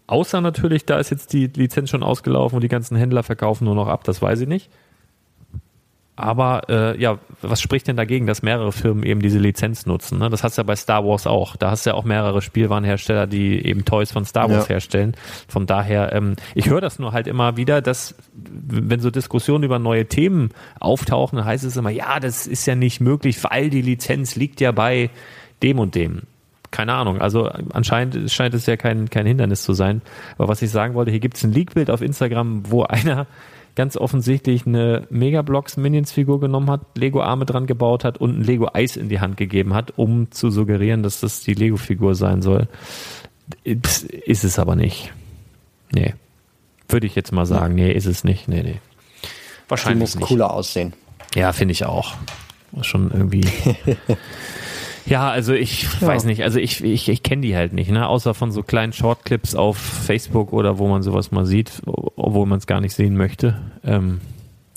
[0.07, 3.74] Außer natürlich, da ist jetzt die Lizenz schon ausgelaufen und die ganzen Händler verkaufen nur
[3.74, 4.70] noch ab, das weiß ich nicht.
[6.16, 10.18] Aber äh, ja, was spricht denn dagegen, dass mehrere Firmen eben diese Lizenz nutzen?
[10.18, 10.30] Ne?
[10.30, 11.57] Das hast du ja bei Star Wars auch.
[11.57, 14.74] Da hast du ja auch mehrere Spielwarenhersteller, die eben Toys von Star Wars ja.
[14.74, 15.16] herstellen.
[15.48, 19.80] Von daher, ähm, ich höre das nur halt immer wieder, dass wenn so Diskussionen über
[19.80, 23.82] neue Themen auftauchen, dann heißt es immer, ja, das ist ja nicht möglich, weil die
[23.82, 25.11] Lizenz liegt ja bei
[25.64, 26.22] dem und dem
[26.75, 27.20] keine Ahnung.
[27.20, 30.03] Also anscheinend scheint es ja kein, kein Hindernis zu sein.
[30.37, 33.28] Aber was ich sagen wollte, hier gibt es ein Leak-Bild auf Instagram, wo einer
[33.77, 38.43] ganz offensichtlich eine Megablocks Minions Figur genommen hat, Lego Arme dran gebaut hat und ein
[38.43, 42.16] Lego Eis in die Hand gegeben hat, um zu suggerieren, dass das die Lego Figur
[42.16, 42.66] sein soll.
[43.62, 45.12] Ist es aber nicht.
[45.93, 46.15] Nee.
[46.89, 48.48] Würde ich jetzt mal sagen, nee, ist es nicht.
[48.48, 48.81] Nee, nee.
[49.69, 50.27] Wahrscheinlich Die muss nicht.
[50.27, 50.93] cooler aussehen.
[51.36, 52.15] Ja, finde ich auch.
[52.82, 53.44] Schon irgendwie
[55.06, 56.09] Ja, also ich ja.
[56.09, 58.09] weiß nicht, also ich, ich, ich kenne die halt nicht, ne?
[58.09, 62.59] Außer von so kleinen Shortclips auf Facebook oder wo man sowas mal sieht, obwohl man
[62.59, 63.60] es gar nicht sehen möchte.
[63.85, 64.20] Ähm,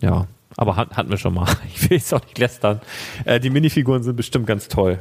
[0.02, 0.28] ja,
[0.58, 1.48] aber hat, hatten wir schon mal.
[1.76, 2.82] Ich will es auch nicht lästern.
[3.24, 5.00] Äh, die Minifiguren sind bestimmt ganz toll.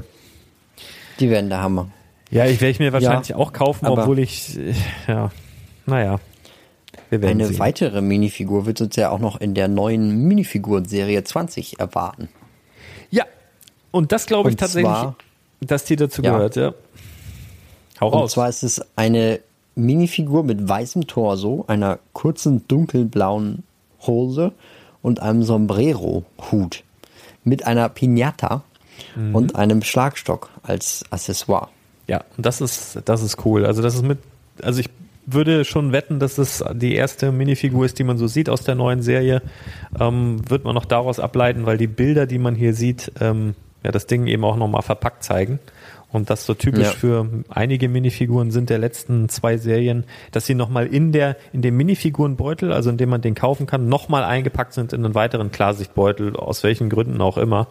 [1.19, 1.90] Die werden der Hammer.
[2.31, 4.74] Ja, ich werde ich mir wahrscheinlich ja, auch kaufen, obwohl ich, äh,
[5.09, 5.31] ja,
[5.86, 6.20] naja.
[7.11, 7.59] eine sehen.
[7.59, 12.28] weitere Minifigur wird uns ja auch noch in der neuen Minifiguren-Serie 20 erwarten.
[13.97, 15.16] Und das glaube ich und tatsächlich, zwar,
[15.60, 16.32] dass die dazu ja.
[16.32, 16.74] gehört, ja.
[18.01, 18.23] Hau raus.
[18.23, 19.40] Und zwar ist es eine
[19.74, 23.62] Minifigur mit weißem Torso, einer kurzen dunkelblauen
[24.06, 24.52] Hose
[25.02, 26.85] und einem Sombrero-Hut
[27.44, 28.62] mit einer Pinata
[29.14, 29.35] mhm.
[29.35, 31.68] und einem Schlagstock als Accessoire.
[32.06, 33.64] Ja, das ist, das ist cool.
[33.64, 34.18] Also das ist mit,
[34.62, 34.90] also ich
[35.27, 38.74] würde schon wetten, dass es die erste Minifigur ist, die man so sieht aus der
[38.74, 39.43] neuen Serie.
[39.98, 43.55] Ähm, wird man noch daraus ableiten, weil die Bilder, die man hier sieht, ähm,
[43.87, 45.61] ja, das Ding eben auch nochmal verpackt zeigen.
[46.13, 46.91] Und das so typisch ja.
[46.91, 51.77] für einige Minifiguren sind der letzten zwei Serien, dass sie nochmal in der, in dem
[51.77, 56.37] Minifigurenbeutel, also in dem man den kaufen kann, nochmal eingepackt sind in einen weiteren Klarsichtbeutel,
[56.37, 57.69] aus welchen Gründen auch immer.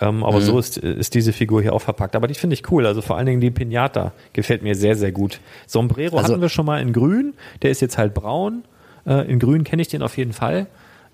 [0.00, 0.44] Ähm, aber mhm.
[0.44, 2.16] so ist, ist diese Figur hier auch verpackt.
[2.16, 2.86] Aber die finde ich cool.
[2.86, 5.40] Also vor allen Dingen die Pinata gefällt mir sehr, sehr gut.
[5.66, 7.34] Sombrero also, hatten wir schon mal in grün.
[7.62, 8.64] Der ist jetzt halt braun.
[9.06, 10.66] Äh, in grün kenne ich den auf jeden Fall.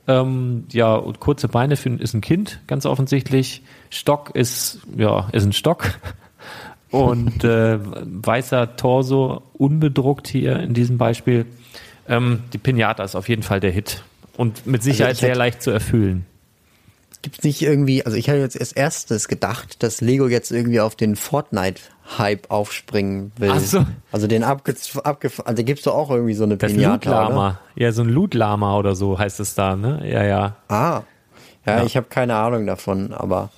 [0.09, 3.63] Ähm, ja, und kurze Beine für, ist ein Kind, ganz offensichtlich.
[3.91, 5.85] Stock ist, ja, ist ein Stock.
[6.91, 11.47] Und äh, weißer Torso, unbedruckt hier in diesem Beispiel.
[12.07, 14.03] Ähm, die Pinata ist auf jeden Fall der Hit.
[14.37, 16.27] Und mit also Sicherheit also sehr leicht zu erfüllen.
[17.23, 20.81] Gibt es nicht irgendwie, also ich habe jetzt als erstes gedacht, dass Lego jetzt irgendwie
[20.81, 21.17] auf den
[22.03, 23.51] Fortnite-Hype aufspringen will.
[23.53, 23.85] Ach so.
[24.11, 24.75] Also den abge,
[25.05, 27.59] abge also gibt's doch auch irgendwie so eine das Pinata, Loot-Lama.
[27.75, 30.03] Ja, so ein Loot-Lama oder so heißt es da, ne?
[30.05, 30.57] Ja, ja.
[30.69, 31.03] Ah.
[31.65, 31.85] Ja, ja.
[31.85, 33.51] ich habe keine Ahnung davon, aber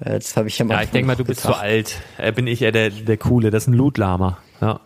[0.00, 0.74] äh, jetzt habe ich ja mal.
[0.74, 1.96] Ja, ich denke mal, du bist zu alt.
[2.18, 3.50] Äh, bin ich eher der, der Coole.
[3.50, 4.38] Das ist ein Loot-Lama.
[4.60, 4.80] Ja.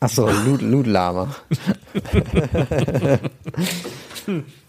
[0.00, 1.34] Ach so, Loot, Loot-Lama.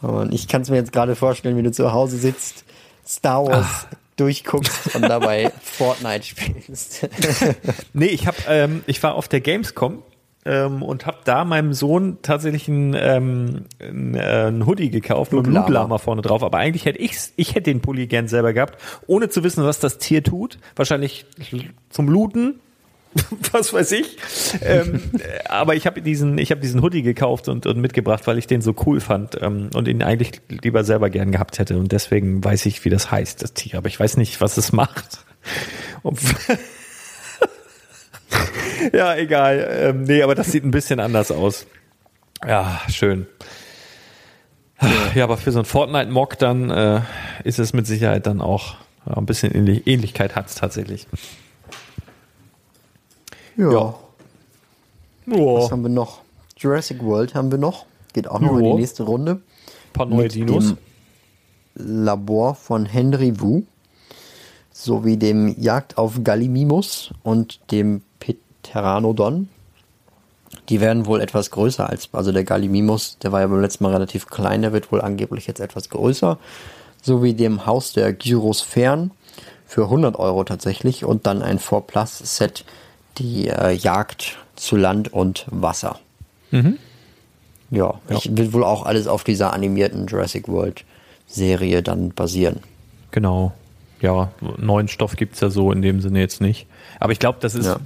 [0.01, 2.63] oh ich kann es mir jetzt gerade vorstellen, wie du zu Hause sitzt
[3.05, 3.87] Star Wars Ach.
[4.19, 7.07] Durchguckst und dabei Fortnite spielst.
[7.93, 10.03] nee, ich hab, ähm, ich war auf der Gamescom
[10.45, 15.45] ähm, und habe da meinem Sohn tatsächlich ein, ähm, ein, äh, ein Hoodie gekauft mit
[15.45, 16.43] einem Lama vorne drauf.
[16.43, 19.79] Aber eigentlich hätte ich's, ich hätte den Pulli gern selber gehabt, ohne zu wissen, was
[19.79, 20.57] das Tier tut.
[20.75, 21.25] Wahrscheinlich
[21.89, 22.59] zum Looten
[23.51, 24.17] was weiß ich.
[24.61, 25.01] Ähm,
[25.45, 28.61] aber ich habe diesen, ich habe diesen Hoodie gekauft und, und mitgebracht, weil ich den
[28.61, 31.77] so cool fand ähm, und ihn eigentlich lieber selber gern gehabt hätte.
[31.77, 33.75] Und deswegen weiß ich, wie das heißt, das Tier.
[33.79, 35.25] Aber ich weiß nicht, was es macht.
[38.93, 39.67] ja, egal.
[39.71, 41.65] Ähm, nee, aber das sieht ein bisschen anders aus.
[42.47, 43.27] Ja, schön.
[45.13, 47.01] Ja, aber für so ein Fortnite-Mock dann äh,
[47.43, 51.05] ist es mit Sicherheit dann auch ja, ein bisschen Ähnlichkeit hat es tatsächlich.
[53.59, 53.71] Ja.
[53.71, 53.95] ja.
[55.27, 56.21] Was haben wir noch?
[56.57, 57.85] Jurassic World haben wir noch.
[58.13, 59.31] Geht auch noch in die nächste Runde.
[59.31, 60.75] Ein paar neue Mit Dinos.
[61.75, 63.63] Labor von Henry Wu
[64.71, 68.01] sowie dem Jagd auf Gallimimus und dem
[68.63, 69.49] Pteranodon.
[70.69, 73.93] Die werden wohl etwas größer als, also der Gallimimus, der war ja beim letzten Mal
[73.93, 76.37] relativ klein, der wird wohl angeblich jetzt etwas größer.
[77.01, 79.11] Sowie dem Haus der Gyrosphären
[79.65, 82.65] für 100 Euro tatsächlich und dann ein 4 Plus Set
[83.19, 85.99] die äh, Jagd zu Land und Wasser.
[86.51, 86.77] Mhm.
[87.71, 88.17] Ja, ja.
[88.17, 90.85] Ich, wird wohl auch alles auf dieser animierten Jurassic World
[91.27, 92.61] Serie dann basieren.
[93.11, 93.53] Genau.
[94.01, 96.67] Ja, neuen Stoff gibt es ja so in dem Sinne jetzt nicht.
[96.99, 97.77] Aber ich glaube, das ist ja.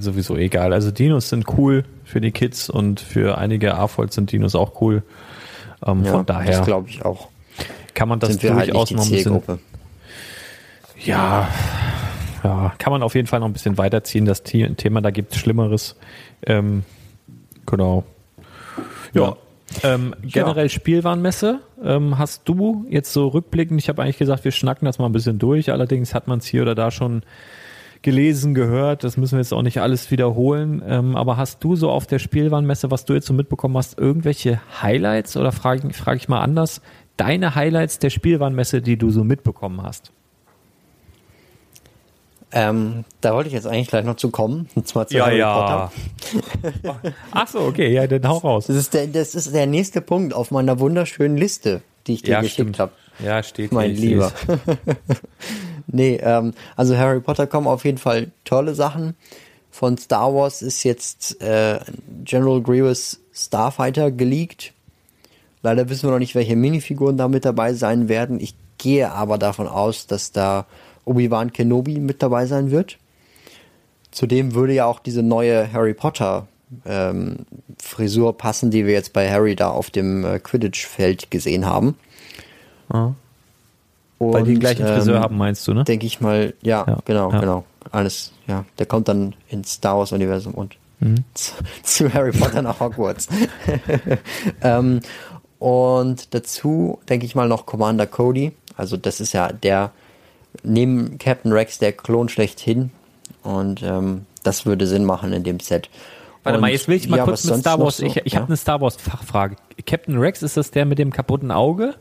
[0.00, 0.72] sowieso egal.
[0.72, 5.02] Also Dinos sind cool für die Kids und für einige AFOLs sind Dinos auch cool.
[5.86, 6.58] Ähm, ja, von daher.
[6.58, 7.28] Das glaube ich auch.
[7.94, 9.42] Kann man das halt durchaus halt noch ein bisschen.
[11.04, 11.48] Ja,
[12.42, 14.24] ja, kann man auf jeden Fall noch ein bisschen weiterziehen.
[14.24, 15.96] Das Thema, da gibt es Schlimmeres.
[16.44, 16.84] Ähm,
[17.66, 18.04] genau.
[19.12, 19.22] Ja.
[19.22, 19.36] ja.
[19.82, 20.68] Ähm, generell ja.
[20.68, 25.06] Spielwarenmesse, ähm, hast du jetzt so rückblickend, ich habe eigentlich gesagt, wir schnacken das mal
[25.06, 27.22] ein bisschen durch, allerdings hat man es hier oder da schon
[28.02, 31.90] gelesen, gehört, das müssen wir jetzt auch nicht alles wiederholen, ähm, aber hast du so
[31.90, 36.28] auf der Spielwarenmesse, was du jetzt so mitbekommen hast, irgendwelche Highlights oder frage frag ich
[36.28, 36.82] mal anders,
[37.16, 40.12] deine Highlights der Spielwarenmesse, die du so mitbekommen hast?
[42.54, 44.68] Ähm, da wollte ich jetzt eigentlich gleich noch zu kommen.
[44.74, 45.88] Und zwar zu ja, Harry ja.
[46.70, 47.04] Potter.
[47.30, 48.66] Ach so, okay, ja, dann hau raus.
[48.66, 52.32] Das ist, der, das ist der nächste Punkt auf meiner wunderschönen Liste, die ich dir
[52.32, 52.92] ja, geschickt habe.
[53.18, 54.32] Ja, steht Mein Lieber.
[55.86, 59.14] nee, ähm, also Harry Potter kommen auf jeden Fall tolle Sachen.
[59.70, 61.80] Von Star Wars ist jetzt äh,
[62.24, 64.74] General Grievous Starfighter geleakt.
[65.62, 68.40] Leider wissen wir noch nicht, welche Minifiguren da mit dabei sein werden.
[68.40, 70.66] Ich gehe aber davon aus, dass da
[71.04, 72.98] Obi-Wan Kenobi mit dabei sein wird.
[74.10, 76.46] Zudem würde ja auch diese neue Harry Potter
[76.86, 77.38] ähm,
[77.78, 81.96] Frisur passen, die wir jetzt bei Harry da auf dem äh, Quidditch-Feld gesehen haben.
[82.92, 83.14] Ja.
[84.18, 85.84] Und, Weil die den gleichen Friseur ähm, haben, meinst du, ne?
[85.84, 87.40] Denke ich mal, ja, ja genau, ja.
[87.40, 87.64] genau.
[87.90, 88.64] Alles, ja.
[88.78, 91.24] Der kommt dann ins Star Wars-Universum und mhm.
[91.34, 93.28] zu, zu, Harry Potter nach Hogwarts.
[94.62, 95.00] ähm,
[95.58, 98.52] und dazu denke ich mal noch Commander Cody.
[98.76, 99.90] Also das ist ja der
[100.62, 102.90] neben Captain Rex der Klon schlechthin.
[103.42, 105.88] Und ähm, das würde Sinn machen in dem Set.
[106.42, 107.98] Warte und, mal, jetzt will ich mal ja, kurz mit Star Wars.
[107.98, 108.06] So?
[108.06, 108.40] Ich, ich ja?
[108.40, 109.56] habe eine Star Wars Fachfrage.
[109.86, 111.94] Captain Rex, ist das der mit dem kaputten Auge?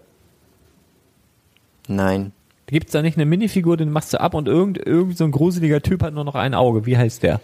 [1.88, 2.32] Nein.
[2.68, 5.32] Gibt es da nicht eine Minifigur, den machst du ab und irgend, irgend so ein
[5.32, 6.86] gruseliger Typ hat nur noch ein Auge.
[6.86, 7.42] Wie heißt der?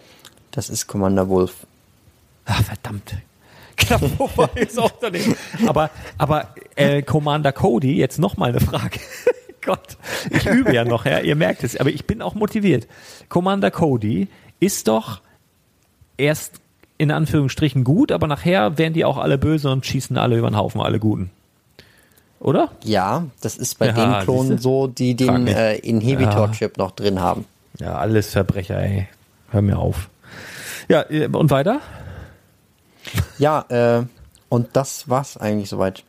[0.50, 1.66] Das ist Commander Wolf.
[2.46, 3.14] Ach, verdammt.
[3.76, 5.36] Knapp vorbei ist auch daneben.
[5.66, 8.98] Aber, aber äh, Commander Cody, jetzt noch mal eine Frage.
[9.64, 9.96] Gott,
[10.30, 12.86] ich übe ja noch, ja, ihr merkt es, aber ich bin auch motiviert.
[13.28, 14.28] Commander Cody
[14.60, 15.20] ist doch
[16.16, 16.60] erst
[16.96, 20.56] in Anführungsstrichen gut, aber nachher werden die auch alle böse und schießen alle über den
[20.56, 21.30] Haufen, alle Guten.
[22.40, 22.70] Oder?
[22.84, 26.84] Ja, das ist bei ja, den Klonen so, die den äh, Inhibitor-Chip ja.
[26.84, 27.44] noch drin haben.
[27.78, 29.08] Ja, alles Verbrecher, ey.
[29.50, 30.08] Hör mir auf.
[30.88, 31.80] Ja, äh, und weiter?
[33.38, 34.04] Ja, äh,
[34.48, 36.04] und das war's eigentlich soweit.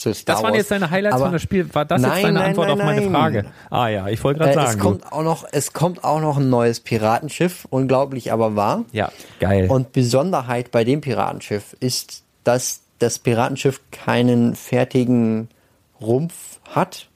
[0.00, 1.74] Zu Star das waren jetzt deine Highlights Aber von das Spiel.
[1.74, 3.44] War das nein, jetzt deine nein, Antwort nein, auf meine Frage?
[3.68, 4.70] Ah ja, ich wollte gerade äh, sagen.
[4.70, 8.86] Es kommt, auch noch, es kommt auch noch ein neues Piratenschiff, unglaublich aber wahr.
[8.92, 9.66] Ja, geil.
[9.68, 15.50] Und Besonderheit bei dem Piratenschiff ist, dass das Piratenschiff keinen fertigen
[16.00, 17.10] Rumpf hat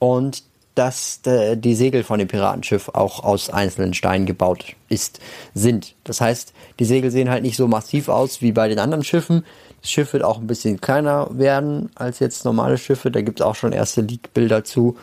[0.00, 0.42] und
[0.74, 5.20] dass die Segel von dem Piratenschiff auch aus einzelnen Steinen gebaut ist,
[5.54, 5.94] sind.
[6.02, 9.44] Das heißt, die Segel sehen halt nicht so massiv aus wie bei den anderen Schiffen.
[9.80, 13.10] Das Schiff wird auch ein bisschen kleiner werden als jetzt normale Schiffe.
[13.10, 14.96] Da gibt es auch schon erste Leak-Bilder zu.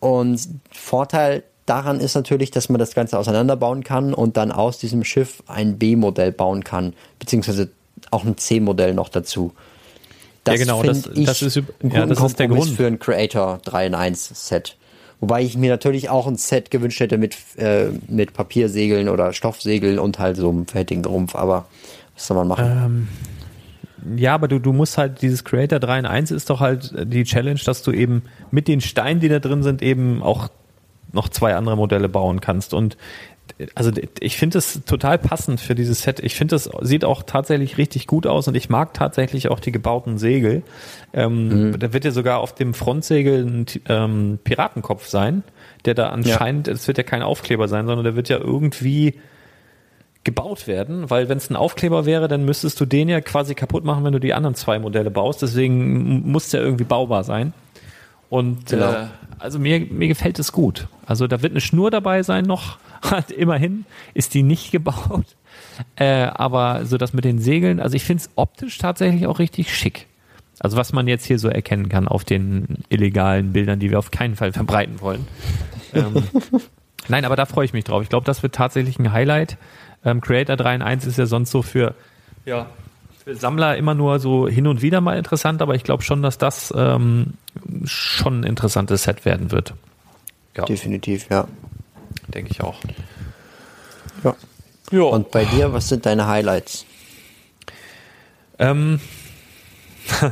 [0.00, 0.40] Und
[0.70, 5.42] Vorteil daran ist natürlich, dass man das Ganze auseinanderbauen kann und dann aus diesem Schiff
[5.46, 7.70] ein B-Modell bauen kann, beziehungsweise
[8.10, 9.52] auch ein C-Modell noch dazu.
[10.44, 13.86] Das ja, genau, das, das, ist, ja, das ist der Grund für ein Creator 3
[13.86, 14.76] in 1 Set.
[15.20, 19.98] Wobei ich mir natürlich auch ein Set gewünscht hätte mit, äh, mit Papiersegeln oder Stoffsegeln
[19.98, 21.66] und halt so einem fertigen Rumpf, aber
[22.14, 22.64] was soll man machen?
[22.66, 23.08] Ähm,
[24.16, 27.24] ja, aber du, du musst halt, dieses Creator 3 in 1 ist doch halt die
[27.24, 30.48] Challenge, dass du eben mit den Steinen, die da drin sind, eben auch
[31.12, 32.74] noch zwei andere Modelle bauen kannst.
[32.74, 32.96] Und
[33.74, 36.20] also ich finde es total passend für dieses Set.
[36.20, 39.72] Ich finde, es sieht auch tatsächlich richtig gut aus und ich mag tatsächlich auch die
[39.72, 40.62] gebauten Segel.
[41.12, 41.78] Ähm, mhm.
[41.78, 45.42] Da wird ja sogar auf dem Frontsegel ein ähm, Piratenkopf sein,
[45.84, 46.88] der da anscheinend, es ja.
[46.88, 49.14] wird ja kein Aufkleber sein, sondern der wird ja irgendwie
[50.24, 53.84] gebaut werden, weil wenn es ein Aufkleber wäre, dann müsstest du den ja quasi kaputt
[53.84, 55.42] machen, wenn du die anderen zwei Modelle baust.
[55.42, 57.52] Deswegen muss der irgendwie baubar sein.
[58.28, 58.92] Und genau.
[58.92, 59.06] äh,
[59.38, 60.88] also mir, mir gefällt es gut.
[61.06, 62.78] Also da wird eine Schnur dabei sein noch
[63.36, 63.84] immerhin
[64.14, 65.26] ist die nicht gebaut.
[65.96, 69.74] Äh, aber so das mit den Segeln, also ich finde es optisch tatsächlich auch richtig
[69.74, 70.06] schick.
[70.60, 74.10] Also was man jetzt hier so erkennen kann auf den illegalen Bildern, die wir auf
[74.10, 75.26] keinen Fall verbreiten wollen.
[75.94, 76.24] ähm,
[77.08, 78.02] nein, aber da freue ich mich drauf.
[78.02, 79.56] Ich glaube, das wird tatsächlich ein Highlight.
[80.04, 81.94] Ähm, Creator 3 in 1 ist ja sonst so für,
[82.44, 82.66] ja,
[83.24, 86.38] für Sammler immer nur so hin und wieder mal interessant, aber ich glaube schon, dass
[86.38, 87.34] das ähm,
[87.84, 89.74] schon ein interessantes Set werden wird.
[90.56, 90.64] Ja.
[90.64, 91.46] Definitiv, ja.
[92.28, 92.80] Denke ich auch.
[94.24, 94.34] Ja.
[94.90, 95.02] ja.
[95.02, 96.84] Und bei dir, was sind deine Highlights?
[98.58, 99.00] Ähm,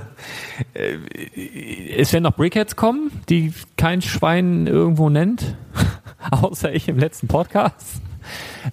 [0.74, 5.56] es werden noch Brickheads kommen, die kein Schwein irgendwo nennt,
[6.30, 8.00] außer ich im letzten Podcast.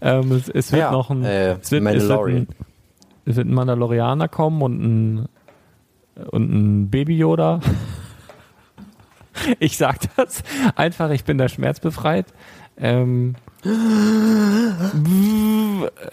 [0.01, 2.47] Ähm, es, es, wird ja, noch ein, äh, es, wird, es, wird ein,
[3.25, 5.29] es wird ein Mandalorianer kommen und ein,
[6.31, 7.59] und ein Baby Yoda.
[9.59, 10.43] Ich sag das
[10.75, 12.27] einfach, ich bin da schmerzbefreit.
[12.77, 13.33] Ähm,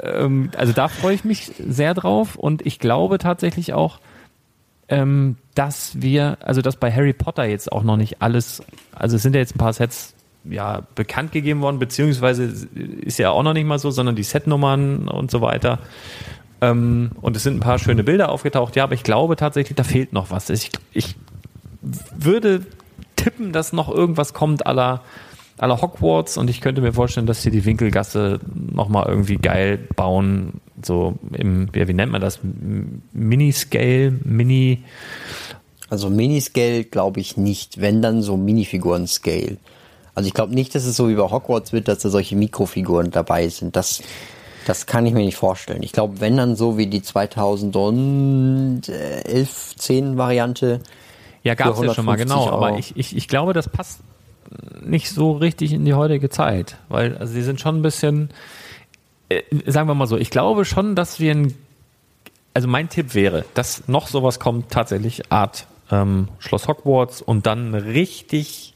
[0.03, 4.01] ähm, also da freue ich mich sehr drauf und ich glaube tatsächlich auch,
[4.89, 8.63] ähm, dass wir, also dass bei Harry Potter jetzt auch noch nicht alles,
[8.93, 10.15] also es sind ja jetzt ein paar Sets
[10.45, 15.09] ja bekannt gegeben worden, beziehungsweise ist ja auch noch nicht mal so, sondern die Setnummern
[15.09, 15.79] und so weiter.
[16.61, 19.85] Ähm, und es sind ein paar schöne Bilder aufgetaucht, ja, aber ich glaube tatsächlich, da
[19.85, 20.51] fehlt noch was.
[20.51, 21.17] Ich, ich
[22.17, 22.67] würde
[23.17, 25.03] tippen, dass noch irgendwas kommt aller
[25.61, 30.61] aller Hogwarts und ich könnte mir vorstellen, dass sie die Winkelgasse nochmal irgendwie geil bauen,
[30.83, 32.41] so im, ja, wie nennt man das?
[33.13, 34.85] Mini-Scale, Mini.
[35.91, 39.59] Also Mini-Scale glaube ich nicht, wenn dann so Minifiguren-Scale.
[40.21, 43.11] Also ich glaube nicht, dass es so wie bei Hogwarts wird, dass da solche Mikrofiguren
[43.11, 43.75] dabei sind.
[43.75, 44.03] Das,
[44.67, 45.83] das kann ich mir nicht vorstellen.
[45.83, 50.81] Ich glaube, wenn dann so wie die 2011, 10 Variante.
[51.43, 52.45] Ja, gab es ja schon mal, genau.
[52.45, 52.55] Euro.
[52.55, 54.01] Aber ich, ich, ich glaube, das passt
[54.83, 58.29] nicht so richtig in die heutige Zeit, weil also sie sind schon ein bisschen,
[59.31, 61.55] äh, sagen wir mal so, ich glaube schon, dass wir ein,
[62.53, 67.75] also mein Tipp wäre, dass noch sowas kommt, tatsächlich Art ähm, Schloss Hogwarts und dann
[67.75, 68.75] richtig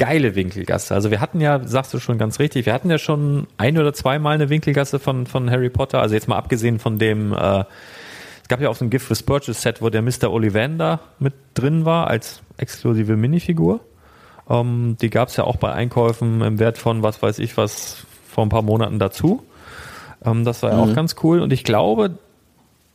[0.00, 0.94] geile Winkelgasse.
[0.94, 3.92] Also wir hatten ja, sagst du schon ganz richtig, wir hatten ja schon ein oder
[3.92, 6.00] zweimal eine Winkelgasse von, von Harry Potter.
[6.00, 7.64] Also jetzt mal abgesehen von dem, äh,
[8.42, 10.30] es gab ja auch so ein Gift with Purchase Set, wo der Mr.
[10.32, 13.80] Ollivander mit drin war als exklusive Minifigur.
[14.48, 18.06] Ähm, die gab es ja auch bei Einkäufen im Wert von, was weiß ich was,
[18.26, 19.44] vor ein paar Monaten dazu.
[20.24, 20.90] Ähm, das war ja mhm.
[20.90, 21.40] auch ganz cool.
[21.40, 22.12] Und ich glaube,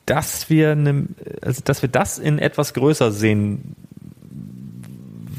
[0.07, 1.05] dass wir, ne,
[1.43, 3.75] also dass wir das in etwas größer sehen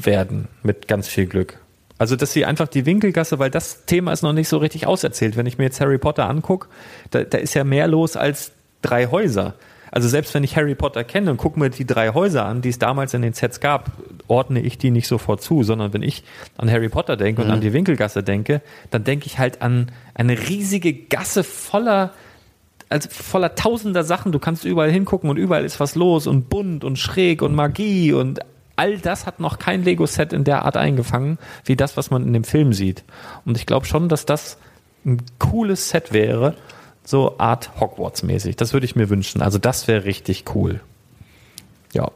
[0.07, 1.59] werden mit ganz viel Glück.
[1.99, 5.37] Also, dass sie einfach die Winkelgasse, weil das Thema ist noch nicht so richtig auserzählt.
[5.37, 6.67] Wenn ich mir jetzt Harry Potter angucke,
[7.11, 8.51] da, da ist ja mehr los als
[8.81, 9.53] drei Häuser.
[9.91, 12.69] Also selbst wenn ich Harry Potter kenne und gucke mir die drei Häuser an, die
[12.69, 13.91] es damals in den Sets gab,
[14.27, 16.23] ordne ich die nicht sofort zu, sondern wenn ich
[16.57, 17.47] an Harry Potter denke mhm.
[17.47, 18.61] und an die Winkelgasse denke,
[18.91, 22.11] dann denke ich halt an eine riesige Gasse voller
[22.89, 24.31] also voller tausender Sachen.
[24.31, 28.13] Du kannst überall hingucken und überall ist was los und bunt und schräg und Magie
[28.13, 28.39] und
[28.77, 32.33] all das hat noch kein Lego-Set in der Art eingefangen, wie das, was man in
[32.33, 33.03] dem Film sieht.
[33.43, 34.57] Und ich glaube schon, dass das
[35.05, 36.55] ein cooles Set wäre,
[37.03, 38.55] so Art Hogwarts-mäßig.
[38.55, 39.41] Das würde ich mir wünschen.
[39.41, 40.79] Also das wäre richtig cool.
[41.93, 42.11] Ja,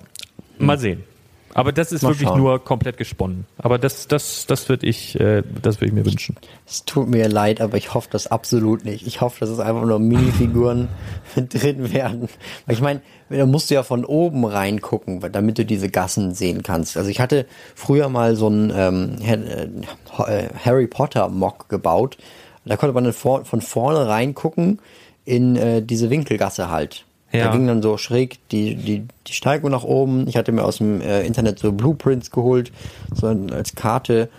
[0.60, 1.04] mal sehen.
[1.53, 2.40] Aber das ist Mal wirklich schauen.
[2.40, 3.45] nur komplett gesponnen.
[3.57, 6.36] Aber das, das, das würde ich, äh, das würde ich mir wünschen.
[6.68, 9.06] Es tut mir leid, aber ich hoffe das absolut nicht.
[9.07, 10.88] Ich hoffe, dass es einfach nur Minifiguren
[11.36, 12.30] drin werden.
[12.65, 16.64] Weil ich meine, da musst du ja von oben reingucken, damit du diese Gassen sehen
[16.64, 16.98] kannst.
[16.98, 17.45] Also ich hatte
[17.76, 22.18] früher mal so einen ähm, äh, Harry Potter Mock gebaut.
[22.65, 24.80] Da konnte man von vorne reingucken
[25.26, 27.06] in äh, diese Winkelgasse halt.
[27.32, 27.45] Ja.
[27.45, 30.28] Da ging dann so schräg die, die, die Steigung nach oben.
[30.28, 32.72] Ich hatte mir aus dem äh, Internet so Blueprints geholt,
[33.14, 34.30] so als Karte.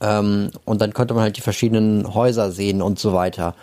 [0.00, 3.54] Ähm, und dann konnte man halt die verschiedenen Häuser sehen und so weiter.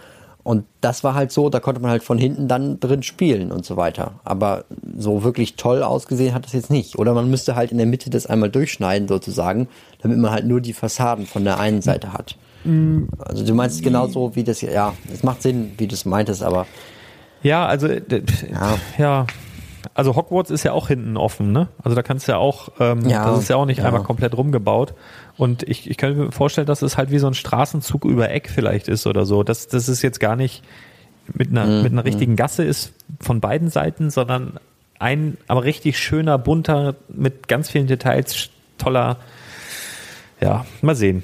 [0.44, 3.66] Und das war halt so, da konnte man halt von hinten dann drin spielen und
[3.66, 4.14] so weiter.
[4.24, 4.64] Aber
[4.98, 6.98] so wirklich toll ausgesehen hat das jetzt nicht.
[6.98, 9.68] Oder man müsste halt in der Mitte das einmal durchschneiden sozusagen,
[10.02, 12.38] damit man halt nur die Fassaden von der einen Seite hat.
[12.64, 13.10] Mhm.
[13.20, 16.66] Also du meinst genauso wie das, ja, es macht Sinn, wie du es meintest, aber
[17.44, 18.78] ja, also ja.
[18.98, 19.28] ja.
[19.94, 21.68] Also Hogwarts ist ja auch hinten offen, ne?
[21.84, 23.86] Also da kannst du ja auch, ähm, ja, das ist ja auch nicht ja.
[23.86, 24.94] einmal komplett rumgebaut.
[25.38, 28.50] Und ich, ich könnte mir vorstellen, dass es halt wie so ein Straßenzug über Eck
[28.50, 29.44] vielleicht ist oder so.
[29.44, 30.64] Das, das ist jetzt gar nicht
[31.34, 31.84] mit einer, mhm.
[31.84, 34.60] mit einer richtigen Gasse ist von beiden Seiten, sondern
[35.00, 39.18] ein aber richtig schöner, bunter, mit ganz vielen Details, toller,
[40.42, 41.24] ja, mal sehen.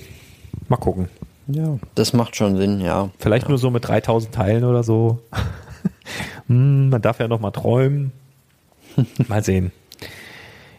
[0.70, 1.10] Mal gucken.
[1.48, 3.10] Ja, das macht schon Sinn, ja.
[3.20, 3.50] Vielleicht ja.
[3.50, 5.22] nur so mit 3000 Teilen oder so.
[6.48, 8.12] Hm, man darf ja noch mal träumen.
[9.28, 9.72] Mal sehen.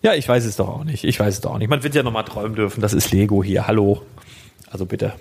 [0.01, 1.05] Ja, ich weiß es doch auch nicht.
[1.05, 1.69] Ich weiß es doch auch nicht.
[1.69, 2.81] Man wird ja noch mal träumen dürfen.
[2.81, 3.67] Das ist Lego hier.
[3.67, 4.03] Hallo.
[4.71, 5.13] Also bitte.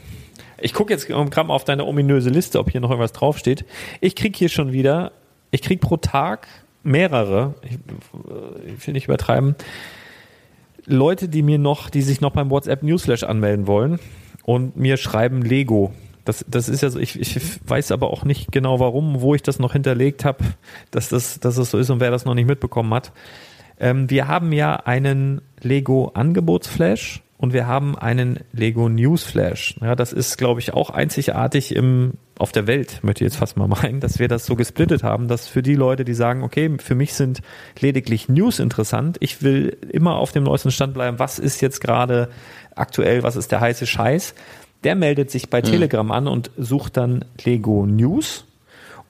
[0.59, 3.65] Ich gucke jetzt gerade auf deine ominöse Liste, ob hier noch irgendwas draufsteht.
[3.99, 5.11] Ich krieg hier schon wieder,
[5.51, 6.47] ich krieg pro Tag
[6.83, 7.77] mehrere, ich,
[8.77, 9.55] ich will nicht übertreiben,
[10.85, 13.99] Leute, die mir noch, die sich noch beim WhatsApp Newsflash anmelden wollen
[14.43, 15.93] und mir schreiben Lego.
[16.25, 19.43] Das, das ist ja so, ich, ich weiß aber auch nicht genau warum, wo ich
[19.43, 20.43] das noch hinterlegt habe,
[20.91, 23.13] dass das, dass das so ist und wer das noch nicht mitbekommen hat.
[23.79, 29.75] Ähm, wir haben ja einen Lego Angebotsflash und wir haben einen Lego Newsflash.
[29.81, 33.57] Ja, das ist, glaube ich, auch einzigartig im, auf der Welt, möchte ich jetzt fast
[33.57, 36.77] mal meinen, dass wir das so gesplittet haben, dass für die Leute, die sagen, okay,
[36.79, 37.41] für mich sind
[37.79, 42.29] lediglich News interessant, ich will immer auf dem neuesten Stand bleiben, was ist jetzt gerade
[42.73, 44.33] aktuell, was ist der heiße Scheiß,
[44.85, 45.65] der meldet sich bei hm.
[45.65, 48.45] Telegram an und sucht dann Lego News.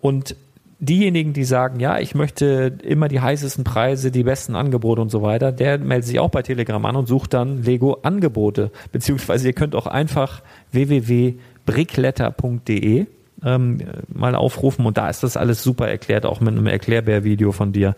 [0.02, 0.36] Und
[0.80, 5.22] diejenigen, die sagen, ja, ich möchte immer die heißesten Preise, die besten Angebote und so
[5.22, 8.72] weiter, der meldet sich auch bei Telegram an und sucht dann Lego Angebote.
[8.92, 10.42] Beziehungsweise ihr könnt auch einfach
[10.72, 13.06] www.brickletter.de
[13.44, 17.74] ähm, mal aufrufen und da ist das alles super erklärt, auch mit einem Erklärbär-Video von
[17.74, 17.96] dir.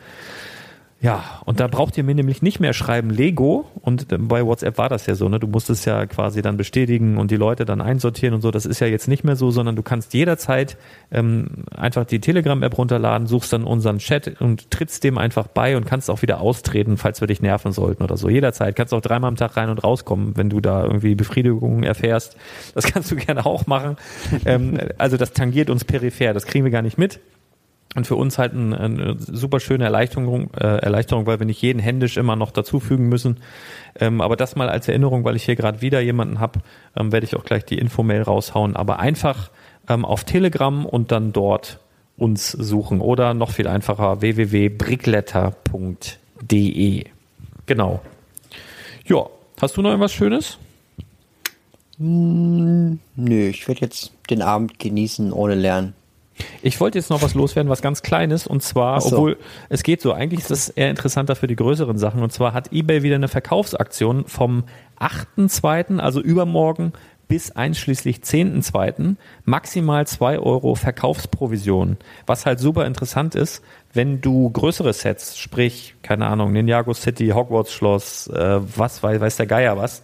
[0.99, 4.89] Ja, und da braucht ihr mir nämlich nicht mehr schreiben Lego und bei WhatsApp war
[4.89, 5.39] das ja so, ne?
[5.39, 8.49] Du musstest ja quasi dann bestätigen und die Leute dann einsortieren und so.
[8.49, 10.75] Das ist ja jetzt nicht mehr so, sondern du kannst jederzeit
[11.11, 15.85] ähm, einfach die Telegram-App runterladen, suchst dann unseren Chat und trittst dem einfach bei und
[15.85, 18.27] kannst auch wieder austreten, falls wir dich nerven sollten oder so.
[18.27, 22.37] Jederzeit kannst auch dreimal am Tag rein und rauskommen, wenn du da irgendwie Befriedigung erfährst.
[22.73, 23.97] Das kannst du gerne auch machen.
[24.45, 27.19] ähm, also das tangiert uns peripher, das kriegen wir gar nicht mit.
[27.95, 31.79] Und für uns halt eine, eine super schöne Erleichterung, äh, Erleichterung, weil wir nicht jeden
[31.79, 33.37] händisch immer noch dazufügen müssen.
[33.99, 36.59] Ähm, aber das mal als Erinnerung, weil ich hier gerade wieder jemanden habe,
[36.95, 38.75] ähm, werde ich auch gleich die Infomail raushauen.
[38.75, 39.49] Aber einfach
[39.89, 41.79] ähm, auf Telegram und dann dort
[42.17, 47.05] uns suchen oder noch viel einfacher www.brickletter.de.
[47.65, 48.01] Genau.
[49.05, 49.25] Ja,
[49.61, 50.57] hast du noch irgendwas Schönes?
[51.97, 55.93] Hm, nö, ich werde jetzt den Abend genießen ohne Lernen.
[56.61, 59.09] Ich wollte jetzt noch was loswerden, was ganz Kleines, und zwar, so.
[59.09, 59.37] obwohl
[59.69, 62.71] es geht so, eigentlich ist das eher interessanter für die größeren Sachen, und zwar hat
[62.71, 64.63] eBay wieder eine Verkaufsaktion vom
[64.99, 66.93] 8.2., also übermorgen,
[67.27, 69.15] bis einschließlich 10.2.
[69.45, 71.97] maximal 2 Euro Verkaufsprovision.
[72.25, 77.73] Was halt super interessant ist, wenn du größere Sets, sprich, keine Ahnung, Ninjago City, Hogwarts
[77.73, 80.03] Schloss, äh, was weiß, weiß der Geier was,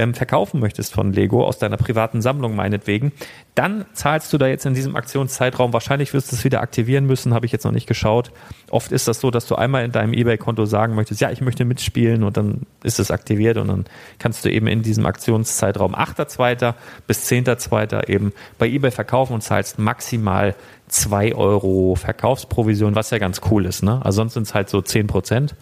[0.00, 3.12] ähm, verkaufen möchtest von Lego aus deiner privaten Sammlung meinetwegen,
[3.54, 7.34] dann zahlst du da jetzt in diesem Aktionszeitraum, wahrscheinlich wirst du es wieder aktivieren müssen,
[7.34, 8.32] habe ich jetzt noch nicht geschaut.
[8.70, 11.66] Oft ist das so, dass du einmal in deinem eBay-Konto sagen möchtest, ja, ich möchte
[11.66, 13.84] mitspielen und dann ist es aktiviert und dann
[14.18, 16.74] kannst du eben in diesem Aktionszeitraum 8.2.
[17.06, 18.08] bis 10.2.
[18.08, 20.54] eben bei eBay verkaufen und zahlst maximal
[20.88, 23.82] 2 Euro Verkaufsprovision, was ja ganz cool ist.
[23.82, 24.00] Ne?
[24.02, 25.54] Also sonst sind es halt so 10 Prozent.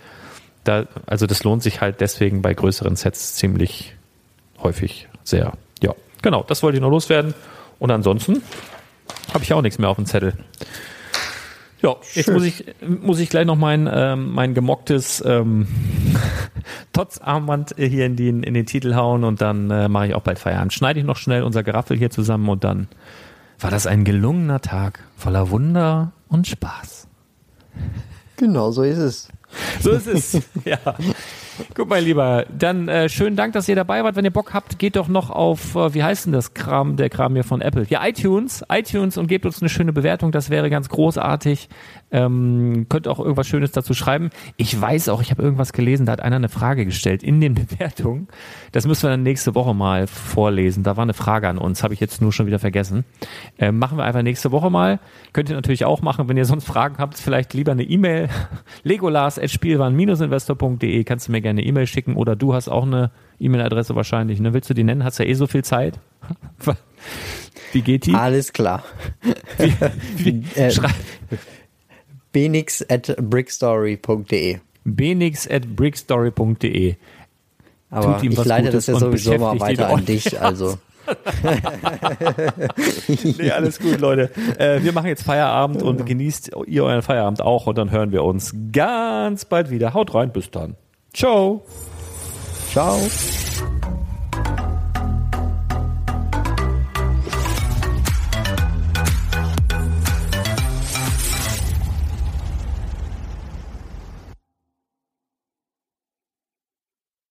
[0.62, 3.97] Da, also das lohnt sich halt deswegen bei größeren Sets ziemlich
[4.62, 5.52] häufig sehr.
[5.82, 7.34] Ja, genau, das wollte ich noch loswerden.
[7.78, 8.42] Und ansonsten
[9.32, 10.34] habe ich auch nichts mehr auf dem Zettel.
[11.80, 12.34] Ja, jetzt Schön.
[12.34, 15.68] muss ich, muss ich gleich noch mein, ähm, mein gemocktes ähm,
[16.92, 20.40] Tots-Armband hier in den, in den Titel hauen und dann äh, mache ich auch bald
[20.40, 20.72] Feierabend.
[20.72, 22.88] Schneide ich noch schnell unser Geraffel hier zusammen und dann
[23.60, 27.06] war das ein gelungener Tag voller Wunder und Spaß.
[28.36, 29.28] Genau, so ist es.
[29.80, 30.78] So ist es, ja.
[31.74, 34.16] Gut, mein Lieber, dann äh, schönen Dank, dass ihr dabei wart.
[34.16, 37.10] Wenn ihr Bock habt, geht doch noch auf, äh, wie heißt denn das Kram, der
[37.10, 37.86] Kram hier von Apple?
[37.88, 41.68] Ja, iTunes, iTunes und gebt uns eine schöne Bewertung, das wäre ganz großartig.
[42.10, 44.30] Ähm, könnt auch irgendwas Schönes dazu schreiben.
[44.56, 47.54] Ich weiß auch, ich habe irgendwas gelesen, da hat einer eine Frage gestellt in den
[47.54, 48.28] Bewertungen.
[48.72, 50.84] Das müssen wir dann nächste Woche mal vorlesen.
[50.84, 53.04] Da war eine Frage an uns, habe ich jetzt nur schon wieder vergessen.
[53.58, 55.00] Ähm, machen wir einfach nächste Woche mal.
[55.32, 58.28] Könnt ihr natürlich auch machen, wenn ihr sonst Fragen habt, vielleicht lieber eine E-Mail.
[58.84, 63.10] legolas.spielwaren-investor.de kannst du mir gerne eine E-Mail schicken oder du hast auch eine
[63.40, 64.40] E-Mail-Adresse wahrscheinlich.
[64.40, 64.52] Ne?
[64.52, 65.04] Willst du die nennen?
[65.04, 65.98] Hast ja eh so viel Zeit.
[67.72, 68.14] Wie geht die?
[68.14, 68.82] Alles klar.
[69.58, 69.74] Wie,
[70.16, 70.72] wie, äh,
[72.32, 74.58] benix at brickstory.de.
[74.84, 76.96] Benix at brickstory.de.
[77.90, 80.78] Aber ich leite das ja sowieso mal weiter an dich, also.
[83.38, 84.30] nee, alles gut, Leute.
[84.58, 88.24] Äh, wir machen jetzt Feierabend und genießt ihr euren Feierabend auch und dann hören wir
[88.24, 89.94] uns ganz bald wieder.
[89.94, 90.76] Haut rein, bis dann.
[91.18, 91.60] Ciao.
[92.70, 92.96] Ciao.